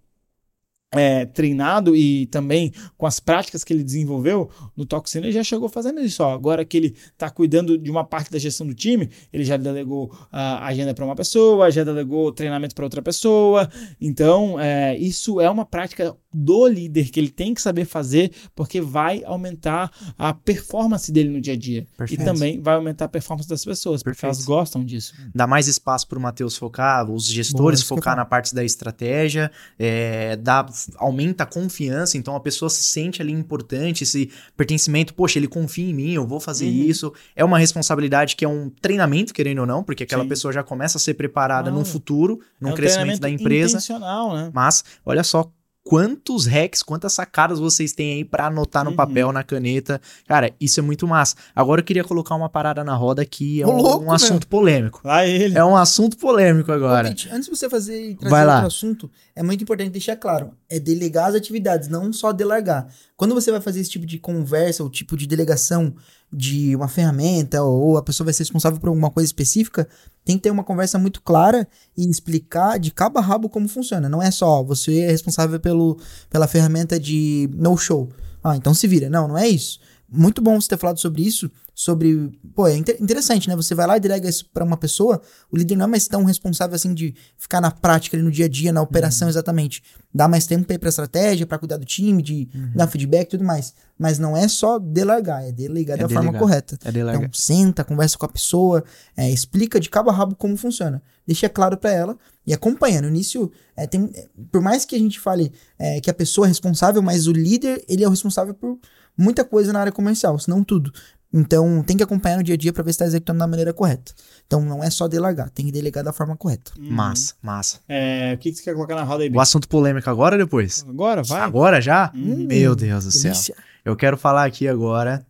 é, 0.93 1.25
treinado 1.25 1.95
e 1.95 2.27
também 2.27 2.73
com 2.97 3.07
as 3.07 3.21
práticas 3.21 3.63
que 3.63 3.73
ele 3.73 3.85
desenvolveu 3.85 4.51
no 4.77 4.85
Toxina, 4.85 5.27
ele 5.27 5.33
já 5.33 5.45
chegou 5.45 5.69
fazendo 5.69 6.01
isso. 6.01 6.23
Ó. 6.23 6.33
Agora 6.33 6.65
que 6.65 6.77
ele 6.77 6.97
está 7.13 7.31
cuidando 7.31 7.79
de 7.79 7.91
uma 7.91 8.05
parte 8.05 8.31
da 8.31 8.39
gestão 8.39 8.67
do 8.67 8.75
time, 8.75 9.09
ele 9.33 9.45
já 9.45 9.57
delegou 9.57 10.13
a 10.33 10.67
agenda 10.67 10.93
para 10.93 11.05
uma 11.05 11.15
pessoa, 11.15 11.71
já 11.71 11.85
delegou 11.85 12.33
treinamento 12.33 12.75
para 12.75 12.85
outra 12.85 13.03
pessoa. 13.03 13.71
Então, 14.01 14.59
é, 14.59 14.97
isso 14.97 15.41
é 15.41 15.49
uma 15.49 15.65
prática 15.65 16.17
do 16.33 16.67
líder 16.67 17.11
que 17.11 17.19
ele 17.19 17.31
tem 17.31 17.53
que 17.53 17.61
saber 17.61 17.85
fazer, 17.85 18.31
porque 18.55 18.81
vai 18.81 19.23
aumentar 19.25 19.91
a 20.17 20.33
performance 20.33 21.11
dele 21.11 21.29
no 21.29 21.41
dia 21.41 21.55
a 21.55 21.57
dia. 21.57 21.87
Perfeito. 21.97 22.23
E 22.23 22.25
também 22.25 22.61
vai 22.61 22.75
aumentar 22.75 23.07
a 23.07 23.09
performance 23.09 23.49
das 23.49 23.65
pessoas, 23.65 24.03
Perfeito. 24.03 24.17
porque 24.17 24.27
elas 24.27 24.45
gostam 24.45 24.85
disso. 24.85 25.15
Dá 25.35 25.47
mais 25.47 25.67
espaço 25.67 26.07
para 26.07 26.19
o 26.19 26.23
Matheus 26.23 26.57
focar, 26.57 27.11
os 27.11 27.27
gestores 27.27 27.83
Boa, 27.83 27.99
focar 27.99 28.17
na 28.17 28.25
parte 28.25 28.55
da 28.55 28.65
estratégia, 28.65 29.51
é, 29.79 30.37
dá 30.37 30.67
aumenta 30.97 31.45
a 31.45 31.47
confiança, 31.47 32.17
então 32.17 32.37
a 32.37 32.41
pessoa 32.41 32.71
se 32.71 32.83
sente 32.83 33.21
ali 33.21 33.33
importante, 33.33 34.05
esse 34.05 34.31
pertencimento, 34.57 35.15
poxa, 35.15 35.39
ele 35.39 35.49
confia 35.49 35.91
em 35.91 35.95
mim, 35.95 36.13
eu 36.13 36.27
vou 36.27 36.39
fazer 36.39 36.67
uhum. 36.67 36.85
isso. 36.85 37.13
É 37.35 37.45
uma 37.45 37.59
responsabilidade 37.59 38.37
que 38.37 38.45
é 38.45 38.49
um 38.49 38.71
treinamento, 38.71 39.35
querendo 39.35 39.61
ou 39.61 39.67
não, 39.67 39.83
porque 39.83 40.05
aquela 40.05 40.23
Sim. 40.23 40.29
pessoa 40.29 40.53
já 40.53 40.63
começa 40.63 40.99
a 40.99 41.01
ser 41.01 41.15
preparada 41.15 41.71
ah, 41.71 41.73
num 41.73 41.85
futuro, 41.85 42.41
num 42.61 42.71
é 42.71 42.73
um 42.73 42.75
crescimento 42.77 43.21
da 43.21 43.29
empresa. 43.29 43.79
Intencional, 43.79 44.35
né? 44.35 44.51
Mas, 44.53 44.85
olha 45.05 45.25
só 45.25 45.51
quantos 45.85 46.47
hacks, 46.47 46.83
quantas 46.83 47.13
sacadas 47.13 47.59
vocês 47.59 47.93
têm 47.93 48.15
aí 48.15 48.25
para 48.25 48.47
anotar 48.47 48.85
no 48.85 48.91
uhum. 48.91 48.97
papel, 48.97 49.33
na 49.33 49.43
caneta. 49.43 50.01
Cara, 50.27 50.53
isso 50.61 50.81
é 50.81 50.83
muito 50.83 51.07
massa. 51.07 51.35
Agora 51.55 51.81
eu 51.81 51.85
queria 51.85 52.05
colocar 52.05 52.35
uma 52.35 52.49
parada 52.49 52.85
na 52.85 52.95
roda 52.95 53.25
que 53.25 53.63
é 53.63 53.67
um, 53.67 53.77
louco, 53.77 54.05
um 54.05 54.13
assunto 54.13 54.47
polêmico. 54.47 55.01
Vai 55.03 55.31
ele. 55.31 55.57
É 55.57 55.65
um 55.65 55.77
assunto 55.77 56.17
polêmico 56.17 56.71
agora. 56.71 57.09
Ô, 57.09 57.11
Pete, 57.11 57.29
antes 57.31 57.49
de 57.49 57.57
você 57.57 57.69
fazer 57.69 58.17
trazer 58.17 58.31
Vai 58.31 58.45
lá. 58.45 58.55
outro 58.55 58.69
assunto, 58.69 59.11
é 59.35 59.43
muito 59.43 59.63
importante 59.63 59.91
deixar 59.91 60.17
claro, 60.17 60.53
é 60.69 60.79
delegar 60.79 61.29
as 61.29 61.35
atividades, 61.35 61.89
não 61.89 62.13
só 62.13 62.33
delargar. 62.33 62.87
Quando 63.17 63.35
você 63.35 63.51
vai 63.51 63.61
fazer 63.61 63.81
esse 63.81 63.91
tipo 63.91 64.07
de 64.07 64.19
conversa, 64.19 64.83
ou 64.83 64.91
tipo 64.91 65.17
de 65.17 65.27
delegação 65.27 65.95
de 66.33 66.77
uma 66.77 66.87
ferramenta, 66.87 67.63
ou 67.63 67.97
a 67.97 68.03
pessoa 68.03 68.27
vai 68.27 68.35
ser 68.35 68.45
responsável 68.45 68.79
por 68.79 68.89
alguma 68.89 69.11
coisa 69.11 69.27
específica, 69.27 69.89
tem 70.25 70.37
que 70.37 70.43
ter 70.43 70.51
uma 70.51 70.63
conversa 70.63 70.99
muito 70.99 71.21
clara 71.23 71.67
e 71.97 72.09
explicar 72.09 72.79
de 72.79 72.91
cabo 72.91 73.19
a 73.19 73.23
rabo 73.23 73.49
como 73.49 73.69
funciona. 73.69 74.09
Não 74.09 74.23
é 74.23 74.31
só 74.31 74.63
você 74.63 75.01
é 75.01 75.11
responsável 75.11 75.59
pelo, 75.59 75.99
pela 76.29 76.47
ferramenta 76.47 77.01
de 77.01 77.51
no-show. 77.55 78.09
Ah, 78.43 78.57
então 78.57 78.73
se 78.73 78.87
vira. 78.87 79.11
Não, 79.11 79.27
não 79.27 79.37
é 79.37 79.49
isso. 79.49 79.81
Muito 80.09 80.41
bom 80.41 80.61
você 80.61 80.69
ter 80.69 80.79
falado 80.79 80.99
sobre 80.99 81.23
isso, 81.23 81.51
sobre. 81.81 82.31
Pô, 82.55 82.67
é 82.67 82.77
interessante, 82.77 83.49
né? 83.49 83.57
Você 83.57 83.75
vai 83.75 83.87
lá 83.87 83.97
e 83.97 84.01
delega 84.01 84.29
isso 84.29 84.45
para 84.53 84.63
uma 84.63 84.77
pessoa, 84.77 85.23
o 85.51 85.57
líder 85.57 85.77
não 85.77 85.87
é 85.87 85.89
mais 85.89 86.07
tão 86.07 86.25
responsável 86.25 86.77
assim 86.77 86.93
de 86.93 87.15
ficar 87.39 87.59
na 87.59 87.71
prática, 87.71 88.19
ali, 88.19 88.23
no 88.23 88.31
dia 88.31 88.45
a 88.45 88.49
dia, 88.49 88.71
na 88.71 88.83
operação 88.83 89.27
uhum. 89.27 89.31
exatamente. 89.31 89.83
Dá 90.13 90.29
mais 90.29 90.47
tempo 90.47 90.71
aí 90.71 90.79
pra 90.79 90.91
estratégia, 90.91 91.47
para 91.47 91.59
cuidar 91.59 91.79
do 91.79 91.87
time, 91.87 92.23
de 92.23 92.51
uhum. 92.55 92.73
dar 92.75 92.87
feedback 92.87 93.29
e 93.29 93.31
tudo 93.31 93.45
mais. 93.45 93.73
Mas 93.99 94.19
não 94.19 94.37
é 94.37 94.47
só 94.47 94.79
delegar, 94.79 95.43
é 95.43 95.53
delegar 95.53 95.97
é 95.99 96.03
da 96.03 96.07
delegar. 96.07 96.25
forma 96.25 96.39
correta. 96.39 96.79
É 96.85 96.93
delegar. 96.93 97.23
Então, 97.23 97.33
senta, 97.33 97.83
conversa 97.83 98.19
com 98.19 98.27
a 98.27 98.29
pessoa, 98.29 98.85
é, 99.17 99.31
explica 99.31 99.81
de 99.81 99.89
cabo 99.89 100.11
a 100.11 100.13
rabo 100.13 100.37
como 100.37 100.59
funciona. 100.59 101.03
Deixa 101.27 101.49
claro 101.49 101.79
para 101.79 101.93
ela 101.93 102.19
e 102.47 102.53
acompanha. 102.53 103.01
No 103.01 103.09
início, 103.09 103.51
é, 103.75 103.87
tem, 103.87 104.13
por 104.53 104.61
mais 104.61 104.85
que 104.85 104.95
a 104.97 104.99
gente 104.99 105.19
fale 105.19 105.51
é, 105.79 105.99
que 105.99 106.11
a 106.11 106.15
pessoa 106.15 106.47
é 106.47 106.49
responsável, 106.49 107.01
mas 107.01 107.27
o 107.27 107.33
líder, 107.33 107.83
ele 107.89 108.05
é 108.05 108.07
o 108.07 108.11
responsável 108.11 108.53
por 108.53 108.79
muita 109.17 109.45
coisa 109.45 109.73
na 109.73 109.81
área 109.81 109.93
comercial, 109.93 110.39
se 110.39 110.49
não 110.49 110.63
tudo. 110.63 110.93
Então, 111.33 111.83
tem 111.85 111.97
que 111.97 112.03
acompanhar 112.03 112.39
no 112.39 112.43
dia 112.43 112.55
a 112.55 112.59
dia 112.59 112.73
para 112.73 112.83
ver 112.83 112.91
se 112.91 112.95
está 112.97 113.05
executando 113.07 113.39
da 113.39 113.47
maneira 113.47 113.73
correta. 113.73 114.13
Então, 114.47 114.61
não 114.65 114.83
é 114.83 114.91
só 114.91 115.07
delegar, 115.07 115.49
tem 115.51 115.67
que 115.67 115.71
delegar 115.73 116.03
da 116.03 116.13
forma 116.13 116.37
correta. 116.37 116.73
Uhum. 116.77 116.91
Massa, 116.91 117.35
massa. 117.41 117.81
É, 117.89 118.33
o 118.35 118.39
que, 118.39 118.51
que 118.51 118.59
você 118.59 118.65
quer 118.65 118.75
colocar 118.75 118.97
na 118.97 119.05
roda 119.05 119.23
aí, 119.23 119.31
O 119.31 119.41
assunto 119.41 119.69
polêmico 119.69 120.11
agora 120.11 120.35
ou 120.35 120.45
depois? 120.45 120.85
Agora, 120.89 121.23
vai. 121.23 121.41
Agora 121.41 121.81
já? 121.81 122.11
Uhum. 122.15 122.47
Meu 122.47 122.75
Deus 122.75 123.05
do 123.05 123.11
Delícia. 123.11 123.55
céu. 123.55 123.65
Eu 123.85 123.95
quero 123.95 124.17
falar 124.17 124.45
aqui 124.45 124.67
agora. 124.67 125.25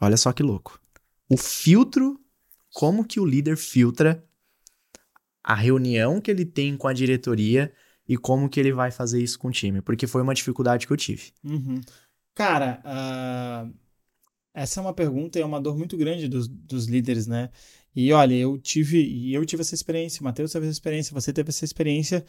Olha 0.00 0.16
só 0.16 0.32
que 0.32 0.42
louco. 0.42 0.80
O 1.28 1.36
filtro, 1.36 2.18
como 2.74 3.04
que 3.04 3.20
o 3.20 3.24
líder 3.24 3.56
filtra 3.56 4.24
a 5.44 5.54
reunião 5.54 6.20
que 6.20 6.30
ele 6.30 6.44
tem 6.44 6.76
com 6.76 6.88
a 6.88 6.92
diretoria 6.92 7.72
e 8.08 8.16
como 8.16 8.48
que 8.48 8.58
ele 8.58 8.72
vai 8.72 8.90
fazer 8.90 9.22
isso 9.22 9.38
com 9.38 9.48
o 9.48 9.52
time. 9.52 9.80
Porque 9.80 10.06
foi 10.06 10.20
uma 10.20 10.34
dificuldade 10.34 10.86
que 10.86 10.92
eu 10.92 10.96
tive. 10.96 11.32
Uhum. 11.44 11.80
Cara, 12.34 12.82
uh, 12.84 13.72
essa 14.54 14.80
é 14.80 14.82
uma 14.82 14.92
pergunta 14.92 15.38
e 15.38 15.42
é 15.42 15.44
uma 15.44 15.60
dor 15.60 15.76
muito 15.76 15.96
grande 15.96 16.28
dos, 16.28 16.46
dos 16.48 16.86
líderes, 16.86 17.26
né? 17.26 17.50
E 17.94 18.12
olha, 18.12 18.34
eu 18.34 18.58
tive, 18.58 19.02
e 19.02 19.34
eu 19.34 19.44
tive 19.44 19.62
essa 19.62 19.74
experiência, 19.74 20.20
o 20.20 20.24
Matheus 20.24 20.52
teve 20.52 20.66
essa 20.66 20.72
experiência, 20.72 21.14
você 21.14 21.32
teve 21.32 21.50
essa 21.50 21.64
experiência. 21.64 22.24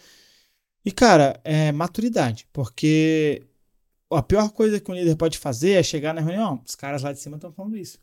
E, 0.86 0.92
cara, 0.92 1.40
é 1.44 1.72
maturidade, 1.72 2.48
porque 2.52 3.44
a 4.12 4.22
pior 4.22 4.52
coisa 4.52 4.80
que 4.80 4.92
um 4.92 4.96
líder 4.96 5.16
pode 5.16 5.38
fazer 5.38 5.72
é 5.72 5.84
chegar 5.84 6.14
na 6.14 6.22
reunião, 6.22 6.62
os 6.66 6.76
caras 6.76 7.02
lá 7.04 7.14
de 7.14 7.20
cima 7.20 7.38
estão 7.38 7.52
falando 7.52 7.78
isso. 7.78 7.98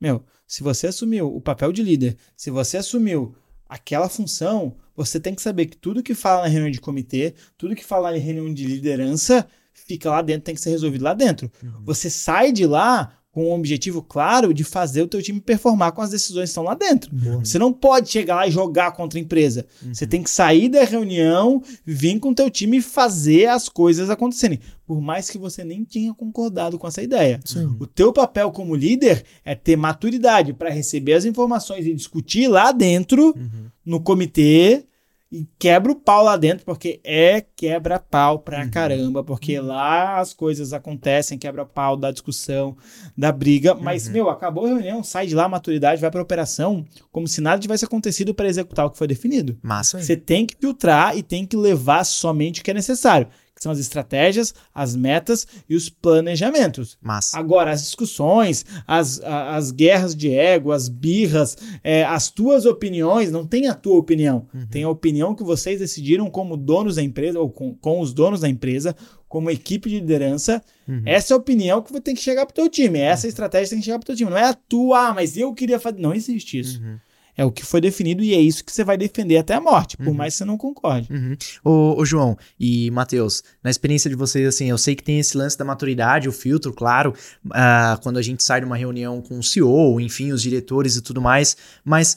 Meu, 0.00 0.24
se 0.46 0.62
você 0.62 0.86
assumiu 0.86 1.34
o 1.34 1.40
papel 1.40 1.72
de 1.72 1.82
líder, 1.82 2.16
se 2.36 2.50
você 2.50 2.78
assumiu 2.78 3.34
aquela 3.68 4.08
função, 4.08 4.76
você 4.94 5.18
tem 5.18 5.34
que 5.34 5.42
saber 5.42 5.66
que 5.66 5.76
tudo 5.76 6.02
que 6.02 6.14
fala 6.14 6.42
na 6.42 6.48
reunião 6.48 6.70
de 6.70 6.80
comitê, 6.80 7.34
tudo 7.56 7.74
que 7.74 7.84
fala 7.84 8.16
em 8.16 8.20
reunião 8.20 8.52
de 8.52 8.66
liderança, 8.66 9.46
fica 9.72 10.10
lá 10.10 10.22
dentro, 10.22 10.44
tem 10.44 10.54
que 10.54 10.60
ser 10.60 10.70
resolvido 10.70 11.02
lá 11.02 11.14
dentro. 11.14 11.50
Uhum. 11.62 11.84
Você 11.84 12.08
sai 12.08 12.52
de 12.52 12.66
lá 12.66 13.15
com 13.36 13.50
um 13.50 13.52
objetivo 13.52 14.00
claro 14.00 14.54
de 14.54 14.64
fazer 14.64 15.02
o 15.02 15.06
teu 15.06 15.20
time 15.20 15.42
performar 15.42 15.92
com 15.92 16.00
as 16.00 16.08
decisões 16.08 16.44
que 16.44 16.48
estão 16.48 16.64
lá 16.64 16.72
dentro. 16.72 17.14
Uhum. 17.14 17.44
Você 17.44 17.58
não 17.58 17.70
pode 17.70 18.08
chegar 18.08 18.36
lá 18.36 18.46
e 18.46 18.50
jogar 18.50 18.92
contra 18.92 19.18
a 19.18 19.22
empresa. 19.22 19.66
Uhum. 19.82 19.92
Você 19.92 20.06
tem 20.06 20.22
que 20.22 20.30
sair 20.30 20.70
da 20.70 20.82
reunião, 20.84 21.62
vir 21.84 22.18
com 22.18 22.30
o 22.30 22.34
teu 22.34 22.48
time 22.48 22.78
e 22.78 22.80
fazer 22.80 23.44
as 23.50 23.68
coisas 23.68 24.08
acontecerem. 24.08 24.58
Por 24.86 25.02
mais 25.02 25.28
que 25.28 25.36
você 25.36 25.62
nem 25.62 25.84
tenha 25.84 26.14
concordado 26.14 26.78
com 26.78 26.88
essa 26.88 27.02
ideia. 27.02 27.38
Sim. 27.44 27.76
O 27.78 27.86
teu 27.86 28.10
papel 28.10 28.50
como 28.50 28.74
líder 28.74 29.22
é 29.44 29.54
ter 29.54 29.76
maturidade 29.76 30.54
para 30.54 30.70
receber 30.70 31.12
as 31.12 31.26
informações 31.26 31.84
e 31.84 31.92
discutir 31.92 32.48
lá 32.48 32.72
dentro, 32.72 33.34
uhum. 33.36 33.66
no 33.84 34.00
comitê, 34.00 34.86
e 35.30 35.46
quebra 35.58 35.90
o 35.90 35.96
pau 35.96 36.22
lá 36.22 36.36
dentro, 36.36 36.64
porque 36.64 37.00
é 37.02 37.40
quebra-pau 37.40 38.38
pra 38.38 38.62
uhum. 38.62 38.70
caramba, 38.70 39.24
porque 39.24 39.58
uhum. 39.58 39.66
lá 39.66 40.20
as 40.20 40.32
coisas 40.32 40.72
acontecem, 40.72 41.36
quebra-pau 41.36 41.96
da 41.96 42.12
discussão, 42.12 42.76
da 43.16 43.32
briga, 43.32 43.74
mas, 43.74 44.06
uhum. 44.06 44.12
meu, 44.12 44.30
acabou 44.30 44.66
a 44.66 44.68
reunião, 44.68 45.02
sai 45.02 45.26
de 45.26 45.34
lá, 45.34 45.48
maturidade, 45.48 46.00
vai 46.00 46.10
pra 46.10 46.22
operação, 46.22 46.84
como 47.10 47.26
se 47.26 47.40
nada 47.40 47.60
tivesse 47.60 47.84
acontecido 47.84 48.34
para 48.34 48.48
executar 48.48 48.86
o 48.86 48.90
que 48.90 48.98
foi 48.98 49.08
definido. 49.08 49.58
Massa. 49.62 50.00
Você 50.00 50.16
tem 50.16 50.46
que 50.46 50.56
filtrar 50.58 51.16
e 51.16 51.22
tem 51.22 51.44
que 51.44 51.56
levar 51.56 52.04
somente 52.04 52.60
o 52.60 52.64
que 52.64 52.70
é 52.70 52.74
necessário. 52.74 53.26
Que 53.56 53.62
são 53.62 53.72
as 53.72 53.78
estratégias, 53.78 54.54
as 54.74 54.94
metas 54.94 55.46
e 55.66 55.74
os 55.74 55.88
planejamentos. 55.88 56.98
Massa. 57.00 57.38
Agora, 57.38 57.70
as 57.70 57.82
discussões, 57.82 58.66
as, 58.86 59.18
as 59.24 59.70
guerras 59.70 60.14
de 60.14 60.30
ego, 60.30 60.72
as 60.72 60.90
birras, 60.90 61.56
é, 61.82 62.04
as 62.04 62.30
tuas 62.30 62.66
opiniões, 62.66 63.32
não 63.32 63.46
tem 63.46 63.66
a 63.66 63.74
tua 63.74 63.96
opinião. 63.96 64.46
Uhum. 64.52 64.66
Tem 64.66 64.84
a 64.84 64.90
opinião 64.90 65.34
que 65.34 65.42
vocês 65.42 65.80
decidiram 65.80 66.28
como 66.28 66.54
donos 66.54 66.96
da 66.96 67.02
empresa, 67.02 67.40
ou 67.40 67.50
com, 67.50 67.74
com 67.74 67.98
os 68.00 68.12
donos 68.12 68.40
da 68.40 68.48
empresa, 68.48 68.94
como 69.26 69.50
equipe 69.50 69.88
de 69.88 70.00
liderança. 70.00 70.62
Uhum. 70.86 71.02
Essa 71.06 71.32
é 71.32 71.34
a 71.34 71.38
opinião 71.38 71.80
que 71.80 71.98
tem 72.02 72.14
que 72.14 72.22
chegar 72.22 72.44
pro 72.44 72.54
teu 72.54 72.68
time. 72.68 72.98
Essa 72.98 73.26
estratégia 73.26 73.70
tem 73.70 73.78
que 73.78 73.86
chegar 73.86 73.98
pro 73.98 74.06
teu 74.06 74.16
time. 74.16 74.30
Não 74.30 74.36
é 74.36 74.44
a 74.44 74.54
tua, 74.54 75.08
ah, 75.08 75.14
mas 75.14 75.34
eu 75.34 75.54
queria 75.54 75.80
fazer. 75.80 75.98
Não 75.98 76.12
existe 76.12 76.58
isso. 76.58 76.78
Uhum. 76.82 76.98
É 77.36 77.44
o 77.44 77.52
que 77.52 77.64
foi 77.64 77.80
definido 77.80 78.22
e 78.22 78.32
é 78.34 78.40
isso 78.40 78.64
que 78.64 78.72
você 78.72 78.82
vai 78.82 78.96
defender 78.96 79.36
até 79.36 79.54
a 79.54 79.60
morte, 79.60 79.96
por 79.96 80.08
Uhum. 80.08 80.14
mais 80.14 80.34
que 80.34 80.38
você 80.38 80.44
não 80.44 80.56
concorde. 80.56 81.12
Uhum. 81.12 81.36
Ô, 81.62 82.00
ô, 82.00 82.04
João 82.04 82.36
e 82.58 82.90
Matheus, 82.90 83.42
na 83.62 83.70
experiência 83.70 84.08
de 84.08 84.16
vocês, 84.16 84.46
assim, 84.48 84.70
eu 84.70 84.78
sei 84.78 84.94
que 84.96 85.02
tem 85.02 85.18
esse 85.18 85.36
lance 85.36 85.56
da 85.58 85.64
maturidade, 85.64 86.28
o 86.28 86.32
filtro, 86.32 86.72
claro, 86.72 87.12
ah, 87.50 87.98
quando 88.02 88.18
a 88.18 88.22
gente 88.22 88.42
sai 88.42 88.60
de 88.60 88.66
uma 88.66 88.76
reunião 88.76 89.20
com 89.20 89.38
o 89.38 89.42
CEO, 89.42 90.00
enfim, 90.00 90.32
os 90.32 90.40
diretores 90.40 90.96
e 90.96 91.02
tudo 91.02 91.20
mais, 91.20 91.56
mas 91.84 92.16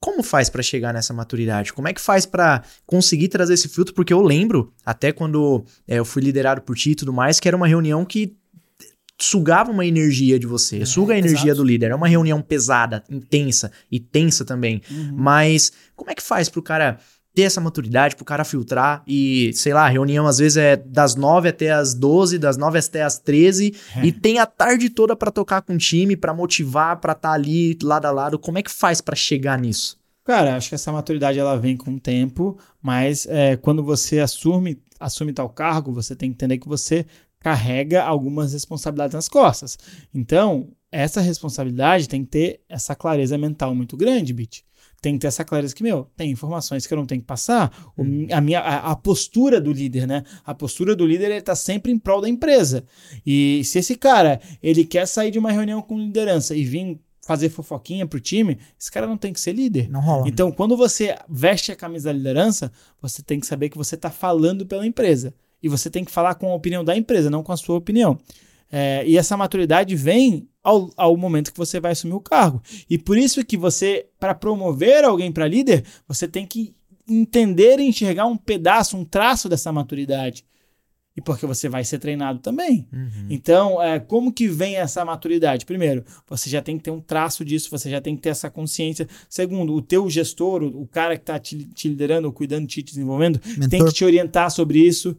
como 0.00 0.20
faz 0.24 0.50
pra 0.50 0.62
chegar 0.64 0.92
nessa 0.92 1.14
maturidade? 1.14 1.72
Como 1.72 1.86
é 1.86 1.92
que 1.92 2.00
faz 2.00 2.26
pra 2.26 2.64
conseguir 2.84 3.28
trazer 3.28 3.54
esse 3.54 3.68
filtro? 3.68 3.94
Porque 3.94 4.12
eu 4.12 4.20
lembro, 4.20 4.72
até 4.84 5.12
quando 5.12 5.64
é, 5.86 6.00
eu 6.00 6.04
fui 6.04 6.20
liderado 6.20 6.60
por 6.62 6.74
ti 6.76 6.90
e 6.90 6.94
tudo 6.96 7.12
mais, 7.12 7.38
que 7.38 7.46
era 7.46 7.56
uma 7.56 7.68
reunião 7.68 8.04
que 8.04 8.34
sugava 9.20 9.70
uma 9.70 9.86
energia 9.86 10.38
de 10.38 10.46
você, 10.46 10.84
suga 10.84 11.14
a 11.14 11.18
energia 11.18 11.52
exato. 11.52 11.56
do 11.62 11.64
líder. 11.64 11.90
É 11.90 11.94
uma 11.94 12.08
reunião 12.08 12.42
pesada, 12.42 13.04
intensa 13.10 13.70
e 13.90 14.00
tensa 14.00 14.44
também. 14.44 14.82
Mas 15.12 15.72
como 15.94 16.10
é 16.10 16.14
que 16.14 16.22
faz 16.22 16.48
pro 16.48 16.62
cara 16.62 16.98
ter 17.34 17.42
essa 17.42 17.60
maturidade, 17.62 18.14
pro 18.14 18.26
cara 18.26 18.44
filtrar 18.44 19.02
e, 19.06 19.52
sei 19.54 19.72
lá, 19.72 19.86
a 19.86 19.88
reunião 19.88 20.26
às 20.26 20.36
vezes 20.36 20.58
é 20.58 20.76
das 20.76 21.14
9 21.14 21.48
até 21.48 21.70
as 21.70 21.94
12, 21.94 22.38
das 22.38 22.58
9 22.58 22.78
até 22.78 23.02
as 23.02 23.18
13 23.18 23.74
É. 23.96 24.04
e 24.04 24.12
tem 24.12 24.38
a 24.38 24.44
tarde 24.44 24.90
toda 24.90 25.16
pra 25.16 25.30
tocar 25.30 25.62
com 25.62 25.72
o 25.74 25.78
time, 25.78 26.14
pra 26.14 26.34
motivar, 26.34 26.98
pra 27.00 27.12
estar 27.12 27.32
ali 27.32 27.78
lado 27.82 28.04
a 28.04 28.10
lado. 28.10 28.38
Como 28.38 28.58
é 28.58 28.62
que 28.62 28.70
faz 28.70 29.00
pra 29.00 29.16
chegar 29.16 29.58
nisso? 29.58 29.96
Cara, 30.24 30.56
acho 30.56 30.68
que 30.68 30.74
essa 30.74 30.92
maturidade 30.92 31.38
ela 31.38 31.56
vem 31.58 31.76
com 31.76 31.94
o 31.94 31.98
tempo, 32.00 32.58
mas 32.82 33.26
é, 33.28 33.56
quando 33.56 33.82
você 33.82 34.20
assume, 34.20 34.78
assume 35.00 35.32
tal 35.32 35.48
cargo, 35.48 35.90
você 35.92 36.14
tem 36.14 36.28
que 36.28 36.34
entender 36.34 36.58
que 36.58 36.68
você 36.68 37.06
carrega 37.42 38.02
algumas 38.04 38.52
responsabilidades 38.52 39.14
nas 39.14 39.28
costas. 39.28 39.78
Então, 40.14 40.68
essa 40.90 41.20
responsabilidade 41.20 42.08
tem 42.08 42.24
que 42.24 42.30
ter 42.30 42.60
essa 42.68 42.94
clareza 42.94 43.36
mental 43.36 43.74
muito 43.74 43.96
grande, 43.96 44.32
Bit. 44.32 44.64
Tem 45.00 45.14
que 45.14 45.20
ter 45.20 45.26
essa 45.26 45.44
clareza 45.44 45.74
que, 45.74 45.82
meu, 45.82 46.06
tem 46.16 46.30
informações 46.30 46.86
que 46.86 46.94
eu 46.94 46.98
não 46.98 47.06
tenho 47.06 47.20
que 47.20 47.26
passar. 47.26 47.72
O 47.96 48.04
mi- 48.04 48.32
a, 48.32 48.40
minha, 48.40 48.60
a, 48.60 48.92
a 48.92 48.96
postura 48.96 49.60
do 49.60 49.72
líder, 49.72 50.06
né? 50.06 50.22
A 50.44 50.54
postura 50.54 50.94
do 50.94 51.04
líder, 51.04 51.32
ele 51.32 51.40
tá 51.40 51.56
sempre 51.56 51.90
em 51.90 51.98
prol 51.98 52.20
da 52.20 52.28
empresa. 52.28 52.84
E 53.26 53.62
se 53.64 53.80
esse 53.80 53.96
cara, 53.96 54.40
ele 54.62 54.84
quer 54.84 55.06
sair 55.08 55.32
de 55.32 55.38
uma 55.40 55.50
reunião 55.50 55.82
com 55.82 55.98
liderança 55.98 56.54
e 56.54 56.64
vir 56.64 57.00
fazer 57.26 57.48
fofoquinha 57.48 58.06
pro 58.06 58.20
time, 58.20 58.58
esse 58.78 58.90
cara 58.92 59.06
não 59.08 59.16
tem 59.16 59.32
que 59.32 59.40
ser 59.40 59.52
líder. 59.52 59.88
Não 59.90 60.00
rola. 60.00 60.28
Então, 60.28 60.52
quando 60.52 60.76
você 60.76 61.16
veste 61.28 61.72
a 61.72 61.76
camisa 61.76 62.10
da 62.10 62.12
liderança, 62.16 62.70
você 63.00 63.22
tem 63.22 63.40
que 63.40 63.46
saber 63.46 63.70
que 63.70 63.76
você 63.78 63.96
está 63.96 64.10
falando 64.10 64.64
pela 64.66 64.86
empresa. 64.86 65.34
E 65.62 65.68
você 65.68 65.88
tem 65.88 66.04
que 66.04 66.10
falar 66.10 66.34
com 66.34 66.50
a 66.50 66.54
opinião 66.54 66.84
da 66.84 66.96
empresa, 66.96 67.30
não 67.30 67.42
com 67.42 67.52
a 67.52 67.56
sua 67.56 67.76
opinião. 67.76 68.18
É, 68.70 69.04
e 69.06 69.18
essa 69.18 69.36
maturidade 69.36 69.94
vem 69.94 70.48
ao, 70.62 70.90
ao 70.96 71.16
momento 71.16 71.52
que 71.52 71.58
você 71.58 71.78
vai 71.78 71.92
assumir 71.92 72.14
o 72.14 72.20
cargo. 72.20 72.62
E 72.88 72.96
por 72.96 73.18
isso 73.18 73.44
que 73.44 73.56
você, 73.56 74.06
para 74.18 74.34
promover 74.34 75.04
alguém 75.04 75.30
para 75.30 75.46
líder, 75.46 75.84
você 76.08 76.26
tem 76.26 76.46
que 76.46 76.74
entender 77.06 77.78
e 77.78 77.84
enxergar 77.84 78.26
um 78.26 78.36
pedaço, 78.36 78.96
um 78.96 79.04
traço 79.04 79.48
dessa 79.48 79.70
maturidade. 79.70 80.44
E 81.14 81.20
porque 81.20 81.44
você 81.44 81.68
vai 81.68 81.84
ser 81.84 81.98
treinado 81.98 82.38
também. 82.38 82.88
Então, 83.28 83.82
é, 83.82 84.00
como 84.00 84.32
que 84.32 84.48
vem 84.48 84.76
essa 84.76 85.04
maturidade? 85.04 85.66
Primeiro, 85.66 86.02
você 86.26 86.48
já 86.48 86.62
tem 86.62 86.78
que 86.78 86.84
ter 86.84 86.90
um 86.90 87.00
traço 87.00 87.44
disso, 87.44 87.70
você 87.70 87.90
já 87.90 88.00
tem 88.00 88.16
que 88.16 88.22
ter 88.22 88.30
essa 88.30 88.48
consciência. 88.48 89.06
Segundo, 89.28 89.74
o 89.74 89.82
teu 89.82 90.08
gestor, 90.08 90.62
o, 90.62 90.82
o 90.82 90.86
cara 90.86 91.14
que 91.16 91.22
está 91.22 91.38
te, 91.38 91.66
te 91.66 91.88
liderando, 91.88 92.28
ou 92.28 92.32
cuidando 92.32 92.66
te 92.66 92.82
desenvolvendo, 92.82 93.38
tem 93.38 93.58
Mentor. 93.58 93.88
que 93.88 93.94
te 93.94 94.04
orientar 94.06 94.50
sobre 94.50 94.78
isso. 94.78 95.14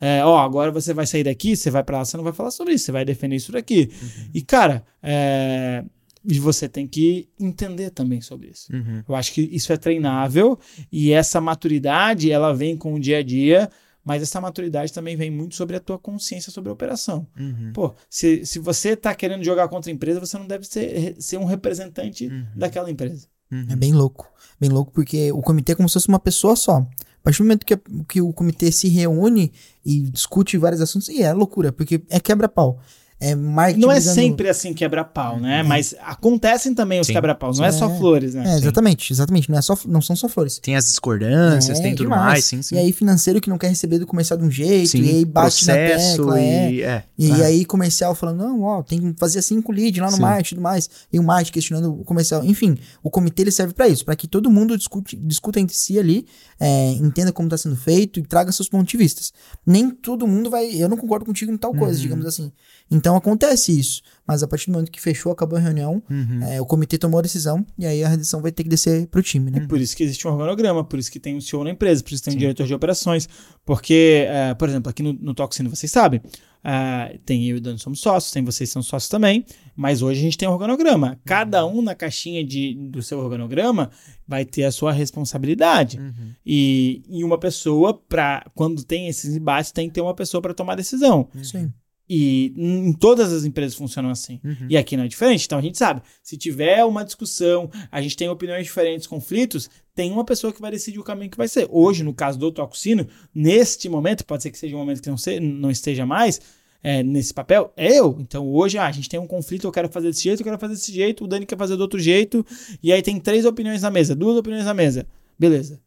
É, 0.00 0.24
ó, 0.24 0.38
agora 0.38 0.70
você 0.70 0.94
vai 0.94 1.06
sair 1.06 1.24
daqui, 1.24 1.56
você 1.56 1.70
vai 1.70 1.82
pra 1.82 1.98
lá, 1.98 2.04
você 2.04 2.16
não 2.16 2.24
vai 2.24 2.32
falar 2.32 2.50
sobre 2.50 2.74
isso, 2.74 2.84
você 2.86 2.92
vai 2.92 3.04
defender 3.04 3.36
isso 3.36 3.50
daqui. 3.52 3.90
E, 4.32 4.40
cara, 4.42 4.84
é, 5.02 5.84
e 6.24 6.38
você 6.38 6.68
tem 6.68 6.86
que 6.86 7.28
entender 7.38 7.90
também 7.90 8.20
sobre 8.20 8.48
isso. 8.48 8.72
Uhum. 8.72 9.02
Eu 9.08 9.14
acho 9.14 9.32
que 9.32 9.40
isso 9.40 9.72
é 9.72 9.76
treinável 9.76 10.58
e 10.92 11.10
essa 11.12 11.40
maturidade, 11.40 12.30
ela 12.30 12.54
vem 12.54 12.76
com 12.76 12.94
o 12.94 13.00
dia 13.00 13.18
a 13.18 13.22
dia, 13.22 13.68
mas 14.04 14.22
essa 14.22 14.40
maturidade 14.40 14.92
também 14.92 15.16
vem 15.16 15.30
muito 15.30 15.54
sobre 15.54 15.76
a 15.76 15.80
tua 15.80 15.98
consciência 15.98 16.50
sobre 16.52 16.70
a 16.70 16.72
operação. 16.72 17.26
Uhum. 17.38 17.72
Pô, 17.74 17.94
se, 18.08 18.46
se 18.46 18.58
você 18.58 18.94
tá 18.96 19.14
querendo 19.14 19.44
jogar 19.44 19.68
contra 19.68 19.90
a 19.90 19.94
empresa, 19.94 20.20
você 20.20 20.38
não 20.38 20.46
deve 20.46 20.64
ser, 20.66 21.16
ser 21.18 21.38
um 21.38 21.44
representante 21.44 22.26
Uhum. 22.28 22.46
daquela 22.54 22.90
empresa. 22.90 23.26
É 23.70 23.76
bem 23.76 23.92
louco. 23.94 24.30
Bem 24.60 24.68
louco, 24.70 24.92
porque 24.92 25.32
o 25.32 25.40
comitê 25.40 25.72
é 25.72 25.74
como 25.74 25.88
se 25.88 25.94
fosse 25.94 26.08
uma 26.08 26.18
pessoa 26.18 26.54
só. 26.54 26.86
Partir 27.28 27.42
do 27.42 27.44
momento 27.44 27.66
que, 27.66 27.78
que 28.08 28.22
o 28.22 28.32
comitê 28.32 28.72
se 28.72 28.88
reúne 28.88 29.52
e 29.84 30.00
discute 30.08 30.56
vários 30.56 30.80
assuntos, 30.80 31.10
e 31.10 31.22
é 31.22 31.30
loucura, 31.30 31.70
porque 31.70 32.00
é 32.08 32.18
quebra-pau. 32.18 32.80
É 33.20 33.34
marketing. 33.34 33.80
Não 33.80 33.90
é 33.90 34.00
sempre 34.00 34.48
assim 34.48 34.72
quebra-pau, 34.72 35.40
né? 35.40 35.64
Mas 35.64 35.92
acontecem 36.02 36.72
também 36.72 37.00
os 37.00 37.06
Sim. 37.08 37.14
quebra-paus, 37.14 37.58
não 37.58 37.66
é 37.66 37.72
só 37.72 37.90
É. 37.90 37.98
flores, 37.98 38.34
né? 38.34 38.44
É, 38.54 38.56
exatamente, 38.58 39.12
exatamente. 39.12 39.50
Não, 39.50 39.58
é 39.58 39.62
só, 39.62 39.76
não 39.86 40.00
são 40.00 40.14
só 40.14 40.28
flores. 40.28 40.58
Tem 40.60 40.76
as 40.76 40.84
discordâncias, 40.86 41.80
É, 41.80 41.82
tem 41.82 41.94
tudo 41.96 42.04
demais. 42.06 42.22
mais, 42.24 42.44
sim, 42.44 42.62
sim. 42.62 42.76
E 42.76 42.78
aí, 42.78 42.92
financeiro 42.92 43.40
que 43.40 43.50
não 43.50 43.58
quer 43.58 43.68
receber 43.68 43.98
do 43.98 44.06
comercial 44.06 44.38
de 44.38 44.44
um 44.44 44.50
jeito, 44.50 44.90
sim, 44.90 45.02
e 45.02 45.08
aí 45.10 45.24
bate 45.24 45.64
processo 45.64 46.24
na 46.24 46.34
tecla. 46.34 46.40
é. 46.40 46.72
e... 46.72 46.82
É. 46.82 47.04
E 47.18 47.32
Ah. 47.32 47.46
aí, 47.46 47.64
comercial 47.64 48.14
falando, 48.14 48.38
não, 48.38 48.62
ó, 48.62 48.82
tem 48.84 49.00
que 49.00 49.18
fazer 49.18 49.40
assim 49.40 49.60
com 49.60 49.72
o 49.72 49.74
lead 49.74 50.00
lá 50.00 50.06
no 50.10 50.16
Sim. 50.16 50.22
marketing 50.22 50.54
e 50.54 50.56
tudo 50.56 50.62
mais. 50.62 50.88
E 51.12 51.18
o 51.18 51.22
marketing 51.24 51.52
questionando 51.52 51.92
o 52.00 52.04
comercial. 52.04 52.44
Enfim, 52.44 52.78
o 53.02 53.10
comitê 53.10 53.42
ele 53.42 53.50
serve 53.50 53.74
pra 53.74 53.88
isso, 53.88 54.04
pra 54.04 54.14
que 54.14 54.28
todo 54.28 54.48
mundo 54.48 54.76
discute, 54.78 55.16
discuta 55.16 55.58
entre 55.58 55.76
si 55.76 55.98
ali, 55.98 56.24
é, 56.60 56.92
entenda 56.92 57.32
como 57.32 57.48
tá 57.48 57.56
sendo 57.58 57.74
feito 57.74 58.20
e 58.20 58.22
traga 58.22 58.52
seus 58.52 58.68
pontos 58.68 58.92
de 58.92 58.96
vista. 58.96 59.20
Nem 59.66 59.90
todo 59.90 60.24
mundo 60.28 60.48
vai. 60.48 60.66
Eu 60.80 60.88
não 60.88 60.96
concordo 60.96 61.24
contigo 61.26 61.50
em 61.50 61.56
tal 61.56 61.74
coisa, 61.74 61.96
Uhum. 61.96 62.02
digamos 62.02 62.26
assim. 62.26 62.52
Então 62.90 63.16
acontece 63.16 63.78
isso. 63.78 64.02
Mas 64.26 64.42
a 64.42 64.48
partir 64.48 64.66
do 64.66 64.72
momento 64.72 64.90
que 64.90 65.00
fechou, 65.00 65.32
acabou 65.32 65.58
a 65.58 65.60
reunião, 65.60 66.02
Uhum. 66.10 66.42
é, 66.42 66.60
o 66.60 66.66
comitê 66.66 66.98
tomou 66.98 67.18
a 67.18 67.22
decisão 67.22 67.64
e 67.78 67.86
aí 67.86 68.04
a 68.04 68.14
decisão 68.14 68.42
vai 68.42 68.52
ter 68.52 68.62
que 68.62 68.68
descer 68.68 69.06
pro 69.06 69.22
time, 69.22 69.50
né? 69.50 69.66
Por 69.66 69.80
isso 69.80 69.96
que 69.96 70.02
existe 70.02 70.26
um 70.26 70.32
organograma, 70.32 70.84
por 70.84 70.98
isso 70.98 71.10
que 71.10 71.18
tem 71.20 71.36
um 71.36 71.40
CEO 71.40 71.64
na 71.64 71.70
empresa, 71.70 72.02
por 72.02 72.12
isso 72.12 72.22
que 72.22 72.30
tem 72.30 72.32
um 72.32 72.34
Sim. 72.34 72.38
diretor 72.40 72.66
de 72.66 72.74
operações. 72.74 73.28
Porque, 73.64 74.26
eh, 74.28 74.54
por 74.54 74.68
exemplo, 74.68 74.90
aqui 74.90 75.02
no, 75.02 75.12
no 75.14 75.34
Toxino, 75.34 75.70
vocês 75.70 75.90
sabem, 75.90 76.20
ah, 76.62 77.10
tem 77.24 77.48
eu 77.48 77.56
e 77.56 77.58
o 77.58 77.60
Dani 77.62 77.78
somos 77.78 78.00
sócios, 78.00 78.32
tem 78.32 78.44
vocês 78.44 78.68
que 78.68 78.72
são 78.72 78.82
sócios 78.82 79.08
também, 79.08 79.44
mas 79.76 80.02
hoje 80.02 80.20
a 80.20 80.22
gente 80.22 80.36
tem 80.36 80.48
um 80.48 80.52
organograma. 80.52 81.18
Cada 81.24 81.64
um 81.66 81.80
na 81.80 81.94
caixinha 81.94 82.44
de, 82.44 82.74
do 82.90 83.02
seu 83.02 83.18
organograma 83.18 83.90
vai 84.26 84.44
ter 84.44 84.64
a 84.64 84.72
sua 84.72 84.92
responsabilidade. 84.92 85.98
Uhum. 85.98 86.32
E, 86.44 87.02
e 87.08 87.24
uma 87.24 87.38
pessoa, 87.38 87.94
pra, 87.94 88.44
quando 88.54 88.84
tem 88.84 89.08
esses 89.08 89.36
embates, 89.36 89.72
tem 89.72 89.88
que 89.88 89.94
ter 89.94 90.00
uma 90.00 90.14
pessoa 90.14 90.42
para 90.42 90.52
tomar 90.54 90.74
decisão. 90.74 91.28
Isso 91.34 91.56
aí. 91.56 91.68
E 92.08 92.54
em 92.56 92.92
todas 92.92 93.32
as 93.32 93.44
empresas 93.44 93.74
funcionam 93.74 94.10
assim. 94.10 94.40
Uhum. 94.42 94.66
E 94.70 94.76
aqui 94.76 94.96
não 94.96 95.04
é 95.04 95.08
diferente. 95.08 95.44
Então 95.44 95.58
a 95.58 95.62
gente 95.62 95.76
sabe, 95.76 96.00
se 96.22 96.36
tiver 96.36 96.84
uma 96.84 97.04
discussão, 97.04 97.70
a 97.92 98.00
gente 98.00 98.16
tem 98.16 98.28
opiniões 98.28 98.64
diferentes, 98.64 99.06
conflitos, 99.06 99.68
tem 99.94 100.10
uma 100.10 100.24
pessoa 100.24 100.52
que 100.52 100.60
vai 100.60 100.70
decidir 100.70 100.98
o 100.98 101.04
caminho 101.04 101.30
que 101.30 101.36
vai 101.36 101.48
ser. 101.48 101.68
Hoje, 101.70 102.02
no 102.02 102.14
caso 102.14 102.38
do 102.38 102.50
Tococino, 102.50 103.06
neste 103.34 103.88
momento, 103.88 104.24
pode 104.24 104.42
ser 104.42 104.50
que 104.50 104.58
seja 104.58 104.74
um 104.74 104.78
momento 104.78 105.02
que 105.02 105.10
não, 105.10 105.18
se, 105.18 105.38
não 105.38 105.70
esteja 105.70 106.06
mais 106.06 106.40
é, 106.82 107.02
nesse 107.02 107.34
papel, 107.34 107.72
é 107.76 107.98
eu. 107.98 108.16
Então 108.20 108.46
hoje 108.46 108.78
ah, 108.78 108.86
a 108.86 108.92
gente 108.92 109.08
tem 109.08 109.18
um 109.18 109.26
conflito, 109.26 109.66
eu 109.66 109.72
quero 109.72 109.88
fazer 109.88 110.08
desse 110.08 110.22
jeito, 110.22 110.40
eu 110.40 110.44
quero 110.44 110.58
fazer 110.58 110.74
desse 110.74 110.92
jeito, 110.92 111.24
o 111.24 111.26
Dani 111.26 111.44
quer 111.44 111.58
fazer 111.58 111.76
do 111.76 111.80
outro 111.80 111.98
jeito, 111.98 112.44
e 112.82 112.92
aí 112.92 113.02
tem 113.02 113.18
três 113.18 113.44
opiniões 113.44 113.82
na 113.82 113.90
mesa, 113.90 114.14
duas 114.14 114.36
opiniões 114.36 114.64
na 114.64 114.74
mesa. 114.74 115.06
Beleza. 115.38 115.80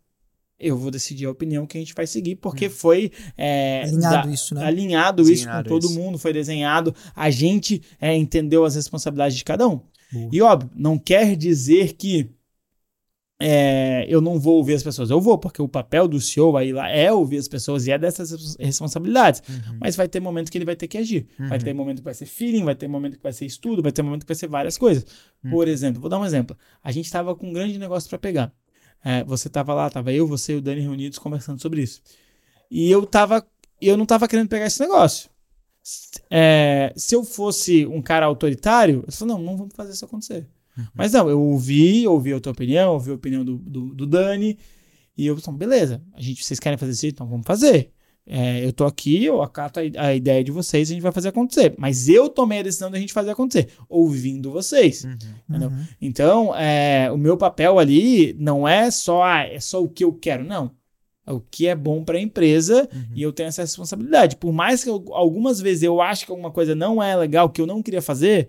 Eu 0.62 0.78
vou 0.78 0.92
decidir 0.92 1.26
a 1.26 1.32
opinião 1.32 1.66
que 1.66 1.78
a 1.78 1.82
gente 1.82 1.94
vai 1.94 2.06
seguir, 2.08 2.36
porque 2.36 2.70
foi 2.70 3.12
é, 3.38 3.82
Alinhado 3.84 4.28
da- 4.28 4.34
isso, 4.34 4.54
né? 4.56 4.64
alinhado 4.66 5.24
isso 5.24 5.48
com 5.48 5.64
todo 5.64 5.86
isso. 5.88 6.00
mundo, 6.00 6.18
foi 6.18 6.32
desenhado, 6.34 6.94
a 7.16 7.30
gente 7.30 7.82
é, 8.00 8.16
entendeu 8.16 8.64
as 8.64 8.76
responsabilidades 8.76 9.36
de 9.38 9.44
cada 9.44 9.68
um. 9.68 9.80
Boa. 10.12 10.30
E 10.32 10.42
óbvio, 10.42 10.70
não 10.76 10.98
quer 11.00 11.36
dizer 11.36 11.94
que 11.94 12.30
é, 13.44 14.06
eu 14.08 14.22
não 14.22 14.40
vou 14.40 14.58
ouvir 14.58 14.76
as 14.76 14.84
pessoas. 14.84 15.10
Eu 15.10 15.20
vou, 15.20 15.36
porque 15.36 15.60
o 15.62 15.68
papel 15.68 16.08
do 16.08 16.22
CEO 16.22 16.56
aí 16.56 16.72
lá 16.72 16.88
é 16.92 17.12
ouvir 17.12 17.38
as 17.38 17.48
pessoas 17.48 17.88
e 17.88 17.92
é 17.92 17.98
dessas 17.98 18.30
res- 18.32 18.56
responsabilidades. 18.60 19.42
Uhum. 19.50 19.78
Mas 19.82 19.96
vai 19.96 20.08
ter 20.08 20.20
momento 20.20 20.52
que 20.52 20.58
ele 20.60 20.66
vai 20.66 20.76
ter 20.76 20.88
que 20.88 20.96
agir. 20.98 21.28
Vai 21.40 21.58
ter 21.58 21.74
momento 21.74 21.98
que 22.00 22.04
vai 22.04 22.14
ser 22.14 22.28
feeling, 22.28 22.64
vai 22.64 22.76
ter 22.76 22.88
momento 22.88 23.18
que 23.18 23.24
vai 23.24 23.34
ser 23.34 23.46
estudo, 23.48 23.82
vai 23.82 23.92
ter 23.92 24.04
momento 24.04 24.22
que 24.22 24.28
vai 24.28 24.36
ser 24.36 24.48
várias 24.48 24.78
coisas. 24.78 25.04
Por 25.50 25.68
exemplo, 25.68 26.00
vou 26.00 26.08
dar 26.10 26.20
um 26.20 26.26
exemplo. 26.26 26.56
A 26.84 26.92
gente 26.92 27.06
estava 27.06 27.34
com 27.36 27.48
um 27.50 27.54
grande 27.54 27.80
negócio 27.80 28.08
para 28.08 28.20
pegar. 28.20 28.54
É, 29.04 29.24
você 29.24 29.48
estava 29.48 29.74
lá, 29.74 29.90
tava 29.90 30.12
eu, 30.14 30.28
você 30.28 30.54
e 30.54 30.56
o 30.58 30.62
Dani 30.62 30.82
reunidos 30.82 31.18
conversando 31.18 31.62
sobre 31.62 31.82
isso. 31.82 32.02
E 32.70 32.90
eu 32.90 33.06
tava, 33.06 33.46
eu 33.82 33.98
não 33.98 34.06
tava 34.06 34.28
querendo 34.28 34.48
pegar 34.48 34.66
esse 34.66 34.80
negócio. 34.80 35.30
É, 36.30 36.94
se 36.96 37.16
eu 37.16 37.24
fosse 37.24 37.86
um 37.86 38.02
cara 38.02 38.26
autoritário, 38.26 39.04
eu 39.06 39.12
falei, 39.12 39.34
não, 39.34 39.42
não 39.42 39.58
vamos 39.58 39.74
fazer 39.76 39.94
isso 39.94 40.06
acontecer. 40.06 40.48
Mas 40.94 41.14
não, 41.14 41.30
eu 41.30 41.40
ouvi, 41.40 42.08
ouvi 42.08 42.34
a 42.34 42.40
tua 42.40 42.54
opinião, 42.54 42.94
ouvi 42.94 43.12
a 43.12 43.16
opinião 43.16 43.44
do, 43.44 43.58
do, 43.58 43.94
do 43.94 44.08
Dani, 44.08 44.58
e 45.18 45.26
eu 45.26 45.38
falei, 45.38 45.60
beleza, 45.60 46.02
a 46.14 46.22
gente, 46.22 46.44
vocês 46.44 46.60
querem 46.60 46.78
fazer 46.78 46.92
isso, 46.92 47.06
então 47.08 47.28
vamos 47.28 47.46
fazer. 47.46 47.92
É, 48.34 48.66
eu 48.66 48.72
tô 48.72 48.86
aqui, 48.86 49.26
eu 49.26 49.42
acato 49.42 49.80
a, 49.80 49.84
a 50.08 50.16
ideia 50.16 50.42
de 50.42 50.52
vocês, 50.52 50.90
a 50.90 50.94
gente 50.94 51.02
vai 51.04 51.12
fazer 51.12 51.28
acontecer. 51.28 51.76
Mas 51.78 52.08
eu 52.08 52.30
tomei 52.30 52.60
a 52.60 52.64
decisão 52.64 52.90
da 52.90 52.98
gente 52.98 53.12
fazer 53.12 53.32
acontecer, 53.32 53.68
ouvindo 53.90 54.50
vocês. 54.52 55.04
Uhum. 55.04 55.18
Entendeu? 55.50 55.70
Uhum. 55.70 55.84
Então, 56.02 56.56
é, 56.56 57.12
o 57.12 57.18
meu 57.18 57.36
papel 57.36 57.78
ali 57.78 58.34
não 58.40 58.66
é 58.66 58.90
só, 58.90 59.22
ah, 59.22 59.44
é 59.46 59.60
só 59.60 59.84
o 59.84 59.90
que 59.90 60.04
eu 60.06 60.14
quero, 60.14 60.46
não. 60.46 60.72
É 61.28 61.32
o 61.34 61.40
que 61.42 61.68
é 61.68 61.76
bom 61.76 62.04
para 62.04 62.18
a 62.18 62.22
empresa 62.22 62.90
Uhum. 62.94 63.04
e 63.14 63.22
eu 63.22 63.34
tenho 63.34 63.48
essa 63.50 63.62
responsabilidade. 63.62 64.38
Por 64.38 64.52
mais 64.54 64.84
que 64.84 64.90
eu- 64.90 65.04
algumas 65.12 65.60
vezes 65.60 65.84
eu 65.84 66.02
acho 66.02 66.26
que 66.26 66.32
alguma 66.32 66.52
coisa 66.52 66.74
não 66.74 67.04
é 67.04 67.16
legal, 67.16 67.50
que 67.50 67.62
eu 67.62 67.68
não 67.68 67.84
queria 67.84 68.02
fazer, 68.02 68.48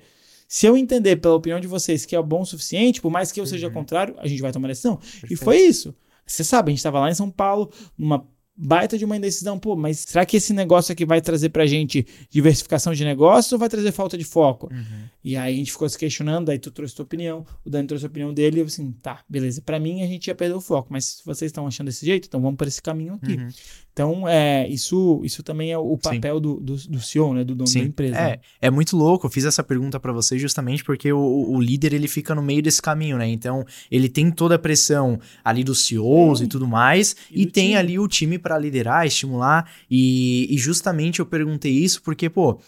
se 0.48 0.64
eu 0.64 0.76
entender 0.76 1.16
pela 1.16 1.34
opinião 1.34 1.58
de 1.60 1.66
vocês 1.66 2.06
que 2.06 2.14
é 2.16 2.22
bom 2.22 2.42
o 2.42 2.46
suficiente, 2.46 3.00
por 3.00 3.10
mais 3.10 3.32
que 3.32 3.40
eu 3.40 3.46
seja 3.46 3.66
Uhum. 3.66 3.72
contrário, 3.74 4.14
a 4.18 4.26
gente 4.28 4.40
vai 4.40 4.52
tomar 4.52 4.68
decisão. 4.68 4.98
E 5.02 5.20
Perfeito. 5.20 5.44
foi 5.44 5.58
isso. 5.58 5.94
Você 6.24 6.44
sabe, 6.44 6.68
a 6.68 6.72
gente 6.72 6.78
estava 6.78 7.00
lá 7.00 7.10
em 7.10 7.14
São 7.14 7.28
Paulo, 7.30 7.70
numa 7.98 8.24
baita 8.62 8.96
de 8.96 9.04
uma 9.04 9.16
indecisão. 9.16 9.58
Pô, 9.58 9.74
mas 9.74 10.00
será 10.00 10.24
que 10.24 10.36
esse 10.36 10.52
negócio 10.52 10.92
aqui 10.92 11.04
vai 11.04 11.20
trazer 11.20 11.48
pra 11.48 11.66
gente 11.66 12.06
diversificação 12.30 12.94
de 12.94 13.04
negócio 13.04 13.54
ou 13.54 13.58
vai 13.58 13.68
trazer 13.68 13.90
falta 13.90 14.16
de 14.16 14.24
foco? 14.24 14.68
Uhum. 14.72 15.02
E 15.24 15.36
aí 15.36 15.54
a 15.54 15.56
gente 15.56 15.72
ficou 15.72 15.88
se 15.88 15.98
questionando, 15.98 16.50
aí 16.50 16.58
tu 16.58 16.70
trouxe 16.70 16.94
tua 16.94 17.04
opinião, 17.04 17.44
o 17.64 17.70
Dani 17.70 17.86
trouxe 17.86 18.04
a 18.04 18.08
opinião 18.08 18.32
dele, 18.32 18.58
e 18.58 18.60
eu 18.60 18.66
assim, 18.66 18.92
tá, 19.02 19.20
beleza. 19.28 19.60
Pra 19.62 19.78
mim 19.80 20.02
a 20.02 20.06
gente 20.06 20.28
ia 20.28 20.34
perder 20.34 20.54
o 20.54 20.60
foco, 20.60 20.88
mas 20.90 21.04
se 21.06 21.24
vocês 21.24 21.48
estão 21.48 21.66
achando 21.66 21.86
desse 21.86 22.06
jeito, 22.06 22.26
então 22.26 22.40
vamos 22.40 22.56
por 22.56 22.66
esse 22.66 22.80
caminho 22.80 23.14
aqui. 23.14 23.34
Uhum. 23.34 23.48
Então, 23.92 24.26
é, 24.26 24.66
isso, 24.68 25.20
isso 25.22 25.42
também 25.42 25.70
é 25.70 25.76
o 25.76 25.98
Sim. 26.02 26.14
papel 26.14 26.40
do, 26.40 26.58
do, 26.58 26.76
do 26.76 27.00
CEO, 27.00 27.34
né, 27.34 27.44
do 27.44 27.54
dono 27.54 27.64
da 27.64 27.70
Sim. 27.70 27.80
empresa. 27.80 28.16
É, 28.16 28.40
é 28.60 28.70
muito 28.70 28.96
louco. 28.96 29.26
Eu 29.26 29.30
fiz 29.30 29.44
essa 29.44 29.62
pergunta 29.62 30.00
pra 30.00 30.12
você 30.12 30.38
justamente 30.38 30.82
porque 30.82 31.12
o, 31.12 31.18
o 31.50 31.60
líder 31.60 31.92
ele 31.92 32.08
fica 32.08 32.34
no 32.34 32.42
meio 32.42 32.62
desse 32.62 32.80
caminho, 32.80 33.18
né? 33.18 33.28
Então, 33.28 33.64
ele 33.90 34.08
tem 34.08 34.30
toda 34.30 34.54
a 34.54 34.58
pressão 34.58 35.20
ali 35.44 35.62
dos 35.62 35.84
CEOs 35.86 36.40
e 36.40 36.46
tudo 36.46 36.66
mais, 36.66 37.14
E 37.30 37.42
e, 37.42 37.46
tem 37.46 37.66
time. 37.68 37.76
ali 37.76 37.98
o 37.98 38.08
time 38.08 38.38
pra 38.38 38.58
liderar, 38.58 39.06
estimular. 39.06 39.70
E, 39.90 40.46
e 40.50 40.56
justamente 40.56 41.20
eu 41.20 41.26
perguntei 41.26 41.72
isso 41.72 42.00
porque, 42.02 42.30
pô. 42.30 42.58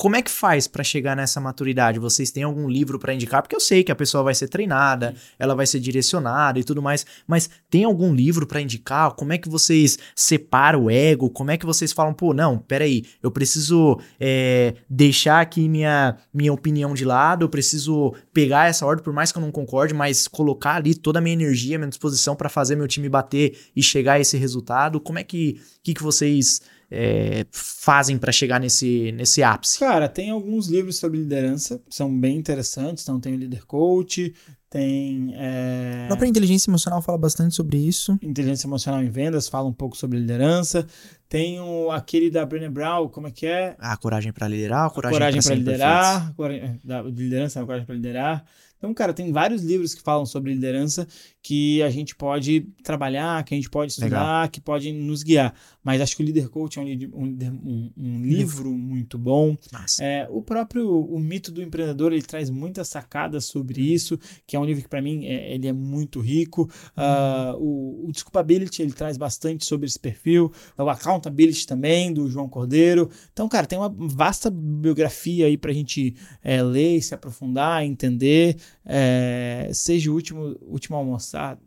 Como 0.00 0.14
é 0.14 0.22
que 0.22 0.30
faz 0.30 0.68
pra 0.68 0.84
chegar 0.84 1.16
nessa 1.16 1.40
maturidade? 1.40 1.98
Vocês 1.98 2.30
têm 2.30 2.44
algum 2.44 2.68
livro 2.68 3.00
pra 3.00 3.12
indicar? 3.12 3.42
Porque 3.42 3.56
eu 3.56 3.58
sei 3.58 3.82
que 3.82 3.90
a 3.90 3.96
pessoa 3.96 4.22
vai 4.22 4.32
ser 4.32 4.46
treinada, 4.46 5.12
ela 5.36 5.56
vai 5.56 5.66
ser 5.66 5.80
direcionada 5.80 6.56
e 6.60 6.62
tudo 6.62 6.80
mais, 6.80 7.04
mas 7.26 7.50
tem 7.68 7.82
algum 7.82 8.14
livro 8.14 8.46
pra 8.46 8.60
indicar? 8.60 9.10
Como 9.14 9.32
é 9.32 9.38
que 9.38 9.48
vocês 9.48 9.98
separam 10.14 10.84
o 10.84 10.90
ego? 10.90 11.28
Como 11.28 11.50
é 11.50 11.56
que 11.56 11.66
vocês 11.66 11.92
falam, 11.92 12.14
pô, 12.14 12.32
não, 12.32 12.58
peraí, 12.58 13.06
eu 13.20 13.28
preciso 13.28 13.98
é, 14.20 14.74
deixar 14.88 15.40
aqui 15.40 15.68
minha, 15.68 16.16
minha 16.32 16.52
opinião 16.52 16.94
de 16.94 17.04
lado, 17.04 17.44
eu 17.44 17.48
preciso 17.48 18.14
pegar 18.32 18.68
essa 18.68 18.86
ordem, 18.86 19.02
por 19.02 19.12
mais 19.12 19.32
que 19.32 19.38
eu 19.38 19.42
não 19.42 19.50
concorde, 19.50 19.94
mas 19.94 20.28
colocar 20.28 20.76
ali 20.76 20.94
toda 20.94 21.18
a 21.18 21.22
minha 21.22 21.34
energia, 21.34 21.76
minha 21.76 21.90
disposição 21.90 22.36
pra 22.36 22.48
fazer 22.48 22.76
meu 22.76 22.86
time 22.86 23.08
bater 23.08 23.58
e 23.74 23.82
chegar 23.82 24.12
a 24.12 24.20
esse 24.20 24.36
resultado. 24.36 25.00
Como 25.00 25.18
é 25.18 25.24
que, 25.24 25.60
que, 25.82 25.92
que 25.92 26.02
vocês 26.04 26.60
é, 26.90 27.46
fazem 27.50 28.18
pra 28.18 28.32
chegar 28.32 28.58
nesse, 28.58 29.12
nesse 29.12 29.42
ápice? 29.42 29.78
Cara, 29.78 30.08
tem 30.08 30.30
alguns 30.30 30.68
livros 30.68 30.96
sobre 30.96 31.18
liderança, 31.18 31.82
são 31.88 32.14
bem 32.18 32.36
interessantes. 32.36 33.02
Então, 33.02 33.20
tem 33.20 33.34
o 33.34 33.38
Leader 33.38 33.66
Coach, 33.66 34.32
tem 34.70 35.34
é, 35.34 36.02
A 36.04 36.06
própria 36.08 36.28
inteligência 36.28 36.68
emocional 36.70 37.00
fala 37.00 37.16
bastante 37.16 37.54
sobre 37.54 37.78
isso. 37.78 38.18
Inteligência 38.22 38.66
Emocional 38.66 39.02
em 39.02 39.08
Vendas, 39.08 39.48
fala 39.48 39.66
um 39.66 39.72
pouco 39.72 39.96
sobre 39.96 40.18
liderança. 40.18 40.86
Tem 41.26 41.58
o, 41.58 41.90
aquele 41.90 42.30
da 42.30 42.44
Brené 42.44 42.68
Brown, 42.68 43.08
como 43.08 43.28
é 43.28 43.30
que 43.30 43.46
é? 43.46 43.76
A 43.78 43.96
coragem 43.96 44.32
pra 44.32 44.46
liderar, 44.46 44.86
a 44.86 44.90
coragem, 44.90 45.18
Coragem 45.18 45.40
para 45.40 45.48
ser 45.48 45.54
liderar, 45.54 46.34
coragem, 46.34 46.80
da 46.84 47.02
de 47.02 47.22
liderança, 47.22 47.64
coragem 47.64 47.86
para 47.86 47.94
liderar. 47.94 48.44
Então, 48.78 48.94
cara, 48.94 49.12
tem 49.12 49.30
vários 49.32 49.62
livros 49.62 49.92
que 49.94 50.00
falam 50.00 50.24
sobre 50.24 50.54
liderança 50.54 51.06
que 51.42 51.82
a 51.82 51.90
gente 51.90 52.14
pode 52.14 52.66
trabalhar, 52.82 53.42
que 53.44 53.54
a 53.54 53.56
gente 53.56 53.68
pode 53.70 53.92
estudar, 53.92 54.48
que 54.50 54.60
pode 54.60 54.92
nos 54.92 55.22
guiar. 55.22 55.54
Mas 55.82 56.00
acho 56.00 56.16
que 56.16 56.22
o 56.22 56.24
Leader 56.24 56.48
Coach 56.48 56.78
é 56.78 56.82
um, 56.82 56.86
um 57.14 57.38
um- 57.64 57.92
um 57.96 58.22
livro 58.22 58.70
muito 58.72 59.16
bom. 59.18 59.56
É, 60.02 60.26
o 60.30 60.42
próprio 60.42 60.88
o 60.88 61.18
mito 61.18 61.50
do 61.50 61.62
empreendedor 61.62 62.12
ele 62.12 62.22
traz 62.22 62.50
muitas 62.50 62.88
sacadas 62.88 63.44
sobre 63.46 63.80
isso, 63.80 64.18
que 64.46 64.54
é 64.54 64.60
um 64.60 64.64
livro 64.64 64.82
que 64.82 64.88
para 64.88 65.00
mim 65.02 65.24
é, 65.26 65.54
ele 65.54 65.66
é 65.66 65.72
muito 65.72 66.20
rico. 66.20 66.68
Ah, 66.96 67.54
o, 67.58 68.06
o 68.08 68.12
Desculpability 68.12 68.82
ele 68.82 68.92
traz 68.92 69.16
bastante 69.16 69.64
sobre 69.64 69.86
esse 69.86 69.98
perfil. 69.98 70.52
O 70.76 70.88
Accountability 70.88 71.66
também 71.66 72.12
do 72.12 72.28
João 72.28 72.48
Cordeiro. 72.48 73.08
Então, 73.32 73.48
cara, 73.48 73.66
tem 73.66 73.78
uma 73.78 73.88
vasta 73.88 74.50
biografia 74.50 75.46
aí 75.46 75.56
pra 75.56 75.72
gente 75.72 76.14
é, 76.42 76.62
ler, 76.62 77.00
se 77.02 77.14
aprofundar, 77.14 77.84
entender. 77.84 78.56
É, 78.84 79.70
seja 79.72 80.10
o 80.10 80.14
último 80.14 80.56
último 80.62 80.96
a 80.96 81.00
almoçar. 81.00 81.58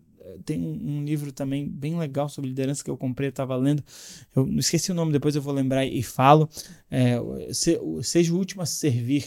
Tem 0.45 0.59
um, 0.61 0.99
um 0.99 1.03
livro 1.03 1.31
também 1.31 1.67
bem 1.67 1.97
legal 1.97 2.29
sobre 2.29 2.49
liderança 2.49 2.83
que 2.83 2.89
eu 2.89 2.95
comprei, 2.97 3.29
eu 3.29 3.33
tava 3.33 3.55
lendo. 3.55 3.83
Eu 4.35 4.45
não 4.45 4.59
esqueci 4.59 4.91
o 4.91 4.95
nome, 4.95 5.11
depois 5.11 5.35
eu 5.35 5.41
vou 5.41 5.53
lembrar 5.53 5.85
e 5.85 6.01
falo. 6.03 6.47
É, 6.89 7.17
se- 7.51 7.79
seja 8.03 8.33
o 8.33 8.37
último 8.37 8.61
a 8.61 8.65
servir 8.65 9.25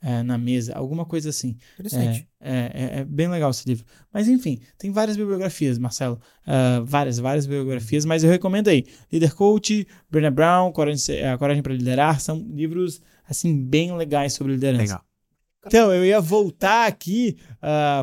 é, 0.00 0.22
na 0.22 0.36
mesa, 0.38 0.74
alguma 0.74 1.04
coisa 1.04 1.30
assim. 1.30 1.56
Interessante. 1.74 2.28
É, 2.38 2.52
é, 2.96 3.00
é 3.00 3.04
bem 3.04 3.28
legal 3.28 3.50
esse 3.50 3.66
livro. 3.66 3.84
Mas 4.12 4.28
enfim, 4.28 4.60
tem 4.78 4.92
várias 4.92 5.16
bibliografias, 5.16 5.78
Marcelo. 5.78 6.20
Ah, 6.46 6.80
várias, 6.84 7.18
várias 7.18 7.46
bibliografias, 7.46 8.04
mas 8.04 8.22
eu 8.22 8.30
recomendo 8.30 8.68
aí. 8.68 8.84
Leader 9.10 9.34
Coach, 9.34 9.86
Brené 10.08 10.30
Brown, 10.30 10.70
Coragem, 10.70 11.24
A 11.26 11.36
Coragem 11.38 11.62
para 11.62 11.72
Liderar, 11.72 12.20
são 12.20 12.38
livros, 12.54 13.00
assim, 13.28 13.58
bem 13.64 13.96
legais 13.96 14.34
sobre 14.34 14.52
liderança. 14.52 14.82
Legal. 14.82 15.05
Então, 15.66 15.92
eu 15.92 16.04
ia 16.04 16.20
voltar 16.20 16.86
aqui 16.86 17.36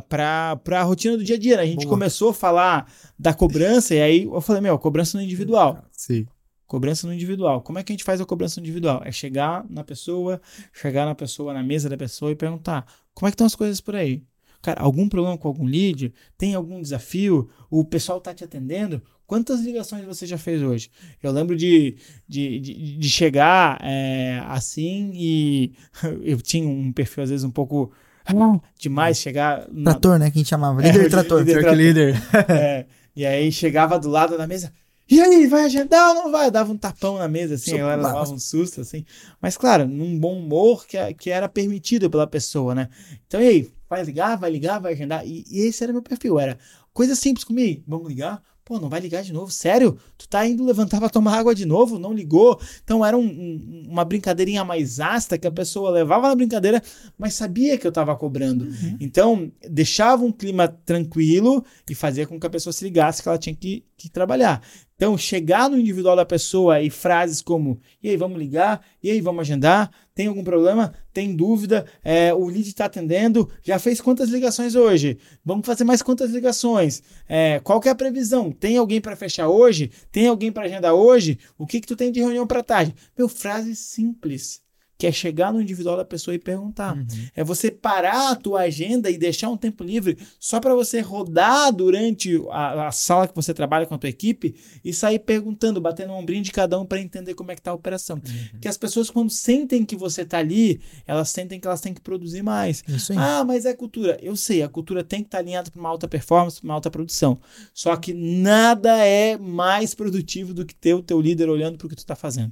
para 0.10 0.60
a 0.72 0.84
rotina 0.84 1.18
do 1.18 1.24
dia 1.24 1.36
a 1.36 1.40
dia. 1.40 1.58
né? 1.58 1.64
A 1.64 1.66
gente 1.66 1.86
Boa. 1.86 1.90
começou 1.90 2.30
a 2.30 2.34
falar 2.34 2.92
da 3.18 3.34
cobrança, 3.34 3.96
e 3.96 4.02
aí 4.02 4.24
eu 4.24 4.42
falei, 4.42 4.62
meu, 4.62 4.78
cobrança 4.78 5.18
no 5.18 5.24
individual. 5.24 5.84
Sim. 5.92 6.28
Cobrança 6.66 7.06
no 7.06 7.14
individual. 7.14 7.62
Como 7.62 7.78
é 7.78 7.84
que 7.84 7.92
a 7.92 7.94
gente 7.94 8.04
faz 8.04 8.20
a 8.20 8.26
cobrança 8.26 8.60
no 8.60 8.66
individual? 8.66 9.02
É 9.06 9.12
chegar 9.12 9.66
na 9.70 9.84
pessoa, 9.84 10.42
chegar 10.74 11.06
na 11.06 11.14
pessoa, 11.14 11.54
na 11.54 11.62
mesa 11.62 11.88
da 11.88 11.96
pessoa 11.98 12.32
e 12.32 12.36
perguntar: 12.36 12.86
como 13.14 13.28
é 13.28 13.32
que 13.32 13.36
estão 13.36 13.46
as 13.46 13.56
coisas 13.56 13.80
por 13.80 13.96
aí? 13.96 14.24
Cara, 14.62 14.82
algum 14.82 15.08
problema 15.08 15.38
com 15.38 15.48
algum 15.48 15.66
lead? 15.66 16.14
Tem 16.38 16.56
algum 16.56 16.82
desafio? 16.82 17.50
O 17.70 17.84
pessoal 17.86 18.20
tá 18.20 18.34
te 18.34 18.44
atendendo? 18.44 19.04
Quantas 19.26 19.62
ligações 19.62 20.06
você 20.06 20.26
já 20.26 20.38
fez 20.38 20.62
hoje? 20.62 20.90
Eu 21.22 21.32
lembro 21.32 21.56
de, 21.56 21.96
de, 22.28 22.60
de, 22.60 22.98
de 22.98 23.10
chegar 23.10 23.80
é, 23.82 24.42
assim 24.48 25.12
e 25.14 25.74
eu 26.22 26.42
tinha 26.42 26.68
um 26.68 26.92
perfil 26.92 27.24
às 27.24 27.30
vezes 27.30 27.44
um 27.44 27.52
pouco 27.52 27.92
demais, 28.80 29.18
chegar 29.18 29.68
na, 29.72 29.92
Trator, 29.92 30.20
né? 30.20 30.30
Que 30.30 30.38
a 30.38 30.40
gente 30.40 30.50
chamava. 30.50 30.82
É, 30.84 30.92
Líder 30.92 31.08
o 31.08 31.10
trator. 31.10 31.40
líder 31.42 31.64
que 31.70 31.76
líder. 31.76 32.16
é, 32.50 32.86
e 33.16 33.26
aí 33.26 33.52
chegava 33.52 34.00
do 34.00 34.10
lado 34.10 34.38
da 34.38 34.46
mesa. 34.48 34.72
E 35.10 35.20
aí, 35.22 35.48
vai 35.48 35.66
agendar 35.66 36.10
ou 36.10 36.24
não 36.24 36.32
vai? 36.32 36.50
Dava 36.50 36.72
um 36.72 36.78
tapão 36.78 37.18
na 37.18 37.28
mesa, 37.28 37.56
assim, 37.56 37.74
a 37.74 37.78
galera 37.80 38.02
Socorro. 38.02 38.14
levava 38.20 38.34
um 38.36 38.40
susto, 38.40 38.82
assim. 38.82 39.06
Mas, 39.42 39.58
claro, 39.58 39.86
num 39.86 40.18
bom 40.18 40.40
humor 40.40 40.88
que, 40.88 40.98
que 41.16 41.30
era 41.30 41.50
permitido 41.50 42.10
pela 42.10 42.26
pessoa, 42.26 42.74
né? 42.74 42.88
Então, 43.28 43.42
e 43.42 43.48
aí, 43.48 43.72
vai 43.90 44.02
ligar, 44.04 44.38
vai 44.38 44.50
ligar, 44.50 44.80
vai 44.80 44.94
agendar. 44.94 45.28
E, 45.28 45.44
e 45.52 45.60
esse 45.68 45.84
era 45.84 45.92
meu 45.92 46.02
perfil, 46.02 46.40
era 46.40 46.58
coisa 46.94 47.16
simples 47.16 47.44
comigo. 47.44 47.84
Vamos 47.86 48.08
ligar? 48.08 48.42
Pô, 48.66 48.80
não 48.80 48.88
vai 48.88 49.02
ligar 49.02 49.22
de 49.24 49.34
novo? 49.34 49.52
Sério? 49.52 49.98
Tu 50.18 50.26
tá 50.28 50.48
indo 50.48 50.64
levantar 50.64 51.00
pra 51.00 51.10
tomar 51.10 51.38
água 51.38 51.54
de 51.54 51.66
novo? 51.66 52.00
Não 52.00 52.14
ligou? 52.14 52.58
Então 52.84 53.06
era 53.06 53.18
um- 53.18 53.22
um- 53.26 53.84
uma 53.90 54.06
brincadeirinha 54.06 54.64
mais 54.64 55.02
ácida 55.02 55.38
que 55.38 55.46
a 55.46 55.52
pessoa 55.52 55.90
levava 55.92 56.30
na 56.30 56.36
brincadeira, 56.36 56.82
mas 57.18 57.34
sabia 57.34 57.78
que 57.78 57.86
eu 57.86 57.92
tava 57.92 58.16
cobrando. 58.16 58.66
Então, 59.02 59.52
deixava 59.70 60.24
um 60.24 60.32
clima 60.32 60.68
tranquilo 60.68 61.64
e 61.90 61.94
fazia 61.94 62.26
com 62.26 62.40
que 62.40 62.48
a 62.48 62.50
pessoa 62.50 62.72
se 62.72 62.86
ligasse 62.86 63.22
que 63.22 63.28
ela 63.28 63.38
tinha 63.38 63.54
que, 63.56 63.84
que 63.98 64.10
trabalhar. 64.10 64.62
Então, 64.96 65.18
chegar 65.18 65.70
no 65.70 65.78
individual 65.78 66.16
da 66.16 66.26
pessoa 66.26 66.82
e 66.82 66.90
frases 66.90 67.42
como: 67.42 67.80
e 68.02 68.10
aí, 68.10 68.18
vamos 68.18 68.38
ligar? 68.38 68.86
E 69.02 69.10
aí, 69.10 69.22
vamos 69.22 69.42
agendar? 69.42 69.92
Tem 70.16 70.28
algum 70.28 70.44
problema? 70.44 70.94
Tem 71.12 71.36
dúvida? 71.36 71.86
É, 72.04 72.34
o 72.34 72.46
lead 72.46 72.68
está 72.68 72.86
atendendo? 72.86 73.50
Já 73.64 73.80
fez 73.80 74.00
quantas 74.00 74.30
ligações 74.30 74.76
hoje? 74.76 75.18
Vamos 75.44 75.66
fazer 75.66 75.84
mais 75.84 76.02
quantas 76.02 76.32
ligações? 76.32 77.02
É, 77.28 77.60
qual 77.64 77.80
que 77.80 77.88
é 77.88 77.92
a 77.92 77.96
previsão? 77.96 78.52
Tem 78.52 78.78
alguém 78.78 79.02
para 79.02 79.16
fechar 79.16 79.48
hoje? 79.48 79.92
Tem 80.12 80.28
alguém 80.28 80.52
para 80.52 80.66
agendar 80.66 80.94
hoje? 80.94 81.40
O 81.58 81.66
que 81.66 81.82
que 81.82 81.88
tu 81.88 81.96
tem 81.96 82.12
de 82.12 82.20
reunião 82.20 82.46
para 82.46 82.64
tarde? 82.64 82.94
Meu, 83.18 83.28
frase 83.28 83.76
simples. 83.76 84.62
Que 84.98 85.08
é 85.08 85.12
chegar 85.12 85.52
no 85.52 85.62
individual 85.62 85.98
da 85.98 86.06
pessoa 86.06 86.34
e 86.34 86.40
perguntar. 86.40 86.96
Uhum. 86.96 87.06
É 87.36 87.44
você 87.44 87.70
parar 87.72 88.32
a 88.32 88.36
tua 88.36 88.62
agenda 88.62 89.10
e 89.10 89.18
deixar 89.18 89.50
um 89.50 89.58
tempo 89.58 89.84
livre 89.84 90.18
só 90.40 90.60
para 90.60 90.74
você 90.74 91.02
rodar 91.02 91.74
durante 91.74 92.42
a, 92.50 92.88
a 92.88 92.92
sala 92.92 93.28
que 93.28 93.36
você 93.36 93.54
trabalha 93.54 93.86
com 93.86 93.96
a 93.96 93.98
tua 93.98 94.10
equipe 94.10 94.56
e 94.84 94.94
sair 94.94 95.20
perguntando, 95.20 95.82
batendo 95.82 96.14
o 96.14 96.18
ombrinho 96.18 96.44
de 96.44 96.52
cada 96.52 96.80
um 96.80 96.86
para 96.86 97.00
entender 97.00 97.34
como 97.34 97.52
é 97.52 97.56
que 97.56 97.62
tá 97.62 97.72
a 97.72 97.74
operação. 97.74 98.22
Porque 98.52 98.68
as 98.68 98.78
pessoas 98.78 99.10
quando 99.10 99.30
sentem 99.30 99.84
que 99.86 99.96
você 99.96 100.24
tá 100.24 100.38
ali, 100.38 100.82
elas 101.06 101.30
sentem 101.30 101.60
que 101.60 101.68
elas 101.68 101.82
têm 101.82 101.94
que 101.94 102.02
produzir 102.02 102.42
mais. 102.42 102.84
Isso 102.88 103.12
aí. 103.12 103.18
Ah, 103.18 103.44
mas 103.44 103.66
é 103.66 103.74
cultura. 103.74 104.18
Eu 104.22 104.36
sei, 104.36 104.62
a 104.64 104.70
cultura 104.70 105.04
tem 105.04 105.22
que 105.22 105.28
estar 105.28 105.40
alinhada 105.40 105.70
para 105.70 105.80
uma 105.80 105.90
alta 105.90 106.08
performance, 106.08 106.60
para 106.60 106.68
uma 106.68 106.74
alta 106.76 106.90
produção. 106.90 107.40
Só 107.74 107.96
que 107.96 108.14
nada 108.14 108.98
é 109.06 109.38
mais 109.38 109.94
produtivo 109.94 110.54
do 110.54 110.66
que 110.66 110.76
ter 110.76 110.94
o 110.94 111.02
teu 111.02 111.20
líder 111.20 111.50
olhando 111.50 111.78
para 111.78 111.88
o 111.88 111.90
que 111.90 111.96
tu 111.96 112.00
está 112.00 112.16
fazendo. 112.16 112.52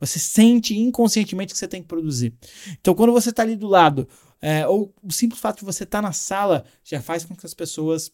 Você 0.00 0.18
sente 0.18 0.76
inconscientemente 0.76 1.52
que 1.52 1.58
você 1.58 1.68
tem 1.68 1.82
que 1.82 1.88
produzir. 1.88 2.34
Então, 2.80 2.94
quando 2.94 3.12
você 3.12 3.30
está 3.30 3.42
ali 3.42 3.54
do 3.54 3.68
lado, 3.68 4.08
é, 4.40 4.66
ou 4.66 4.92
o 5.02 5.12
simples 5.12 5.40
fato 5.40 5.60
de 5.60 5.64
você 5.64 5.84
estar 5.84 6.00
na 6.00 6.12
sala 6.12 6.64
já 6.82 7.00
faz 7.00 7.24
com 7.24 7.36
que 7.36 7.46
as 7.46 7.54
pessoas 7.54 8.10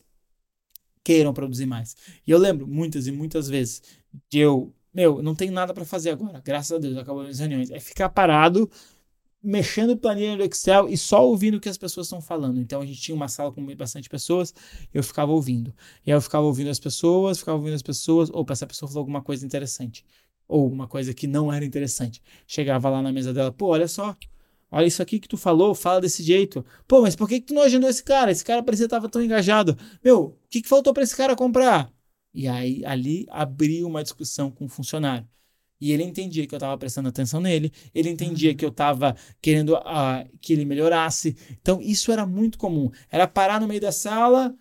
queiram 1.05 1.33
produzir 1.33 1.67
mais. 1.67 1.97
E 2.27 2.31
eu 2.31 2.39
lembro 2.39 2.67
muitas 2.67 3.07
e 3.07 3.13
muitas 3.13 3.49
vezes 3.49 3.81
de 4.29 4.41
eu 4.41 4.75
meu, 4.97 5.23
não 5.23 5.35
tem 5.35 5.51
nada 5.51 5.75
para 5.75 5.85
fazer 5.85 6.09
agora, 6.09 6.41
graças 6.43 6.73
a 6.73 6.79
Deus, 6.79 6.97
acabou 6.97 7.21
as 7.21 7.39
reuniões. 7.39 7.71
É 7.71 7.79
ficar 7.79 8.09
parado, 8.09 8.71
mexendo 9.43 9.95
planilha 9.95 10.37
no 10.37 10.43
Excel 10.43 10.89
e 10.89 10.97
só 10.97 11.23
ouvindo 11.23 11.59
o 11.59 11.61
que 11.61 11.69
as 11.69 11.77
pessoas 11.77 12.07
estão 12.07 12.19
falando. 12.19 12.59
Então 12.59 12.81
a 12.81 12.87
gente 12.87 12.99
tinha 12.99 13.15
uma 13.15 13.29
sala 13.29 13.53
com 13.53 13.63
bastante 13.77 14.09
pessoas, 14.09 14.55
eu 14.95 15.03
ficava 15.03 15.31
ouvindo. 15.31 15.75
E 16.07 16.11
aí 16.11 16.17
eu 16.17 16.21
ficava 16.23 16.47
ouvindo 16.47 16.71
as 16.71 16.81
pessoas, 16.81 17.39
ficava 17.39 17.59
ouvindo 17.59 17.75
as 17.75 17.83
pessoas, 17.83 18.31
ou 18.31 18.47
essa 18.49 18.67
pessoa 18.67 18.89
falou 18.89 19.03
alguma 19.03 19.21
coisa 19.21 19.45
interessante, 19.45 20.03
ou 20.49 20.71
uma 20.71 20.87
coisa 20.87 21.13
que 21.15 21.27
não 21.27 21.53
era 21.53 21.65
interessante. 21.65 22.23
Chegava 22.47 22.89
lá 22.89 23.03
na 23.03 23.13
mesa 23.13 23.33
dela, 23.33 23.53
pô, 23.53 23.69
olha 23.69 23.89
só, 23.89 24.17
Olha 24.71 24.87
isso 24.87 25.01
aqui 25.01 25.21
que 25.21 25.29
tu 25.29 25.37
falou, 25.37 25.75
fala 25.75 26.01
desse 26.01 26.23
jeito. 26.23 26.65
Pô, 26.89 27.01
mas 27.01 27.15
por 27.15 27.29
que, 27.29 27.41
que 27.41 27.47
tu 27.47 27.55
não 27.55 27.63
agendou 27.63 27.89
esse 27.89 28.03
cara? 28.03 28.31
Esse 28.31 28.45
cara 28.45 28.63
parecia 28.63 28.87
que 28.87 28.91
tava 28.91 29.09
tão 29.09 29.23
engajado. 29.23 29.77
Meu, 30.05 30.21
o 30.25 30.37
que, 30.51 30.61
que 30.61 30.69
faltou 30.69 30.93
para 30.93 31.05
esse 31.05 31.17
cara 31.17 31.37
comprar? 31.37 31.91
E 32.35 32.49
aí, 32.49 32.85
ali, 32.85 33.27
abriu 33.31 33.87
uma 33.87 34.03
discussão 34.03 34.51
com 34.51 34.67
o 34.67 34.69
funcionário. 34.69 35.27
E 35.81 35.93
ele 35.93 36.03
entendia 36.03 36.47
que 36.47 36.55
eu 36.55 36.59
estava 36.59 36.77
prestando 36.77 37.09
atenção 37.09 37.41
nele, 37.41 37.71
ele 37.95 38.09
entendia 38.09 38.51
uhum. 38.51 38.57
que 38.57 38.65
eu 38.65 38.71
estava 38.71 39.15
querendo 39.41 39.75
uh, 39.75 40.29
que 40.41 40.53
ele 40.53 40.65
melhorasse. 40.65 41.37
Então, 41.61 41.81
isso 41.81 42.11
era 42.11 42.27
muito 42.27 42.59
comum. 42.59 42.91
Era 43.11 43.27
parar 43.27 43.61
no 43.61 43.69
meio 43.69 43.81
da 43.81 43.93
sala, 43.93 44.55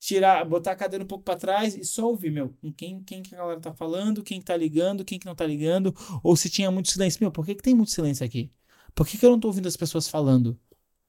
tirar, 0.00 0.44
botar 0.46 0.72
a 0.72 0.76
cadeira 0.76 1.04
um 1.04 1.06
pouco 1.06 1.24
para 1.24 1.38
trás 1.38 1.76
e 1.76 1.84
só 1.84 2.06
ouvir, 2.08 2.30
meu, 2.32 2.50
com 2.60 2.72
quem, 2.72 3.02
quem 3.04 3.22
que 3.22 3.34
a 3.34 3.38
galera 3.38 3.60
tá 3.60 3.72
falando, 3.74 4.22
quem 4.22 4.40
que 4.40 4.46
tá 4.46 4.56
ligando, 4.56 5.04
quem 5.04 5.18
que 5.18 5.26
não 5.26 5.34
tá 5.34 5.46
ligando, 5.46 5.94
ou 6.22 6.34
se 6.36 6.48
tinha 6.50 6.70
muito 6.70 6.90
silêncio. 6.90 7.18
Meu, 7.22 7.30
por 7.30 7.44
que, 7.46 7.54
que 7.54 7.62
tem 7.62 7.74
muito 7.74 7.90
silêncio 7.92 8.24
aqui? 8.24 8.50
Por 8.94 9.06
que, 9.06 9.18
que 9.18 9.26
eu 9.26 9.30
não 9.30 9.38
tô 9.40 9.48
ouvindo 9.48 9.68
as 9.68 9.76
pessoas 9.76 10.08
falando? 10.08 10.58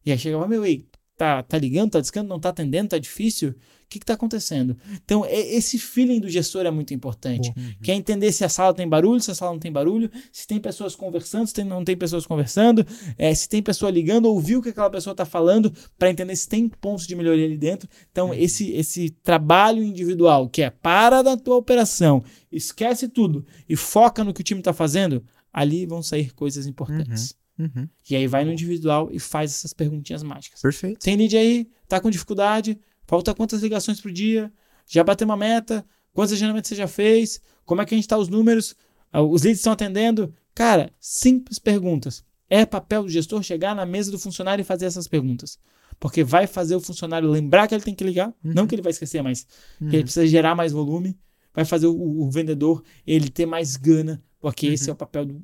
E 0.06 0.12
aí 0.12 0.18
chegava, 0.20 0.48
meu, 0.48 0.66
ei, 0.66 0.90
tá, 1.22 1.44
tá 1.44 1.56
ligando, 1.56 1.92
tá 1.92 2.00
discando, 2.00 2.28
não 2.28 2.40
tá 2.40 2.50
atendendo, 2.50 2.90
tá 2.90 2.98
difícil? 2.98 3.54
que 3.88 3.98
está 3.98 4.14
acontecendo? 4.14 4.78
Então, 5.04 5.26
é, 5.26 5.38
esse 5.38 5.78
feeling 5.78 6.22
do 6.22 6.30
gestor 6.30 6.66
é 6.66 6.72
muito 6.72 6.94
importante. 6.94 7.52
Uhum. 7.58 7.74
Quer 7.84 7.94
entender 7.96 8.32
se 8.32 8.46
a 8.46 8.48
sala 8.48 8.74
tem 8.74 8.88
barulho, 8.88 9.20
se 9.20 9.30
a 9.30 9.36
sala 9.36 9.52
não 9.52 9.60
tem 9.60 9.70
barulho, 9.70 10.10
se 10.32 10.48
tem 10.48 10.62
pessoas 10.62 10.96
conversando, 10.96 11.46
se 11.46 11.54
tem, 11.54 11.66
não 11.66 11.84
tem 11.84 11.98
pessoas 11.98 12.26
conversando, 12.26 12.88
é, 13.18 13.36
se 13.36 13.50
tem 13.50 13.62
pessoa 13.62 13.92
ligando, 13.92 14.28
ouvir 14.28 14.56
o 14.56 14.62
que 14.62 14.70
aquela 14.70 14.90
pessoa 14.90 15.12
está 15.12 15.26
falando, 15.26 15.74
para 16.00 16.10
entender 16.10 16.38
se 16.38 16.48
tem 16.48 16.70
pontos 16.70 17.06
de 17.06 17.16
melhoria 17.16 17.44
ali 17.44 17.58
dentro. 17.58 17.90
Então, 18.10 18.30
uhum. 18.30 18.34
esse, 18.34 18.72
esse 18.72 19.10
trabalho 19.10 19.84
individual, 19.84 20.48
que 20.48 20.62
é 20.62 20.70
para 20.70 21.22
da 21.22 21.36
tua 21.36 21.58
operação, 21.58 22.24
esquece 22.50 23.10
tudo 23.10 23.46
e 23.68 23.76
foca 23.76 24.24
no 24.24 24.34
que 24.34 24.40
o 24.40 24.44
time 24.44 24.62
está 24.62 24.72
fazendo, 24.72 25.22
ali 25.52 25.86
vão 25.86 26.02
sair 26.02 26.34
coisas 26.34 26.66
importantes. 26.66 27.32
Uhum. 27.32 27.41
Uhum. 27.62 27.88
E 28.10 28.16
aí 28.16 28.28
vai 28.28 28.44
no 28.44 28.52
individual 28.52 29.10
e 29.12 29.20
faz 29.20 29.52
essas 29.52 29.74
perguntinhas 29.74 30.24
mágicas. 30.24 30.62
Perfeito. 30.62 31.00
Tem 31.00 31.16
lead 31.16 31.36
aí? 31.38 31.70
Tá 31.88 32.00
com 32.00 32.10
dificuldade? 32.10 32.80
Falta 33.06 33.34
quantas 33.34 33.62
ligações 33.62 34.00
por 34.00 34.12
dia? 34.12 34.52
Já 34.88 35.04
bateu 35.04 35.26
uma 35.26 35.38
meta? 35.38 35.86
Quantos 36.14 36.34
agendamentos 36.34 36.70
você 36.70 36.76
já 36.76 36.88
fez? 36.88 37.42
Como 37.66 37.82
é 37.82 37.86
que 37.86 37.94
a 37.94 37.98
gente 37.98 38.06
está 38.06 38.18
os 38.18 38.28
números? 38.28 38.76
Ah, 39.12 39.22
os 39.22 39.44
leads 39.44 39.60
estão 39.60 39.74
atendendo? 39.74 40.34
Cara, 40.54 40.92
simples 41.00 41.60
perguntas. 41.60 42.24
É 42.50 42.66
papel 42.66 43.04
do 43.04 43.10
gestor 43.10 43.42
chegar 43.44 43.76
na 43.76 43.86
mesa 43.86 44.12
do 44.12 44.20
funcionário 44.20 44.62
e 44.62 44.66
fazer 44.66 44.86
essas 44.86 45.08
perguntas. 45.08 45.58
Porque 46.00 46.24
vai 46.24 46.48
fazer 46.48 46.76
o 46.76 46.82
funcionário 46.82 47.30
lembrar 47.30 47.68
que 47.68 47.76
ele 47.76 47.84
tem 47.84 47.96
que 47.96 48.04
ligar, 48.04 48.28
uhum. 48.44 48.54
não 48.54 48.68
que 48.68 48.76
ele 48.76 48.82
vai 48.82 48.92
esquecer, 48.92 49.22
mas 49.22 49.46
uhum. 49.80 49.90
que 49.90 49.96
ele 49.96 50.04
precisa 50.04 50.26
gerar 50.26 50.56
mais 50.56 50.72
volume, 50.72 51.18
vai 51.54 51.64
fazer 51.64 51.88
o, 51.88 51.96
o 51.96 52.30
vendedor 52.30 52.84
ele 53.06 53.30
ter 53.30 53.46
mais 53.46 53.78
gana 53.78 54.22
porque 54.42 54.68
uhum. 54.68 54.74
esse 54.74 54.90
é 54.90 54.94
o 54.94 54.96
papel 54.96 55.24
do, 55.24 55.36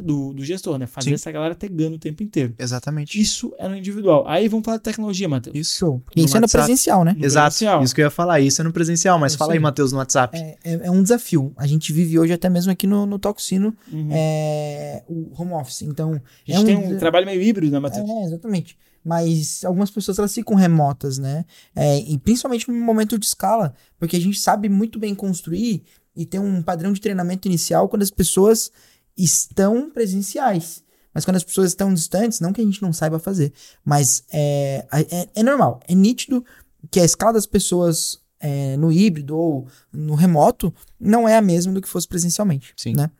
do, 0.00 0.32
do, 0.32 0.44
gestor, 0.44 0.78
né? 0.78 0.86
Fazer 0.86 1.10
Sim. 1.10 1.14
essa 1.14 1.32
galera 1.32 1.56
ter 1.56 1.68
ganho 1.68 1.94
o 1.94 1.98
tempo 1.98 2.22
inteiro. 2.22 2.54
Exatamente. 2.56 3.20
Isso 3.20 3.52
é 3.58 3.68
no 3.68 3.76
individual. 3.76 4.24
Aí 4.28 4.46
vamos 4.46 4.64
falar 4.64 4.76
de 4.76 4.84
tecnologia, 4.84 5.28
Matheus. 5.28 5.56
Isso. 5.56 6.00
Isso 6.14 6.36
é 6.36 6.40
no 6.40 6.48
presencial, 6.48 7.04
né? 7.04 7.16
No 7.18 7.24
Exato. 7.24 7.46
Presencial. 7.46 7.82
Isso 7.82 7.92
que 7.92 8.00
eu 8.00 8.04
ia 8.04 8.10
falar. 8.10 8.38
Isso 8.38 8.60
é 8.60 8.64
no 8.64 8.72
presencial. 8.72 9.18
Mas 9.18 9.34
fala 9.34 9.54
aí, 9.54 9.58
Matheus, 9.58 9.90
no 9.90 9.98
WhatsApp. 9.98 10.38
É, 10.38 10.56
é, 10.62 10.86
é, 10.86 10.90
um 10.90 11.02
desafio. 11.02 11.52
A 11.56 11.66
gente 11.66 11.92
vive 11.92 12.16
hoje 12.16 12.32
até 12.32 12.48
mesmo 12.48 12.70
aqui 12.70 12.86
no, 12.86 13.04
no 13.04 13.18
Toxino 13.18 13.74
uhum. 13.92 14.08
é, 14.12 15.02
o 15.08 15.32
home 15.36 15.52
office. 15.54 15.82
Então. 15.82 16.12
A 16.12 16.52
gente 16.52 16.56
é 16.56 16.60
um, 16.60 16.64
tem 16.64 16.94
um 16.94 16.98
trabalho 16.98 17.26
meio 17.26 17.42
híbrido, 17.42 17.72
né, 17.72 17.80
Matheus? 17.80 18.08
É, 18.08 18.24
exatamente 18.24 18.78
mas 19.06 19.62
algumas 19.66 19.90
pessoas 19.90 20.18
elas 20.18 20.32
ficam 20.32 20.56
remotas, 20.56 21.18
né? 21.18 21.44
É, 21.76 21.98
e 21.98 22.16
principalmente 22.16 22.70
no 22.70 22.74
momento 22.74 23.18
de 23.18 23.26
escala, 23.26 23.74
porque 23.98 24.16
a 24.16 24.20
gente 24.20 24.38
sabe 24.38 24.66
muito 24.66 24.98
bem 24.98 25.14
construir 25.14 25.84
e 26.16 26.24
ter 26.24 26.38
um 26.38 26.62
padrão 26.62 26.92
de 26.92 27.00
treinamento 27.00 27.48
inicial 27.48 27.88
quando 27.88 28.02
as 28.02 28.10
pessoas 28.10 28.70
estão 29.16 29.90
presenciais. 29.90 30.82
Mas 31.12 31.24
quando 31.24 31.36
as 31.36 31.44
pessoas 31.44 31.70
estão 31.70 31.94
distantes, 31.94 32.40
não 32.40 32.52
que 32.52 32.60
a 32.60 32.64
gente 32.64 32.82
não 32.82 32.92
saiba 32.92 33.18
fazer, 33.18 33.52
mas 33.84 34.24
é, 34.32 34.86
é, 34.92 35.28
é 35.34 35.42
normal, 35.42 35.80
é 35.86 35.94
nítido 35.94 36.44
que 36.90 36.98
a 36.98 37.04
escala 37.04 37.34
das 37.34 37.46
pessoas 37.46 38.18
é, 38.40 38.76
no 38.76 38.92
híbrido 38.92 39.36
ou 39.36 39.68
no 39.92 40.14
remoto 40.14 40.74
não 40.98 41.28
é 41.28 41.36
a 41.36 41.40
mesma 41.40 41.72
do 41.72 41.80
que 41.80 41.88
fosse 41.88 42.06
presencialmente. 42.06 42.74
Sim. 42.76 42.94
Né? 42.94 43.10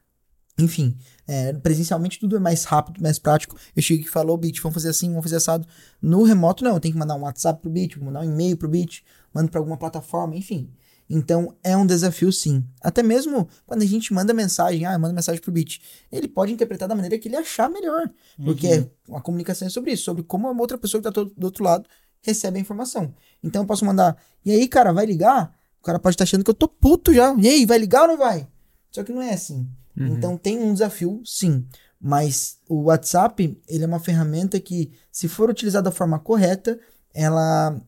Enfim, 0.59 0.97
é, 1.27 1.53
presencialmente 1.55 2.19
tudo 2.19 2.37
é 2.37 2.39
mais 2.39 2.65
rápido, 2.65 3.01
mais 3.01 3.19
prático. 3.19 3.57
Eu 3.75 3.83
cheguei 3.83 4.05
que 4.05 4.11
falou, 4.11 4.37
Bit, 4.37 4.61
vamos 4.61 4.75
fazer 4.75 4.91
assim, 4.91 5.09
vamos 5.09 5.25
fazer 5.25 5.37
assado. 5.37 5.67
No 6.01 6.23
remoto, 6.25 6.63
não, 6.63 6.75
eu 6.75 6.81
tenho 6.81 6.93
que 6.93 6.99
mandar 6.99 7.15
um 7.15 7.23
WhatsApp 7.23 7.61
pro 7.61 7.71
Bit, 7.71 7.99
mandar 8.01 8.21
um 8.21 8.25
e-mail 8.25 8.57
pro 8.57 8.69
Bit, 8.69 9.05
mando 9.33 9.51
para 9.51 9.59
alguma 9.59 9.77
plataforma, 9.77 10.37
enfim. 10.37 10.71
Então 11.09 11.55
é 11.63 11.77
um 11.77 11.87
desafio 11.87 12.33
sim. 12.33 12.65
Até 12.81 13.03
mesmo 13.03 13.49
quando 13.67 13.83
a 13.83 13.87
gente 13.87 14.13
manda 14.13 14.33
mensagem, 14.33 14.87
ah, 14.87 14.99
manda 14.99 15.13
mensagem 15.15 15.41
pro 15.41 15.53
Bit, 15.53 15.81
ele 16.11 16.27
pode 16.27 16.53
interpretar 16.53 16.89
da 16.89 16.95
maneira 16.95 17.19
que 17.19 17.29
ele 17.29 17.37
achar 17.37 17.69
melhor. 17.69 18.11
Uhum. 18.39 18.47
Porque 18.47 18.89
a 19.13 19.21
comunicação 19.21 19.67
é 19.67 19.71
sobre 19.71 19.93
isso, 19.93 20.05
sobre 20.05 20.23
como 20.23 20.49
a 20.49 20.53
outra 20.53 20.79
pessoa 20.79 21.03
que 21.03 21.11
tá 21.11 21.23
do 21.23 21.45
outro 21.45 21.65
lado 21.65 21.89
recebe 22.23 22.59
a 22.59 22.61
informação. 22.61 23.15
Então 23.43 23.63
eu 23.63 23.67
posso 23.67 23.85
mandar, 23.85 24.17
e 24.45 24.51
aí, 24.51 24.67
cara, 24.67 24.93
vai 24.93 25.05
ligar? 25.05 25.55
O 25.81 25.85
cara 25.85 25.99
pode 25.99 26.15
estar 26.15 26.25
tá 26.25 26.29
achando 26.29 26.43
que 26.43 26.51
eu 26.51 26.55
tô 26.55 26.67
puto 26.67 27.13
já. 27.13 27.35
E 27.39 27.47
aí, 27.47 27.67
vai 27.67 27.77
ligar 27.77 28.03
ou 28.03 28.09
não 28.09 28.17
vai? 28.17 28.49
Só 28.91 29.05
que 29.05 29.13
não 29.13 29.21
é 29.21 29.35
assim. 29.35 29.69
Uhum. 29.97 30.07
Então 30.07 30.37
tem 30.37 30.59
um 30.59 30.73
desafio, 30.73 31.21
sim. 31.25 31.67
Mas 32.01 32.59
o 32.69 32.85
WhatsApp, 32.85 33.61
ele 33.69 33.85
é 33.85 33.87
uma 33.87 34.01
ferramenta 34.01 34.59
que, 34.59 34.93
se 35.13 35.29
for 35.29 35.51
utilizada 35.51 35.91
da 35.91 35.95
forma 35.95 36.19
correta, 36.19 36.79
ela 37.13 37.79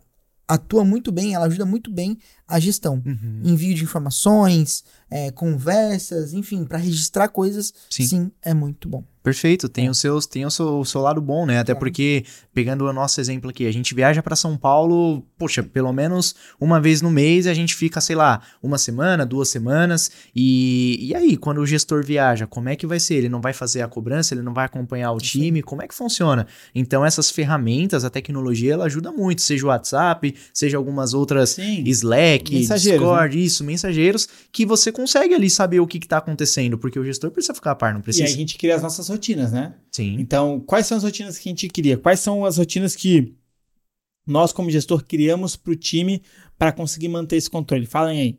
atua 0.49 0.85
muito 0.85 1.11
bem, 1.11 1.35
ela 1.35 1.47
ajuda 1.47 1.65
muito 1.65 1.91
bem 1.91 2.19
a 2.47 2.61
gestão. 2.61 3.03
Uhum. 3.05 3.41
Envio 3.45 3.75
de 3.75 3.83
informações, 3.83 4.85
é, 5.11 5.31
conversas, 5.31 6.33
enfim, 6.33 6.65
para 6.65 6.79
registrar 6.79 7.29
coisas, 7.29 7.73
sim. 7.91 8.07
sim, 8.07 8.33
é 8.43 8.53
muito 8.53 8.89
bom. 8.89 9.05
Perfeito, 9.27 9.69
tem, 9.69 9.89
é. 9.89 9.91
os 9.91 9.99
seus, 9.99 10.25
tem 10.25 10.47
o, 10.47 10.51
seu, 10.53 10.79
o 10.79 10.85
seu 10.85 11.01
lado 11.01 11.21
bom, 11.21 11.45
né? 11.45 11.59
Até 11.59 11.73
é. 11.73 11.75
porque, 11.75 12.25
pegando 12.55 12.85
o 12.85 12.93
nosso 12.93 13.21
exemplo 13.21 13.51
aqui, 13.51 13.67
a 13.67 13.73
gente 13.73 13.93
viaja 13.93 14.23
para 14.23 14.37
São 14.37 14.57
Paulo, 14.57 15.21
poxa, 15.37 15.65
pelo 15.65 15.93
menos 15.93 16.37
uma 16.61 16.81
vez 16.81 17.03
no 17.03 17.11
mês 17.11 17.49
a 17.49 17.53
gente 17.53 17.75
fica, 17.75 18.01
sei 18.01 18.15
lá, 18.15 18.41
uma 18.63 18.79
semana, 18.79 19.27
duas 19.27 19.49
semanas. 19.49 20.13
E, 20.33 21.09
e 21.09 21.13
aí, 21.13 21.37
quando 21.37 21.59
o 21.59 21.67
gestor 21.67 22.05
viaja, 22.05 22.47
como 22.47 22.69
é 22.69 22.77
que 22.77 22.87
vai 22.87 23.01
ser? 23.01 23.17
Ele 23.17 23.29
não 23.29 23.41
vai 23.41 23.53
fazer 23.53 23.83
a 23.83 23.89
cobrança, 23.89 24.33
ele 24.33 24.43
não 24.43 24.55
vai 24.55 24.65
acompanhar 24.65 25.11
o 25.11 25.19
time? 25.19 25.61
Como 25.61 25.83
é 25.83 25.89
que 25.89 25.95
funciona? 25.95 26.47
Então, 26.73 27.05
essas 27.05 27.29
ferramentas, 27.29 28.05
a 28.05 28.11
tecnologia, 28.11 28.75
ela 28.75 28.85
ajuda 28.85 29.11
muito, 29.11 29.43
seja 29.43 29.67
o 29.67 29.71
WhatsApp, 29.71 30.37
seja 30.55 30.77
algumas 30.77 31.15
outras 31.15 31.51
Sim. 31.51 31.83
Slack, 31.85 32.65
Discord, 32.65 33.37
né? 33.37 33.43
isso, 33.43 33.65
mensageiros, 33.65 34.29
que 34.53 34.65
você 34.65 34.93
consegue 34.97 35.35
ali 35.35 35.51
saber 35.51 35.79
o 35.79 35.87
que 35.87 35.99
está 35.99 36.17
acontecendo, 36.17 36.79
porque 36.79 36.99
o 36.99 37.05
gestor 37.05 37.31
precisa 37.31 37.55
ficar 37.55 37.73
a 37.73 37.75
par, 37.75 37.93
não 37.93 38.01
precisa. 38.01 38.25
E 38.25 38.33
a 38.33 38.35
gente 38.35 38.57
cria 38.57 38.75
as 38.75 38.83
nossas 38.83 39.09
rotinas, 39.11 39.53
né? 39.53 39.75
Sim. 39.93 40.17
Então, 40.19 40.59
quais 40.61 40.87
são 40.87 40.97
as 40.97 41.05
rotinas 41.05 41.39
que 41.39 41.49
a 41.49 41.53
gente 41.53 41.69
cria? 41.69 41.99
Quais 41.99 42.19
são 42.19 42.47
as 42.47 42.57
rotinas 42.57 42.97
que 42.97 43.35
nós, 44.27 44.53
como 44.53 44.71
gestor, 44.71 45.05
criamos 45.05 45.55
para 45.55 45.73
o 45.73 45.77
time 45.77 46.23
para 46.59 46.73
conseguir 46.73 47.09
manter 47.09 47.37
esse 47.37 47.51
controle? 47.51 47.85
Falem 47.85 48.21
aí. 48.21 48.39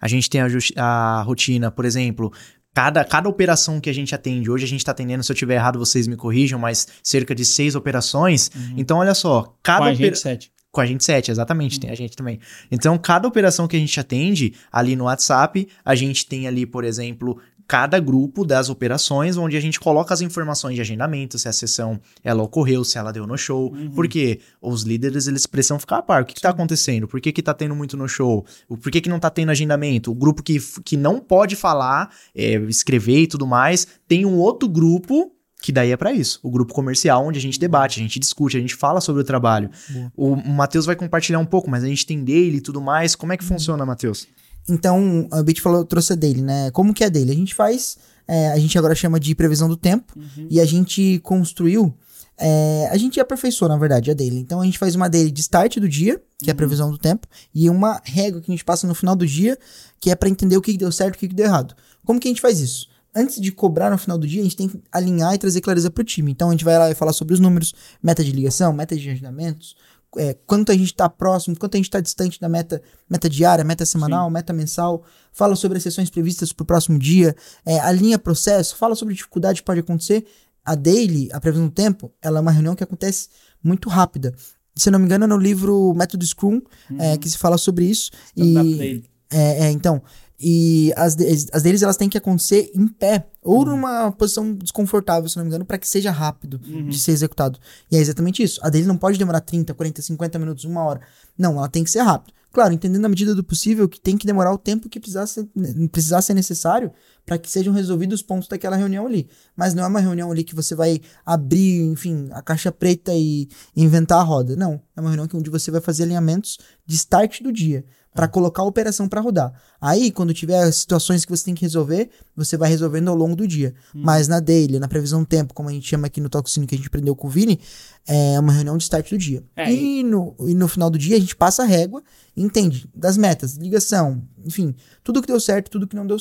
A 0.00 0.08
gente 0.08 0.28
tem 0.28 0.40
a, 0.40 0.48
a 0.76 1.22
rotina, 1.22 1.70
por 1.70 1.84
exemplo, 1.84 2.32
Cada, 2.74 3.04
cada 3.04 3.28
operação 3.28 3.78
que 3.78 3.90
a 3.90 3.92
gente 3.92 4.14
atende, 4.14 4.50
hoje 4.50 4.64
a 4.64 4.66
gente 4.66 4.80
está 4.80 4.92
atendendo, 4.92 5.22
se 5.22 5.30
eu 5.30 5.36
tiver 5.36 5.56
errado, 5.56 5.78
vocês 5.78 6.06
me 6.06 6.16
corrijam, 6.16 6.58
mas 6.58 6.88
cerca 7.02 7.34
de 7.34 7.44
seis 7.44 7.74
operações. 7.74 8.50
Uhum. 8.56 8.74
Então, 8.78 8.96
olha 8.96 9.14
só, 9.14 9.54
cada. 9.62 9.80
Com 9.80 9.84
a 9.84 9.94
gente, 9.94 10.18
sete. 10.18 10.50
Com 10.72 10.80
a 10.80 10.86
gente 10.86 11.04
sete, 11.04 11.30
exatamente, 11.30 11.78
tem 11.78 11.90
a 11.90 11.94
gente 11.94 12.16
também. 12.16 12.40
Então, 12.70 12.96
cada 12.96 13.28
operação 13.28 13.68
que 13.68 13.76
a 13.76 13.78
gente 13.78 14.00
atende 14.00 14.54
ali 14.72 14.96
no 14.96 15.04
WhatsApp, 15.04 15.68
a 15.84 15.94
gente 15.94 16.26
tem 16.26 16.48
ali, 16.48 16.64
por 16.64 16.82
exemplo, 16.82 17.38
cada 17.66 18.00
grupo 18.00 18.44
das 18.44 18.68
operações, 18.68 19.36
onde 19.36 19.56
a 19.56 19.60
gente 19.60 19.78
coloca 19.78 20.12
as 20.12 20.20
informações 20.20 20.74
de 20.74 20.80
agendamento, 20.80 21.38
se 21.38 21.48
a 21.48 21.52
sessão 21.52 22.00
ela 22.24 22.42
ocorreu, 22.42 22.84
se 22.84 22.98
ela 22.98 23.12
deu 23.12 23.26
no 23.26 23.36
show. 23.36 23.72
Uhum. 23.72 23.90
Porque 23.90 24.40
os 24.60 24.82
líderes 24.82 25.26
eles 25.26 25.46
precisam 25.46 25.78
ficar 25.78 25.98
a 25.98 26.02
par. 26.02 26.22
O 26.22 26.24
que, 26.24 26.32
está 26.32 26.50
acontecendo? 26.50 27.06
Por 27.06 27.20
que, 27.20 27.32
que 27.32 27.42
tá 27.42 27.54
tendo 27.54 27.74
muito 27.74 27.96
no 27.96 28.08
show? 28.08 28.44
Por 28.68 28.90
que, 28.90 29.00
que 29.00 29.08
não 29.08 29.18
tá 29.18 29.30
tendo 29.30 29.50
agendamento? 29.50 30.10
O 30.10 30.14
grupo 30.14 30.42
que, 30.42 30.58
que 30.84 30.96
não 30.96 31.20
pode 31.20 31.54
falar, 31.54 32.10
é, 32.34 32.54
escrever 32.62 33.22
e 33.22 33.26
tudo 33.26 33.46
mais, 33.46 33.86
tem 34.08 34.24
um 34.24 34.36
outro 34.36 34.68
grupo 34.68 35.32
que 35.62 35.72
daí 35.72 35.92
é 35.92 35.96
para 35.96 36.12
isso, 36.12 36.40
o 36.42 36.50
grupo 36.50 36.74
comercial 36.74 37.24
onde 37.24 37.38
a 37.38 37.40
gente 37.40 37.58
debate, 37.58 38.00
a 38.00 38.02
gente 38.02 38.18
discute, 38.18 38.56
a 38.56 38.60
gente 38.60 38.74
fala 38.74 39.00
sobre 39.00 39.22
o 39.22 39.24
trabalho. 39.24 39.70
Boa. 39.88 40.12
O, 40.16 40.36
Matheus 40.36 40.84
vai 40.84 40.96
compartilhar 40.96 41.38
um 41.38 41.46
pouco, 41.46 41.70
mas 41.70 41.84
a 41.84 41.86
gente 41.86 42.04
tem 42.04 42.24
dele 42.24 42.56
e 42.56 42.60
tudo 42.60 42.80
mais. 42.80 43.14
Como 43.14 43.32
é 43.32 43.36
que 43.36 43.44
uhum. 43.44 43.50
funciona, 43.50 43.86
Matheus? 43.86 44.26
Então, 44.68 45.28
a 45.30 45.42
Bit 45.42 45.60
falou, 45.60 45.84
trouxe 45.84 46.12
a 46.12 46.16
dele, 46.16 46.42
né? 46.42 46.70
Como 46.72 46.92
que 46.92 47.04
é 47.04 47.08
dele? 47.08 47.30
A 47.30 47.34
gente 47.34 47.54
faz, 47.54 47.96
é, 48.26 48.52
a 48.52 48.58
gente 48.58 48.76
agora 48.76 48.94
chama 48.94 49.18
de 49.18 49.34
previsão 49.34 49.68
do 49.68 49.76
tempo, 49.76 50.12
uhum. 50.16 50.48
e 50.50 50.60
a 50.60 50.64
gente 50.64 51.20
construiu 51.20 51.94
É, 52.38 52.88
a 52.90 52.96
gente 52.96 53.20
aperfeiçoou, 53.20 53.68
na 53.68 53.76
verdade, 53.76 54.10
a 54.10 54.14
daily. 54.14 54.38
Então 54.38 54.60
a 54.60 54.64
gente 54.64 54.78
faz 54.78 54.96
uma 54.96 55.08
daily 55.08 55.30
de 55.30 55.40
start 55.40 55.78
do 55.78 55.88
dia, 55.88 56.20
que 56.42 56.50
é 56.50 56.52
a 56.52 56.56
previsão 56.56 56.90
do 56.90 56.98
tempo, 56.98 57.28
e 57.54 57.70
uma 57.70 58.00
régua 58.02 58.40
que 58.40 58.50
a 58.50 58.54
gente 58.54 58.64
passa 58.64 58.86
no 58.86 58.94
final 58.94 59.14
do 59.14 59.26
dia, 59.26 59.56
que 60.00 60.10
é 60.10 60.16
para 60.16 60.28
entender 60.28 60.56
o 60.56 60.60
que 60.60 60.76
deu 60.76 60.90
certo 60.90 61.14
e 61.14 61.16
o 61.16 61.20
que 61.20 61.28
que 61.28 61.34
deu 61.34 61.46
errado. 61.46 61.76
Como 62.04 62.18
que 62.18 62.26
a 62.26 62.30
gente 62.30 62.40
faz 62.40 62.58
isso? 62.58 62.88
Antes 63.14 63.40
de 63.40 63.52
cobrar 63.52 63.90
no 63.90 63.98
final 63.98 64.16
do 64.16 64.26
dia, 64.26 64.40
a 64.40 64.44
gente 64.44 64.56
tem 64.56 64.68
que 64.68 64.80
alinhar 64.90 65.34
e 65.34 65.38
trazer 65.38 65.60
clareza 65.60 65.90
pro 65.90 66.02
time. 66.02 66.32
Então 66.32 66.48
a 66.48 66.52
gente 66.52 66.64
vai 66.64 66.78
lá 66.78 66.90
e 66.90 66.94
falar 66.94 67.12
sobre 67.12 67.34
os 67.34 67.40
números, 67.40 67.74
meta 68.02 68.24
de 68.24 68.32
ligação, 68.32 68.72
meta 68.72 68.96
de 68.96 69.10
agendamentos, 69.10 69.76
é, 70.16 70.34
quanto 70.46 70.70
a 70.70 70.74
gente 70.74 70.86
está 70.86 71.08
próximo, 71.08 71.56
quanto 71.58 71.74
a 71.74 71.78
gente 71.78 71.86
está 71.86 72.00
distante 72.00 72.40
da 72.40 72.48
meta, 72.48 72.82
meta 73.08 73.28
diária, 73.28 73.64
meta 73.64 73.84
semanal, 73.86 74.28
meta 74.30 74.52
mensal, 74.52 75.04
fala 75.32 75.56
sobre 75.56 75.78
as 75.78 75.82
sessões 75.82 76.10
previstas 76.10 76.52
para 76.52 76.62
o 76.62 76.66
próximo 76.66 76.98
dia, 76.98 77.34
é, 77.64 77.78
alinha 77.80 78.18
processo, 78.18 78.76
fala 78.76 78.94
sobre 78.94 79.14
dificuldade 79.14 79.60
que 79.60 79.66
pode 79.66 79.80
acontecer. 79.80 80.26
A 80.64 80.74
daily, 80.74 81.28
a 81.32 81.40
previsão 81.40 81.66
do 81.66 81.72
tempo, 81.72 82.12
ela 82.22 82.38
é 82.38 82.40
uma 82.40 82.52
reunião 82.52 82.74
que 82.74 82.84
acontece 82.84 83.28
muito 83.62 83.88
rápida. 83.88 84.34
Se 84.76 84.90
não 84.90 84.98
me 84.98 85.06
engano, 85.06 85.24
é 85.24 85.26
no 85.26 85.36
livro 85.36 85.92
Método 85.94 86.24
Scrum, 86.24 86.60
é, 86.98 87.16
que 87.18 87.28
se 87.28 87.36
fala 87.36 87.58
sobre 87.58 87.84
isso. 87.84 88.10
Stand-up 88.36 88.68
E, 88.68 88.78
daily. 88.78 89.04
é, 89.30 89.64
é, 89.66 89.70
então. 89.70 90.02
E 90.42 90.92
as, 90.96 91.14
de- 91.14 91.26
as 91.52 91.62
deles 91.62 91.82
elas 91.82 91.96
têm 91.96 92.08
que 92.08 92.18
acontecer 92.18 92.70
em 92.74 92.88
pé 92.88 93.26
ou 93.42 93.60
Uhum. 93.60 93.64
numa 93.66 94.10
posição 94.12 94.52
desconfortável, 94.52 95.28
se 95.28 95.36
não 95.36 95.44
me 95.44 95.48
engano, 95.48 95.64
para 95.64 95.78
que 95.78 95.88
seja 95.88 96.10
rápido 96.10 96.60
Uhum. 96.66 96.88
de 96.88 96.98
ser 96.98 97.12
executado. 97.12 97.58
E 97.90 97.96
é 97.96 98.00
exatamente 98.00 98.42
isso. 98.42 98.58
A 98.62 98.68
dele 98.68 98.86
não 98.86 98.96
pode 98.96 99.18
demorar 99.18 99.40
30, 99.40 99.72
40, 99.72 100.02
50 100.02 100.38
minutos, 100.38 100.64
uma 100.64 100.82
hora. 100.84 101.00
Não, 101.38 101.56
ela 101.58 101.68
tem 101.68 101.84
que 101.84 101.90
ser 101.90 102.00
rápido. 102.00 102.34
Claro, 102.52 102.74
entendendo 102.74 103.00
na 103.00 103.08
medida 103.08 103.34
do 103.34 103.42
possível 103.42 103.88
que 103.88 103.98
tem 103.98 104.14
que 104.18 104.26
demorar 104.26 104.52
o 104.52 104.58
tempo 104.58 104.86
que 104.86 105.00
precisar 105.00 105.26
ser, 105.26 105.48
precisar 105.90 106.20
ser 106.20 106.34
necessário 106.34 106.92
para 107.24 107.38
que 107.38 107.50
sejam 107.50 107.72
resolvidos 107.72 108.20
os 108.20 108.22
pontos 108.26 108.46
daquela 108.46 108.76
reunião 108.76 109.06
ali. 109.06 109.26
Mas 109.56 109.72
não 109.72 109.82
é 109.82 109.86
uma 109.86 110.00
reunião 110.00 110.30
ali 110.30 110.44
que 110.44 110.54
você 110.54 110.74
vai 110.74 111.00
abrir, 111.24 111.80
enfim, 111.84 112.28
a 112.32 112.42
caixa 112.42 112.70
preta 112.70 113.14
e 113.14 113.48
inventar 113.74 114.18
a 114.18 114.22
roda. 114.22 114.54
Não. 114.54 114.78
É 114.94 115.00
uma 115.00 115.08
reunião 115.08 115.26
onde 115.32 115.48
você 115.48 115.70
vai 115.70 115.80
fazer 115.80 116.02
alinhamentos 116.02 116.58
de 116.86 116.94
start 116.96 117.40
do 117.42 117.50
dia 117.50 117.86
para 118.14 118.28
colocar 118.28 118.62
a 118.62 118.64
operação 118.66 119.08
para 119.08 119.20
rodar. 119.20 119.52
Aí, 119.80 120.10
quando 120.10 120.34
tiver 120.34 120.70
situações 120.70 121.24
que 121.24 121.30
você 121.30 121.44
tem 121.44 121.54
que 121.54 121.62
resolver, 121.62 122.10
você 122.36 122.56
vai 122.56 122.68
resolvendo 122.68 123.08
ao 123.08 123.14
longo 123.16 123.34
do 123.34 123.48
dia. 123.48 123.74
Mas 123.94 124.28
na 124.28 124.38
daily, 124.38 124.78
na 124.78 124.86
previsão 124.88 125.20
do 125.20 125.26
tempo, 125.26 125.54
como 125.54 125.68
a 125.68 125.72
gente 125.72 125.88
chama 125.88 126.06
aqui 126.06 126.20
no 126.20 126.28
Toxino 126.28 126.66
que 126.66 126.74
a 126.74 126.78
gente 126.78 126.88
aprendeu 126.88 127.16
com 127.16 127.26
o 127.26 127.30
Vini, 127.30 127.58
é 128.06 128.38
uma 128.38 128.52
reunião 128.52 128.76
de 128.76 128.82
start 128.82 129.08
do 129.10 129.18
dia. 129.18 129.42
É, 129.56 129.72
e, 129.72 130.02
no, 130.02 130.36
e 130.40 130.54
no 130.54 130.68
final 130.68 130.90
do 130.90 130.98
dia 130.98 131.16
a 131.16 131.20
gente 131.20 131.34
passa 131.36 131.62
a 131.62 131.66
régua 131.66 132.02
entende 132.36 132.88
das 132.94 133.16
metas, 133.16 133.56
ligação, 133.56 134.22
enfim, 134.44 134.74
tudo 135.04 135.20
que 135.20 135.26
deu 135.28 135.38
certo, 135.38 135.70
tudo 135.70 135.86
que 135.86 135.94
não 135.94 136.06
deu, 136.06 136.16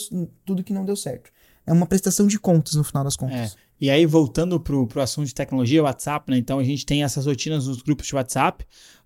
tudo 0.45 0.63
que 0.63 0.73
não 0.73 0.83
deu 0.85 0.95
certo. 0.95 1.29
É 1.65 1.71
uma 1.71 1.85
prestação 1.85 2.25
de 2.27 2.39
contas 2.39 2.73
no 2.73 2.83
final 2.83 3.03
das 3.03 3.13
É. 3.13 3.17
contas. 3.17 3.57
E 3.79 3.89
aí, 3.89 4.05
voltando 4.05 4.59
pro, 4.59 4.85
pro 4.87 5.01
assunto 5.01 5.25
de 5.27 5.33
tecnologia, 5.33 5.81
WhatsApp, 5.81 6.29
né? 6.29 6.37
Então 6.37 6.59
a 6.59 6.63
gente 6.63 6.85
tem 6.85 7.03
essas 7.03 7.25
rotinas 7.25 7.65
nos 7.65 7.81
grupos 7.81 8.05
de 8.05 8.13
WhatsApp. 8.15 8.63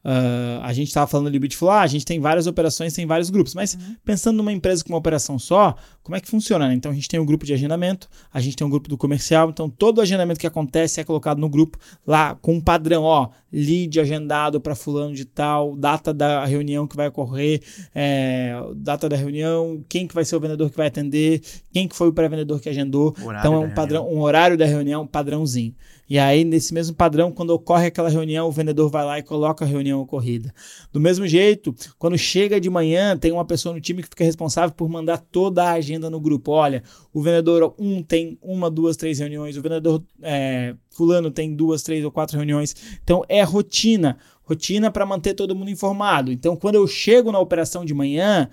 Ah, 0.07 0.61
a 0.61 0.71
gente 0.71 0.89
estava 0.89 1.07
falando 1.07 1.27
ali, 1.27 1.39
Bit 1.39 1.57
falou, 1.57 1.73
ah, 1.73 1.81
a 1.81 1.87
gente 1.87 2.05
tem 2.05 2.19
várias 2.19 2.45
operações, 2.45 2.93
tem 2.93 3.07
vários 3.07 3.31
grupos. 3.31 3.55
Mas 3.55 3.75
pensando 4.05 4.37
numa 4.37 4.51
empresa 4.51 4.83
com 4.83 4.89
uma 4.89 4.99
operação 4.99 5.39
só, 5.39 5.75
como 6.03 6.15
é 6.15 6.21
que 6.21 6.27
funciona? 6.27 6.67
Né? 6.67 6.75
Então 6.75 6.91
a 6.91 6.95
gente 6.95 7.07
tem 7.07 7.19
um 7.19 7.25
grupo 7.25 7.43
de 7.43 7.53
agendamento, 7.53 8.07
a 8.31 8.39
gente 8.39 8.55
tem 8.55 8.67
um 8.67 8.69
grupo 8.69 8.87
do 8.87 8.97
comercial. 8.97 9.49
Então 9.49 9.67
todo 9.67 9.99
agendamento 9.99 10.39
que 10.39 10.45
acontece 10.45 11.01
é 11.01 11.03
colocado 11.03 11.39
no 11.39 11.49
grupo 11.49 11.79
lá 12.05 12.35
com 12.35 12.53
um 12.53 12.61
padrão, 12.61 13.01
ó, 13.01 13.29
lead 13.51 13.99
agendado 13.99 14.61
para 14.61 14.75
fulano 14.75 15.15
de 15.15 15.25
tal, 15.25 15.75
data 15.75 16.13
da 16.13 16.45
reunião 16.45 16.85
que 16.85 16.95
vai 16.95 17.07
ocorrer, 17.07 17.63
é, 17.95 18.53
data 18.75 19.09
da 19.09 19.15
reunião, 19.15 19.83
quem 19.89 20.05
que 20.05 20.13
vai 20.13 20.23
ser 20.23 20.35
o 20.35 20.39
vendedor 20.39 20.69
que 20.69 20.77
vai 20.77 20.87
atender, 20.87 21.41
quem 21.73 21.87
que 21.87 21.95
foi 21.95 22.09
o 22.09 22.13
pré-vendedor 22.13 22.59
que 22.59 22.69
agendou. 22.69 23.15
Horário 23.19 23.39
então 23.39 23.53
é 23.55 23.65
um 23.65 23.73
padrão, 23.73 24.07
um 24.07 24.19
horário 24.21 24.55
da 24.55 24.65
reunião, 24.65 25.01
um 25.01 25.07
padrãozinho. 25.07 25.73
E 26.07 26.19
aí, 26.19 26.43
nesse 26.43 26.73
mesmo 26.73 26.95
padrão, 26.95 27.31
quando 27.31 27.49
ocorre 27.49 27.87
aquela 27.87 28.09
reunião, 28.09 28.47
o 28.47 28.51
vendedor 28.51 28.89
vai 28.89 29.03
lá 29.03 29.17
e 29.17 29.23
coloca 29.23 29.65
a 29.65 29.67
reunião 29.67 30.01
ocorrida. 30.01 30.53
Do 30.93 30.99
mesmo 30.99 31.27
jeito, 31.27 31.73
quando 31.97 32.17
chega 32.17 32.61
de 32.61 32.69
manhã, 32.69 33.17
tem 33.17 33.31
uma 33.31 33.43
pessoa 33.43 33.73
no 33.73 33.81
time 33.81 34.03
que 34.03 34.09
fica 34.09 34.23
responsável 34.23 34.75
por 34.75 34.87
mandar 34.87 35.17
toda 35.17 35.63
a 35.63 35.71
agenda 35.71 36.09
no 36.09 36.19
grupo. 36.19 36.51
Olha, 36.51 36.83
o 37.11 37.21
vendedor 37.21 37.73
1 37.79 37.95
um 37.95 38.03
tem 38.03 38.37
uma, 38.41 38.69
duas, 38.69 38.95
três 38.95 39.17
reuniões, 39.17 39.57
o 39.57 39.61
vendedor 39.61 40.03
é, 40.21 40.75
fulano 40.91 41.31
tem 41.31 41.55
duas, 41.55 41.81
três 41.81 42.05
ou 42.05 42.11
quatro 42.11 42.37
reuniões. 42.37 42.75
Então 43.03 43.23
é 43.27 43.41
rotina, 43.41 44.17
rotina 44.43 44.91
para 44.91 45.05
manter 45.07 45.33
todo 45.33 45.55
mundo 45.55 45.71
informado. 45.71 46.31
Então, 46.31 46.55
quando 46.55 46.75
eu 46.75 46.85
chego 46.85 47.31
na 47.31 47.39
operação 47.39 47.83
de 47.83 47.95
manhã, 47.95 48.49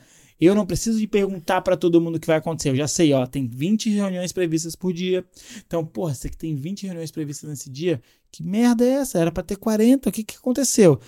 eu 0.47 0.55
não 0.55 0.67
preciso 0.67 0.99
de 0.99 1.07
perguntar 1.07 1.61
para 1.63 1.77
todo 1.77 2.01
mundo 2.01 2.17
o 2.17 2.21
que 2.21 2.27
vai 2.27 2.37
acontecer. 2.37 2.71
Eu 2.71 2.77
já 2.77 2.89
sei, 2.89 3.13
ó, 3.13 3.27
tem 3.27 3.47
20 3.47 3.91
reuniões 3.91 4.33
previstas 4.33 4.75
por 4.75 4.93
dia. 4.93 5.25
Então, 5.67 5.85
porra, 5.85 6.15
você 6.15 6.29
que 6.29 6.37
tem 6.37 6.55
20 6.55 6.87
reuniões 6.87 7.11
previstas 7.11 7.49
nesse 7.49 7.71
dia, 7.71 8.01
que 8.31 8.43
merda 8.43 8.85
é 8.85 8.91
essa? 8.91 9.19
Era 9.19 9.31
para 9.31 9.43
ter 9.43 9.57
40, 9.57 10.09
o 10.09 10.13
que, 10.13 10.25
que 10.25 10.37
aconteceu? 10.37 10.99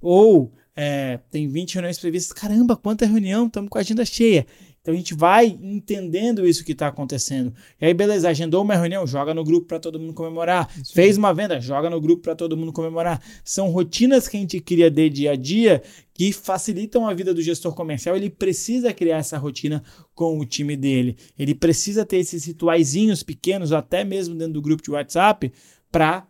Ou 0.00 0.52
é, 0.74 1.20
tem 1.30 1.48
20 1.48 1.74
reuniões 1.74 1.98
previstas, 1.98 2.32
caramba, 2.32 2.76
quanta 2.76 3.06
reunião, 3.06 3.46
estamos 3.46 3.68
com 3.70 3.78
a 3.78 3.80
agenda 3.80 4.04
cheia. 4.04 4.46
Então 4.82 4.92
a 4.92 4.96
gente 4.96 5.14
vai 5.14 5.46
entendendo 5.62 6.44
isso 6.44 6.64
que 6.64 6.72
está 6.72 6.88
acontecendo. 6.88 7.54
E 7.80 7.86
aí, 7.86 7.94
beleza, 7.94 8.28
agendou 8.28 8.62
uma 8.62 8.74
reunião, 8.74 9.06
joga 9.06 9.32
no 9.32 9.44
grupo 9.44 9.68
para 9.68 9.78
todo 9.78 9.98
mundo 9.98 10.12
comemorar. 10.12 10.68
Fez 10.92 11.16
uma 11.16 11.32
venda, 11.32 11.60
joga 11.60 11.88
no 11.88 12.00
grupo 12.00 12.22
para 12.22 12.34
todo 12.34 12.56
mundo 12.56 12.72
comemorar. 12.72 13.22
São 13.44 13.70
rotinas 13.70 14.26
que 14.26 14.36
a 14.36 14.40
gente 14.40 14.60
cria 14.60 14.90
de 14.90 15.08
dia 15.08 15.30
a 15.30 15.36
dia 15.36 15.82
que 16.12 16.32
facilitam 16.32 17.06
a 17.08 17.14
vida 17.14 17.32
do 17.32 17.40
gestor 17.40 17.72
comercial. 17.74 18.16
Ele 18.16 18.28
precisa 18.28 18.92
criar 18.92 19.18
essa 19.18 19.38
rotina 19.38 19.84
com 20.16 20.38
o 20.40 20.44
time 20.44 20.76
dele. 20.76 21.16
Ele 21.38 21.54
precisa 21.54 22.04
ter 22.04 22.16
esses 22.16 22.44
rituaizinhos 22.44 23.22
pequenos, 23.22 23.72
até 23.72 24.02
mesmo 24.02 24.34
dentro 24.34 24.54
do 24.54 24.62
grupo 24.62 24.82
de 24.82 24.90
WhatsApp, 24.90 25.52
para 25.92 26.26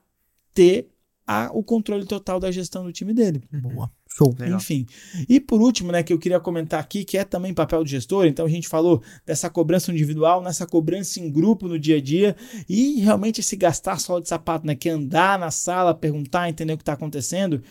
ter 0.53 0.88
a- 1.26 1.50
o 1.55 1.62
controle 1.62 2.05
total 2.05 2.38
da 2.38 2.50
gestão 2.50 2.84
do 2.84 2.92
time 2.92 3.14
dele. 3.14 3.42
Boa. 3.50 3.90
Show. 4.17 4.35
Legal. 4.39 4.59
Enfim. 4.59 4.87
E 5.29 5.41
por 5.41 5.61
último, 5.61 5.91
né, 5.91 6.03
que 6.03 6.13
eu 6.13 6.19
queria 6.19 6.39
comentar 6.39 6.79
aqui, 6.81 7.05
que 7.05 7.17
é 7.17 7.25
também 7.25 7.55
papel 7.55 7.83
do 7.83 7.89
gestor, 7.89 8.27
então 8.27 8.45
a 8.45 8.49
gente 8.49 8.69
falou 8.69 9.03
dessa 9.25 9.49
cobrança 9.49 9.91
individual, 9.91 10.43
nessa 10.43 10.67
cobrança 10.67 11.19
em 11.19 11.31
grupo 11.31 11.67
no 11.67 11.79
dia 11.79 11.97
a 11.97 12.01
dia, 12.01 12.37
e 12.69 13.01
realmente 13.01 13.41
esse 13.41 13.57
gastar 13.57 13.99
só 13.99 14.21
de 14.21 14.29
sapato, 14.29 14.67
né, 14.67 14.75
que 14.75 14.89
é 14.89 14.93
andar 14.93 15.39
na 15.39 15.51
sala, 15.51 15.95
perguntar, 15.95 16.49
entender 16.49 16.75
o 16.75 16.77
que 16.77 16.83
está 16.83 16.93
acontecendo. 16.93 17.63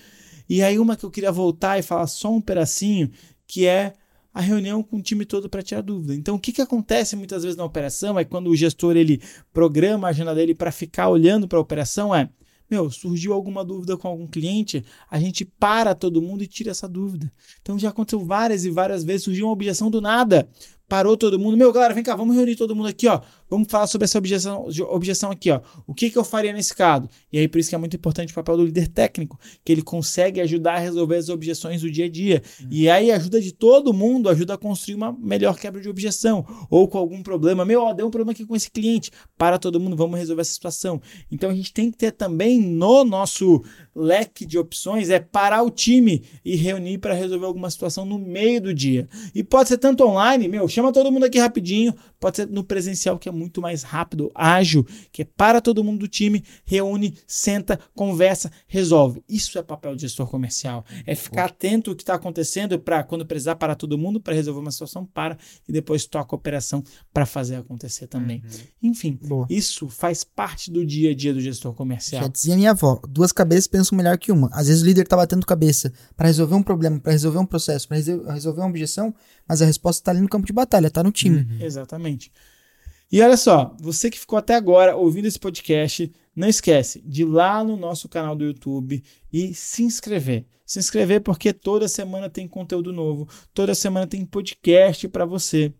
E 0.50 0.62
aí 0.64 0.80
uma 0.80 0.98
que 0.98 1.06
eu 1.06 1.12
queria 1.12 1.32
voltar 1.32 1.78
e 1.78 1.84
falar 1.84 2.08
só 2.08 2.32
um 2.34 2.42
pedacinho, 2.42 3.12
que 3.48 3.66
é 3.66 3.94
a 4.34 4.42
reunião 4.42 4.82
com 4.82 4.98
o 4.98 5.02
time 5.02 5.26
todo 5.26 5.50
para 5.50 5.62
tirar 5.62 5.82
dúvida. 5.82 6.16
Então, 6.16 6.36
o 6.36 6.40
que, 6.40 6.54
que 6.54 6.62
acontece 6.62 7.16
muitas 7.16 7.44
vezes 7.44 7.58
na 7.58 7.66
operação 7.66 8.18
é 8.18 8.24
quando 8.24 8.50
o 8.50 8.56
gestor 8.56 8.96
ele 8.96 9.22
programa 9.54 10.08
a 10.08 10.12
agenda 10.12 10.34
dele 10.34 10.56
para 10.56 10.72
ficar 10.72 11.10
olhando 11.10 11.48
para 11.48 11.58
a 11.58 11.62
operação 11.62 12.16
é 12.16 12.30
meu, 12.72 12.90
surgiu 12.90 13.34
alguma 13.34 13.66
dúvida 13.66 13.98
com 13.98 14.08
algum 14.08 14.26
cliente, 14.26 14.84
a 15.10 15.20
gente 15.20 15.44
para 15.44 15.94
todo 15.94 16.22
mundo 16.22 16.42
e 16.42 16.48
tira 16.48 16.72
essa 16.72 16.88
dúvida. 16.88 17.32
Então 17.62 17.78
já 17.78 17.90
aconteceu 17.90 18.24
várias 18.26 18.64
e 18.64 18.72
várias 18.72 19.04
vezes, 19.04 19.24
surgiu 19.24 19.48
uma 19.48 19.54
objeção 19.54 19.92
do 19.92 20.00
nada. 20.00 20.48
Parou 20.88 21.16
todo 21.16 21.40
mundo. 21.40 21.56
Meu, 21.56 21.72
galera, 21.72 21.94
vem 21.94 22.04
cá, 22.04 22.16
vamos 22.16 22.36
reunir 22.36 22.56
todo 22.56 22.76
mundo 22.76 22.88
aqui, 22.88 23.08
ó. 23.08 23.22
Vamos 23.52 23.68
falar 23.70 23.86
sobre 23.86 24.06
essa 24.06 24.18
objeção, 24.18 24.66
objeção 24.90 25.30
aqui, 25.30 25.52
ó. 25.52 25.60
O 25.86 25.94
que, 25.94 26.10
que 26.10 26.18
eu 26.18 26.24
faria 26.24 26.54
nesse 26.54 26.74
caso? 26.74 27.10
E 27.34 27.38
aí, 27.38 27.50
por 27.50 27.60
isso 27.60 27.68
que 27.68 27.76
é 27.76 27.78
muito 27.78 27.98
importante 27.98 28.32
o 28.32 28.34
papel 28.34 28.56
do 28.56 28.64
líder 28.64 28.88
técnico, 28.88 29.38
que 29.66 29.74
ele 29.74 29.82
consegue 29.82 30.40
ajudar 30.40 30.76
a 30.76 30.80
resolver 30.80 31.18
as 31.18 31.28
objeções 31.28 31.82
do 31.82 31.92
dia 31.92 32.06
a 32.06 32.10
dia. 32.10 32.42
E 32.70 32.90
aí, 32.90 33.12
a 33.12 33.18
ajuda 33.18 33.42
de 33.42 33.52
todo 33.52 33.94
mundo 33.94 34.30
ajuda 34.30 34.54
a 34.54 34.58
construir 34.58 34.96
uma 34.96 35.12
melhor 35.12 35.60
quebra 35.60 35.82
de 35.82 35.90
objeção. 35.90 36.46
Ou 36.70 36.88
com 36.88 36.98
algum 36.98 37.22
problema. 37.22 37.66
Meu, 37.66 37.82
ó, 37.82 37.94
deu 37.94 38.08
um 38.08 38.10
problema 38.10 38.32
aqui 38.32 38.46
com 38.46 38.56
esse 38.56 38.72
cliente. 38.72 39.12
Para 39.38 39.60
todo 39.60 39.82
mundo, 39.82 39.98
vamos 39.98 40.18
resolver 40.18 40.44
essa 40.44 40.54
situação. 40.54 41.02
Então, 41.30 41.50
a 41.50 41.54
gente 41.54 41.74
tem 41.74 41.92
que 41.92 41.98
ter 41.98 42.14
também 42.14 42.58
no 42.58 43.04
nosso 43.04 43.62
leque 43.94 44.46
de 44.46 44.58
opções 44.58 45.10
é 45.10 45.20
parar 45.20 45.64
o 45.64 45.70
time 45.70 46.24
e 46.44 46.56
reunir 46.56 46.98
para 46.98 47.14
resolver 47.14 47.46
alguma 47.46 47.70
situação 47.70 48.06
no 48.06 48.18
meio 48.18 48.62
do 48.62 48.74
dia. 48.74 49.08
E 49.36 49.44
pode 49.44 49.70
ser 49.70 49.78
tanto 49.78 50.06
online, 50.06 50.48
meu, 50.48 50.68
chama 50.68 50.94
todo 50.94 51.12
mundo 51.12 51.26
aqui 51.26 51.40
rapidinho, 51.40 51.94
pode 52.20 52.38
ser 52.38 52.48
no 52.48 52.64
presencial 52.64 53.20
que 53.20 53.28
é 53.28 53.32
muito 53.32 53.41
mais 53.62 53.84
rápido, 53.84 54.32
ágil, 54.36 54.86
que 55.12 55.22
é 55.22 55.26
para 55.26 55.62
todo 55.62 55.84
mundo 55.84 56.00
do 56.00 56.08
time, 56.08 56.44
reúne, 56.66 57.18
senta, 57.26 57.80
conversa, 57.96 58.52
resolve. 58.68 59.24
Isso 59.28 59.58
é 59.58 59.64
papel 59.64 59.96
de 59.96 60.02
gestor 60.02 60.28
comercial. 60.28 60.86
É 61.06 61.16
ficar 61.16 61.46
atento 61.46 61.90
ao 61.90 61.96
que 61.96 62.04
está 62.04 62.16
acontecendo 62.16 62.78
para 62.80 63.04
quando 63.04 63.26
precisar 63.26 63.56
parar 63.56 63.76
todo 63.76 63.98
mundo 63.98 64.20
para 64.20 64.34
resolver 64.34 64.60
uma 64.60 64.72
situação, 64.72 65.06
para 65.06 65.38
e 65.68 65.72
depois 65.72 66.06
toca 66.06 66.36
a 66.36 66.38
operação 66.38 66.84
para 67.14 67.26
fazer 67.26 67.56
acontecer 67.56 68.08
também. 68.08 68.44
Enfim, 68.82 69.18
Boa. 69.22 69.48
isso 69.50 69.90
faz 69.90 70.24
parte 70.24 70.72
do 70.72 70.86
dia 70.86 71.12
a 71.12 71.16
dia 71.16 71.34
do 71.34 71.40
gestor 71.40 71.74
comercial. 71.74 72.24
Já 72.24 72.28
dizia 72.28 72.56
minha 72.56 72.72
avó, 72.72 73.02
duas 73.08 73.32
cabeças 73.32 73.68
pensam 73.68 73.98
melhor 73.98 74.18
que 74.18 74.32
uma. 74.32 74.50
Às 74.52 74.68
vezes 74.68 74.82
o 74.82 74.86
líder 74.86 75.08
tá 75.08 75.16
batendo 75.16 75.46
cabeça 75.46 75.92
para 76.16 76.28
resolver 76.28 76.56
um 76.56 76.64
problema, 76.64 77.00
para 77.00 77.12
resolver 77.12 77.40
um 77.40 77.46
processo, 77.46 77.88
para 77.88 77.98
resolver 77.98 78.62
uma 78.62 78.70
objeção, 78.70 79.14
mas 79.48 79.62
a 79.62 79.66
resposta 79.66 80.04
tá 80.04 80.12
ali 80.12 80.22
no 80.22 80.30
campo 80.30 80.46
de 80.46 80.54
batalha, 80.54 80.90
tá 80.90 81.04
no 81.04 81.12
time. 81.12 81.48
Exatamente. 81.60 82.32
E 83.12 83.22
olha 83.22 83.36
só, 83.36 83.76
você 83.80 84.10
que 84.10 84.18
ficou 84.18 84.40
até 84.40 84.56
agora 84.56 84.96
ouvindo 84.96 85.26
esse 85.26 85.38
podcast, 85.38 86.10
não 86.34 86.48
esquece 86.48 87.02
de 87.02 87.24
ir 87.24 87.26
lá 87.26 87.62
no 87.62 87.76
nosso 87.76 88.08
canal 88.08 88.36
do 88.36 88.46
YouTube 88.46 89.04
e 89.32 89.54
se 89.54 89.84
inscrever. 89.84 90.46
Se 90.66 90.80
inscrever 90.80 91.22
porque 91.22 91.52
toda 91.52 91.90
semana 91.90 92.30
tem 92.30 92.48
conteúdo 92.48 92.94
novo, 92.94 93.28
toda 93.54 93.76
semana 93.76 94.08
tem 94.08 94.26
podcast 94.26 95.10
para 95.10 95.26
você. 95.26 95.74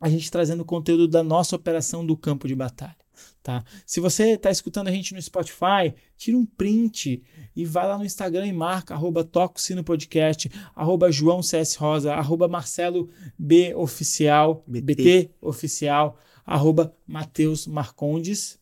A 0.00 0.08
gente 0.08 0.30
trazendo 0.30 0.64
conteúdo 0.64 1.08
da 1.08 1.24
nossa 1.24 1.56
operação 1.56 2.06
do 2.06 2.16
campo 2.16 2.46
de 2.46 2.54
batalha. 2.54 2.99
Tá? 3.42 3.64
Se 3.86 4.00
você 4.00 4.32
está 4.32 4.50
escutando 4.50 4.88
a 4.88 4.92
gente 4.92 5.14
no 5.14 5.22
Spotify, 5.22 5.94
tira 6.16 6.36
um 6.36 6.44
print 6.44 7.22
e 7.56 7.64
vai 7.64 7.86
lá 7.86 7.96
no 7.96 8.04
Instagram 8.04 8.46
e 8.46 8.52
marca 8.52 8.94
arroba 8.94 9.24
Toco 9.24 9.60
Sino 9.60 9.82
Podcast, 9.82 10.50
arroba 10.74 11.10
João 11.10 11.42
CS 11.42 11.76
Rosa, 11.76 12.14
arroba 12.14 12.46
Marcelo 12.46 13.08
B 13.38 13.74
Oficial, 13.74 14.62
BT. 14.66 14.80
BT 14.82 15.30
Oficial, 15.40 16.18
arroba 16.44 16.94
Matheus 17.06 17.66
Marcondes. 17.66 18.59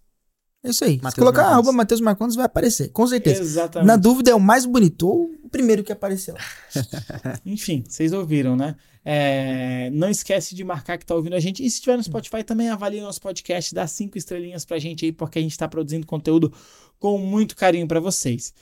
É 0.62 0.70
isso 0.70 0.84
aí. 0.84 0.96
Se 0.96 1.02
Matheus 1.02 1.14
colocar 1.14 1.42
Marcondes. 1.42 1.54
arroba 1.54 1.72
Matheus 1.72 2.00
Marcondes, 2.00 2.36
vai 2.36 2.46
aparecer, 2.46 2.88
com 2.90 3.06
certeza. 3.06 3.40
Exatamente. 3.40 3.86
Na 3.86 3.96
dúvida, 3.96 4.30
é 4.30 4.34
o 4.34 4.40
mais 4.40 4.66
bonito 4.66 5.09
ou 5.09 5.30
o 5.44 5.48
primeiro 5.48 5.84
que 5.84 5.92
apareceu. 5.92 6.34
Enfim, 7.46 7.84
vocês 7.88 8.12
ouviram, 8.12 8.56
né? 8.56 8.74
É, 9.04 9.88
não 9.90 10.11
esquece 10.11 10.54
de 10.54 10.64
marcar 10.64 10.98
que 10.98 11.06
tá 11.06 11.14
ouvindo 11.14 11.34
a 11.34 11.40
gente. 11.40 11.64
E 11.64 11.70
se 11.70 11.76
estiver 11.76 11.96
no 11.96 12.02
Spotify, 12.02 12.42
também 12.42 12.68
avalie 12.68 13.00
nosso 13.00 13.20
podcast, 13.20 13.74
dá 13.74 13.86
cinco 13.86 14.18
estrelinhas 14.18 14.64
pra 14.64 14.78
gente 14.78 15.04
aí, 15.04 15.12
porque 15.12 15.38
a 15.38 15.42
gente 15.42 15.56
tá 15.56 15.68
produzindo 15.68 16.06
conteúdo 16.06 16.52
com 16.98 17.16
muito 17.18 17.56
carinho 17.56 17.86
pra 17.86 18.00
vocês. 18.00 18.52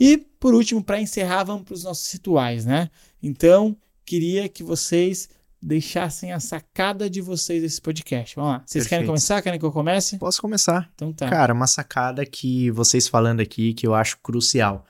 E, 0.00 0.16
por 0.40 0.54
último, 0.54 0.82
pra 0.82 1.00
encerrar, 1.00 1.44
vamos 1.44 1.64
pros 1.64 1.84
nossos 1.84 2.10
rituais, 2.10 2.64
né? 2.64 2.90
Então, 3.22 3.76
queria 4.04 4.48
que 4.48 4.64
vocês 4.64 5.28
deixassem 5.62 6.32
a 6.32 6.40
sacada 6.40 7.08
de 7.08 7.20
vocês 7.20 7.62
desse 7.62 7.80
podcast. 7.80 8.34
Vamos 8.34 8.50
lá. 8.50 8.62
Vocês 8.66 8.84
querem 8.84 9.02
Perfeito. 9.02 9.06
começar? 9.06 9.42
Querem 9.42 9.58
que 9.58 9.64
eu 9.64 9.72
comece? 9.72 10.18
Posso 10.18 10.40
começar? 10.40 10.90
Então 10.94 11.12
tá. 11.12 11.28
Cara, 11.30 11.54
uma 11.54 11.66
sacada 11.66 12.26
que 12.26 12.70
vocês 12.72 13.06
falando 13.06 13.40
aqui 13.40 13.72
que 13.72 13.86
eu 13.86 13.94
acho 13.94 14.18
crucial. 14.18 14.84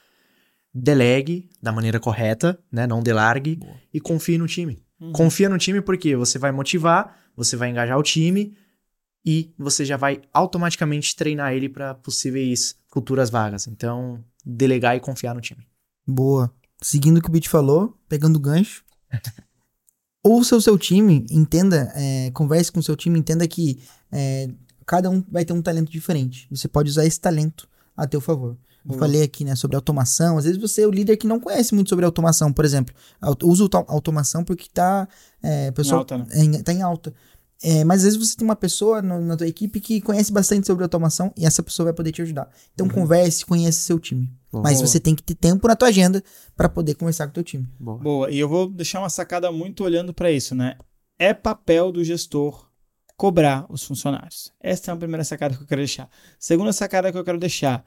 Delegue 0.75 1.51
da 1.61 1.71
maneira 1.71 2.01
correta, 2.01 2.59
né? 2.73 2.87
Não 2.87 3.03
delargue 3.03 3.61
e 3.93 4.01
confie 4.01 4.39
no 4.39 4.47
time. 4.47 4.83
Uhum. 4.99 5.13
Confia 5.13 5.49
no 5.49 5.59
time 5.59 5.83
porque 5.83 6.17
você 6.17 6.39
vai 6.39 6.51
motivar, 6.51 7.15
você 7.37 7.57
vai 7.57 7.69
engajar 7.69 7.99
o 7.99 8.03
time 8.03 8.57
e 9.25 9.53
você 9.59 9.85
já 9.85 9.99
vai 9.99 10.23
automaticamente 10.33 11.15
treinar 11.15 11.53
ele 11.53 11.69
para 11.69 11.95
possíveis 11.95 12.77
futuras 12.89 13.29
vagas. 13.29 13.67
Então, 13.67 14.25
delegar 14.45 14.97
e 14.97 15.01
confiar 15.01 15.35
no 15.35 15.43
time. 15.43 15.67
Boa. 16.07 16.51
Seguindo 16.81 17.19
o 17.19 17.23
que 17.23 17.29
o 17.29 17.33
Beat 17.33 17.49
falou, 17.49 17.97
pegando 18.09 18.37
o 18.37 18.41
gancho. 18.41 18.83
Ouça 20.25 20.55
o 20.57 20.61
seu 20.61 20.79
time, 20.79 21.27
entenda, 21.31 21.93
é, 21.97 22.31
converse 22.33 22.71
com 22.71 22.79
o 22.79 22.83
seu 22.83 22.95
time, 22.97 23.19
entenda 23.19 23.47
que 23.49 23.81
é, 24.11 24.49
cada 24.87 25.11
um 25.11 25.23
vai 25.29 25.45
ter 25.45 25.53
um 25.53 25.61
talento 25.63 25.91
diferente. 25.91 26.47
Você 26.51 26.69
pode 26.69 26.89
usar 26.91 27.05
esse 27.05 27.21
talento 27.21 27.69
a 27.97 28.07
teu 28.07 28.21
favor. 28.21 28.57
Eu 28.85 28.89
Boa. 28.91 29.01
falei 29.01 29.23
aqui, 29.23 29.45
né, 29.45 29.55
sobre 29.57 29.77
automação. 29.77 30.39
Às 30.39 30.45
vezes 30.45 30.61
você 30.61 30.83
é 30.83 30.87
o 30.87 30.91
líder 30.91 31.17
que 31.17 31.27
não 31.27 31.39
conhece 31.41 31.75
muito 31.75 31.89
sobre 31.89 32.05
automação, 32.05 32.53
por 32.53 32.65
exemplo. 32.65 32.95
Usa 33.43 33.63
auto- 33.65 33.85
automação 33.89 34.45
porque 34.45 34.69
tá, 34.73 35.09
é, 35.43 35.71
pessoal 35.73 36.01
alta, 36.01 36.19
né? 36.19 36.27
é, 36.31 36.39
em- 36.45 36.63
tá 36.63 36.73
em 36.73 36.83
alta. 36.83 37.13
É, 37.63 37.85
mas 37.85 37.99
às 38.05 38.15
vezes 38.15 38.31
você 38.31 38.37
tem 38.37 38.45
uma 38.45 38.57
pessoa 38.57 39.01
no- 39.01 39.21
na 39.21 39.37
tua 39.37 39.47
equipe 39.47 39.81
que 39.81 40.01
conhece 40.01 40.33
bastante 40.33 40.67
sobre 40.67 40.83
automação 40.83 41.33
e 41.37 41.47
essa 41.47 41.63
pessoa 41.63 41.85
vai 41.85 41.93
poder 41.93 42.11
te 42.13 42.21
ajudar. 42.23 42.51
Então 42.75 42.89
converse, 42.89 43.47
conheça 43.47 43.81
seu 43.81 43.99
time. 44.01 44.29
Mas 44.53 44.79
Boa. 44.79 44.87
você 44.87 44.99
tem 45.01 45.15
que 45.15 45.23
ter 45.23 45.35
tempo 45.37 45.67
na 45.69 45.77
tua 45.77 45.89
agenda 45.89 46.23
para 46.57 46.69
poder 46.69 46.95
conversar 46.95 47.27
com 47.27 47.31
o 47.31 47.35
teu 47.35 47.45
time. 47.45 47.69
Boa. 47.79 47.99
Boa, 47.99 48.31
e 48.31 48.39
eu 48.39 48.49
vou 48.49 48.69
deixar 48.69 48.99
uma 48.99 49.09
sacada 49.09 49.51
muito 49.53 49.85
olhando 49.85 50.13
para 50.13 50.31
isso, 50.31 50.55
né? 50.55 50.77
É 51.19 51.33
papel 51.33 51.93
do 51.93 52.03
gestor 52.03 52.69
cobrar 53.17 53.65
os 53.69 53.85
funcionários. 53.85 54.53
Essa 54.61 54.91
é 54.91 54.95
a 54.95 54.97
primeira 54.97 55.23
sacada 55.25 55.55
que 55.57 55.63
eu 55.63 55.67
quero 55.67 55.81
deixar. 55.81 56.09
Segunda 56.39 56.73
sacada 56.73 57.13
que 57.13 57.17
eu 57.19 57.25
quero 57.25 57.39
deixar: 57.39 57.85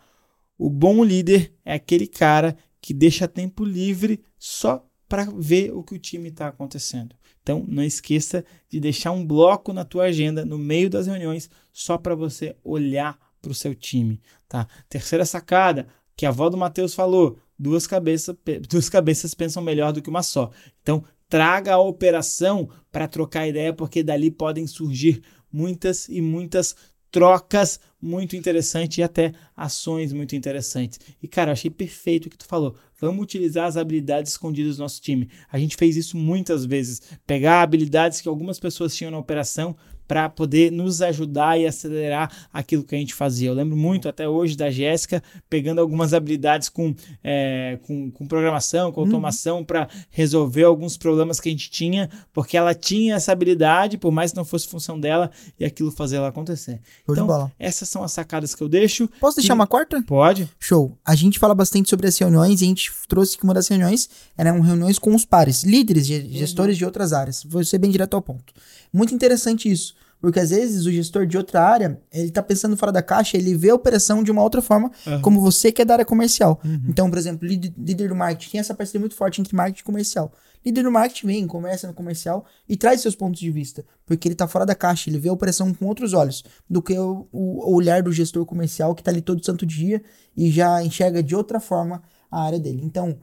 o 0.57 0.69
bom 0.69 1.03
líder 1.03 1.53
é 1.65 1.73
aquele 1.73 2.07
cara 2.07 2.55
que 2.81 2.93
deixa 2.93 3.27
tempo 3.27 3.65
livre 3.65 4.23
só 4.39 4.87
para 5.07 5.25
ver 5.35 5.71
o 5.71 5.83
que 5.83 5.95
o 5.95 5.99
time 5.99 6.29
está 6.29 6.47
acontecendo. 6.47 7.15
Então, 7.41 7.63
não 7.67 7.83
esqueça 7.83 8.43
de 8.69 8.79
deixar 8.79 9.11
um 9.11 9.25
bloco 9.25 9.71
na 9.71 9.85
tua 9.85 10.05
agenda 10.05 10.43
no 10.43 10.57
meio 10.57 10.89
das 10.89 11.07
reuniões 11.07 11.49
só 11.71 11.97
para 11.97 12.15
você 12.15 12.55
olhar 12.63 13.19
para 13.41 13.51
o 13.51 13.55
seu 13.55 13.75
time, 13.75 14.19
tá? 14.47 14.67
Terceira 14.89 15.25
sacada, 15.25 15.87
que 16.15 16.25
a 16.25 16.29
avó 16.29 16.49
do 16.49 16.57
Matheus 16.57 16.95
falou, 16.95 17.37
duas 17.57 17.85
cabeças, 17.85 18.35
duas 18.67 18.89
cabeças 18.89 19.35
pensam 19.35 19.61
melhor 19.61 19.93
do 19.93 20.01
que 20.01 20.09
uma 20.09 20.23
só. 20.23 20.49
Então, 20.81 21.03
traga 21.29 21.73
a 21.73 21.79
operação 21.79 22.69
para 22.91 23.07
trocar 23.07 23.47
ideia, 23.47 23.73
porque 23.73 24.03
dali 24.03 24.31
podem 24.31 24.65
surgir 24.65 25.21
muitas 25.51 26.09
e 26.09 26.21
muitas 26.21 26.75
trocas 27.15 27.79
muito 28.01 28.35
interessantes 28.35 28.97
e 28.97 29.01
até 29.01 29.31
ações 29.55 30.11
muito 30.11 30.35
interessantes. 30.35 30.99
E 31.23 31.29
cara, 31.29 31.53
achei 31.53 31.71
perfeito 31.71 32.25
o 32.25 32.29
que 32.29 32.37
tu 32.37 32.45
falou. 32.45 32.75
Vamos 32.99 33.23
utilizar 33.23 33.67
as 33.67 33.77
habilidades 33.77 34.33
escondidas 34.33 34.75
do 34.75 34.81
nosso 34.81 35.01
time. 35.01 35.29
A 35.49 35.57
gente 35.57 35.77
fez 35.77 35.95
isso 35.95 36.17
muitas 36.17 36.65
vezes, 36.65 37.01
pegar 37.25 37.61
habilidades 37.61 38.19
que 38.19 38.27
algumas 38.27 38.59
pessoas 38.59 38.93
tinham 38.93 39.11
na 39.11 39.17
operação 39.17 39.77
para 40.07 40.29
poder 40.29 40.71
nos 40.71 41.01
ajudar 41.01 41.59
e 41.59 41.65
acelerar 41.65 42.31
aquilo 42.53 42.83
que 42.83 42.95
a 42.95 42.97
gente 42.97 43.13
fazia. 43.13 43.49
Eu 43.49 43.53
lembro 43.53 43.75
muito 43.75 44.07
até 44.07 44.27
hoje 44.27 44.55
da 44.55 44.69
Jéssica 44.69 45.21
pegando 45.49 45.79
algumas 45.79 46.13
habilidades 46.13 46.69
com, 46.69 46.93
é, 47.23 47.79
com, 47.83 48.11
com 48.11 48.27
programação, 48.27 48.91
com 48.91 49.01
automação 49.01 49.63
para 49.63 49.87
resolver 50.11 50.63
alguns 50.63 50.97
problemas 50.97 51.39
que 51.39 51.49
a 51.49 51.51
gente 51.51 51.69
tinha, 51.69 52.09
porque 52.33 52.55
ela 52.57 52.73
tinha 52.75 53.15
essa 53.15 53.31
habilidade, 53.31 53.97
por 53.97 54.11
mais 54.11 54.31
que 54.31 54.37
não 54.37 54.45
fosse 54.45 54.67
função 54.67 54.99
dela, 54.99 55.31
e 55.59 55.65
aquilo 55.65 55.91
fazia 55.91 56.17
ela 56.19 56.27
acontecer. 56.27 56.79
Show 57.05 57.13
Então, 57.15 57.51
essas 57.57 57.89
são 57.89 58.03
as 58.03 58.11
sacadas 58.11 58.53
que 58.53 58.61
eu 58.61 58.69
deixo. 58.69 59.07
Posso 59.19 59.37
deixar 59.37 59.53
E- 59.53 59.55
uma 59.55 59.67
quarta? 59.67 60.01
Pode? 60.03 60.49
Show. 60.59 60.97
A 61.05 61.15
gente 61.15 61.39
fala 61.39 61.55
bastante 61.55 61.89
sobre 61.89 62.07
as 62.07 62.17
reuniões 62.17 62.61
e 62.61 62.65
a 62.65 62.67
gente 62.67 62.91
trouxe 63.07 63.37
que 63.37 63.43
uma 63.43 63.53
das 63.53 63.67
reuniões 63.67 64.09
eram 64.37 64.59
reuniões 64.61 64.99
com 64.99 65.15
os 65.15 65.25
pares, 65.25 65.63
líderes, 65.63 66.05
ge- 66.05 66.27
gestores 66.29 66.77
de 66.77 66.85
outras 66.85 67.13
áreas. 67.13 67.43
Vou 67.43 67.63
ser 67.63 67.77
bem 67.77 67.89
direto 67.89 68.13
ao 68.15 68.21
ponto. 68.21 68.53
Muito 68.93 69.13
interessante 69.13 69.71
isso. 69.71 69.94
Porque 70.21 70.39
às 70.39 70.49
vezes 70.49 70.85
o 70.85 70.91
gestor 70.91 71.25
de 71.27 71.37
outra 71.37 71.61
área, 71.61 72.01
ele 72.11 72.31
tá 72.31 72.41
pensando 72.41 72.75
fora 72.75 72.91
da 72.91 73.01
caixa, 73.01 73.37
ele 73.37 73.55
vê 73.55 73.69
a 73.69 73.75
operação 73.75 74.23
de 74.23 74.31
uma 74.31 74.41
outra 74.41 74.61
forma, 74.61 74.91
Aham. 75.05 75.21
como 75.21 75.39
você 75.41 75.71
que 75.71 75.81
é 75.81 75.85
da 75.85 75.93
área 75.95 76.05
comercial. 76.05 76.59
Então, 76.87 77.09
por 77.09 77.19
exemplo, 77.19 77.47
líder, 77.47 77.73
líder 77.77 78.09
do 78.09 78.15
marketing 78.15 78.51
tem 78.51 78.59
essa 78.59 78.73
parceria 78.73 78.99
muito 78.99 79.15
forte 79.15 79.39
entre 79.41 79.55
marketing 79.55 79.81
e 79.81 79.83
comercial. 79.83 80.31
Líder 80.65 80.81
do 80.83 80.91
marketing 80.91 81.27
vem, 81.27 81.45
conversa 81.47 81.85
no 81.85 81.93
comercial 81.93 82.43
e 82.67 82.75
traz 82.75 83.01
seus 83.01 83.15
pontos 83.15 83.39
de 83.39 83.51
vista. 83.51 83.85
Porque 84.03 84.27
ele 84.27 84.33
tá 84.33 84.47
fora 84.47 84.65
da 84.65 84.73
caixa, 84.73 85.11
ele 85.11 85.19
vê 85.19 85.29
a 85.29 85.33
operação 85.33 85.71
com 85.71 85.85
outros 85.85 86.11
olhos 86.13 86.43
do 86.67 86.81
que 86.81 86.97
o, 86.97 87.27
o- 87.31 87.69
o 87.71 87.75
olhar 87.75 88.01
do 88.01 88.11
gestor 88.11 88.43
comercial 88.47 88.95
que 88.95 89.03
tá 89.03 89.11
ali 89.11 89.21
todo 89.21 89.45
santo 89.45 89.63
dia 89.63 90.01
e 90.35 90.49
já 90.49 90.81
enxerga 90.83 91.21
de 91.21 91.35
outra 91.35 91.59
forma 91.59 92.01
a 92.31 92.41
área 92.43 92.59
dele. 92.59 92.81
Então, 92.83 93.15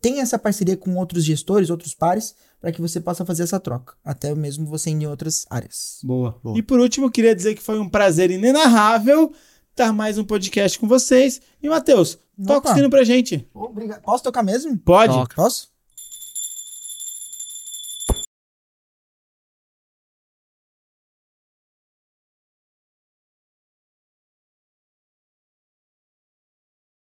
tem 0.00 0.20
essa 0.20 0.38
parceria 0.38 0.76
com 0.76 0.94
outros 0.96 1.22
gestores, 1.24 1.68
outros 1.68 1.92
pares, 1.92 2.34
para 2.66 2.72
que 2.72 2.80
você 2.80 3.00
possa 3.00 3.24
fazer 3.24 3.44
essa 3.44 3.60
troca. 3.60 3.94
Até 4.04 4.34
mesmo 4.34 4.66
você 4.66 4.90
em 4.90 5.06
outras 5.06 5.46
áreas. 5.48 6.00
Boa. 6.02 6.36
Boa. 6.42 6.58
E 6.58 6.62
por 6.62 6.80
último, 6.80 7.06
eu 7.06 7.10
queria 7.12 7.32
dizer 7.32 7.54
que 7.54 7.62
foi 7.62 7.78
um 7.78 7.88
prazer 7.88 8.28
inenarrável 8.28 9.32
estar 9.70 9.92
mais 9.92 10.18
um 10.18 10.24
podcast 10.24 10.76
com 10.76 10.88
vocês. 10.88 11.40
E, 11.62 11.68
Matheus, 11.68 12.18
toca 12.44 12.72
o 12.72 12.74
sino 12.74 12.90
pra 12.90 13.04
gente. 13.04 13.48
Obrigado. 13.54 14.02
Posso 14.02 14.24
tocar 14.24 14.42
mesmo? 14.42 14.76
Pode? 14.78 15.12
Toca. 15.14 15.36
Posso? 15.36 15.68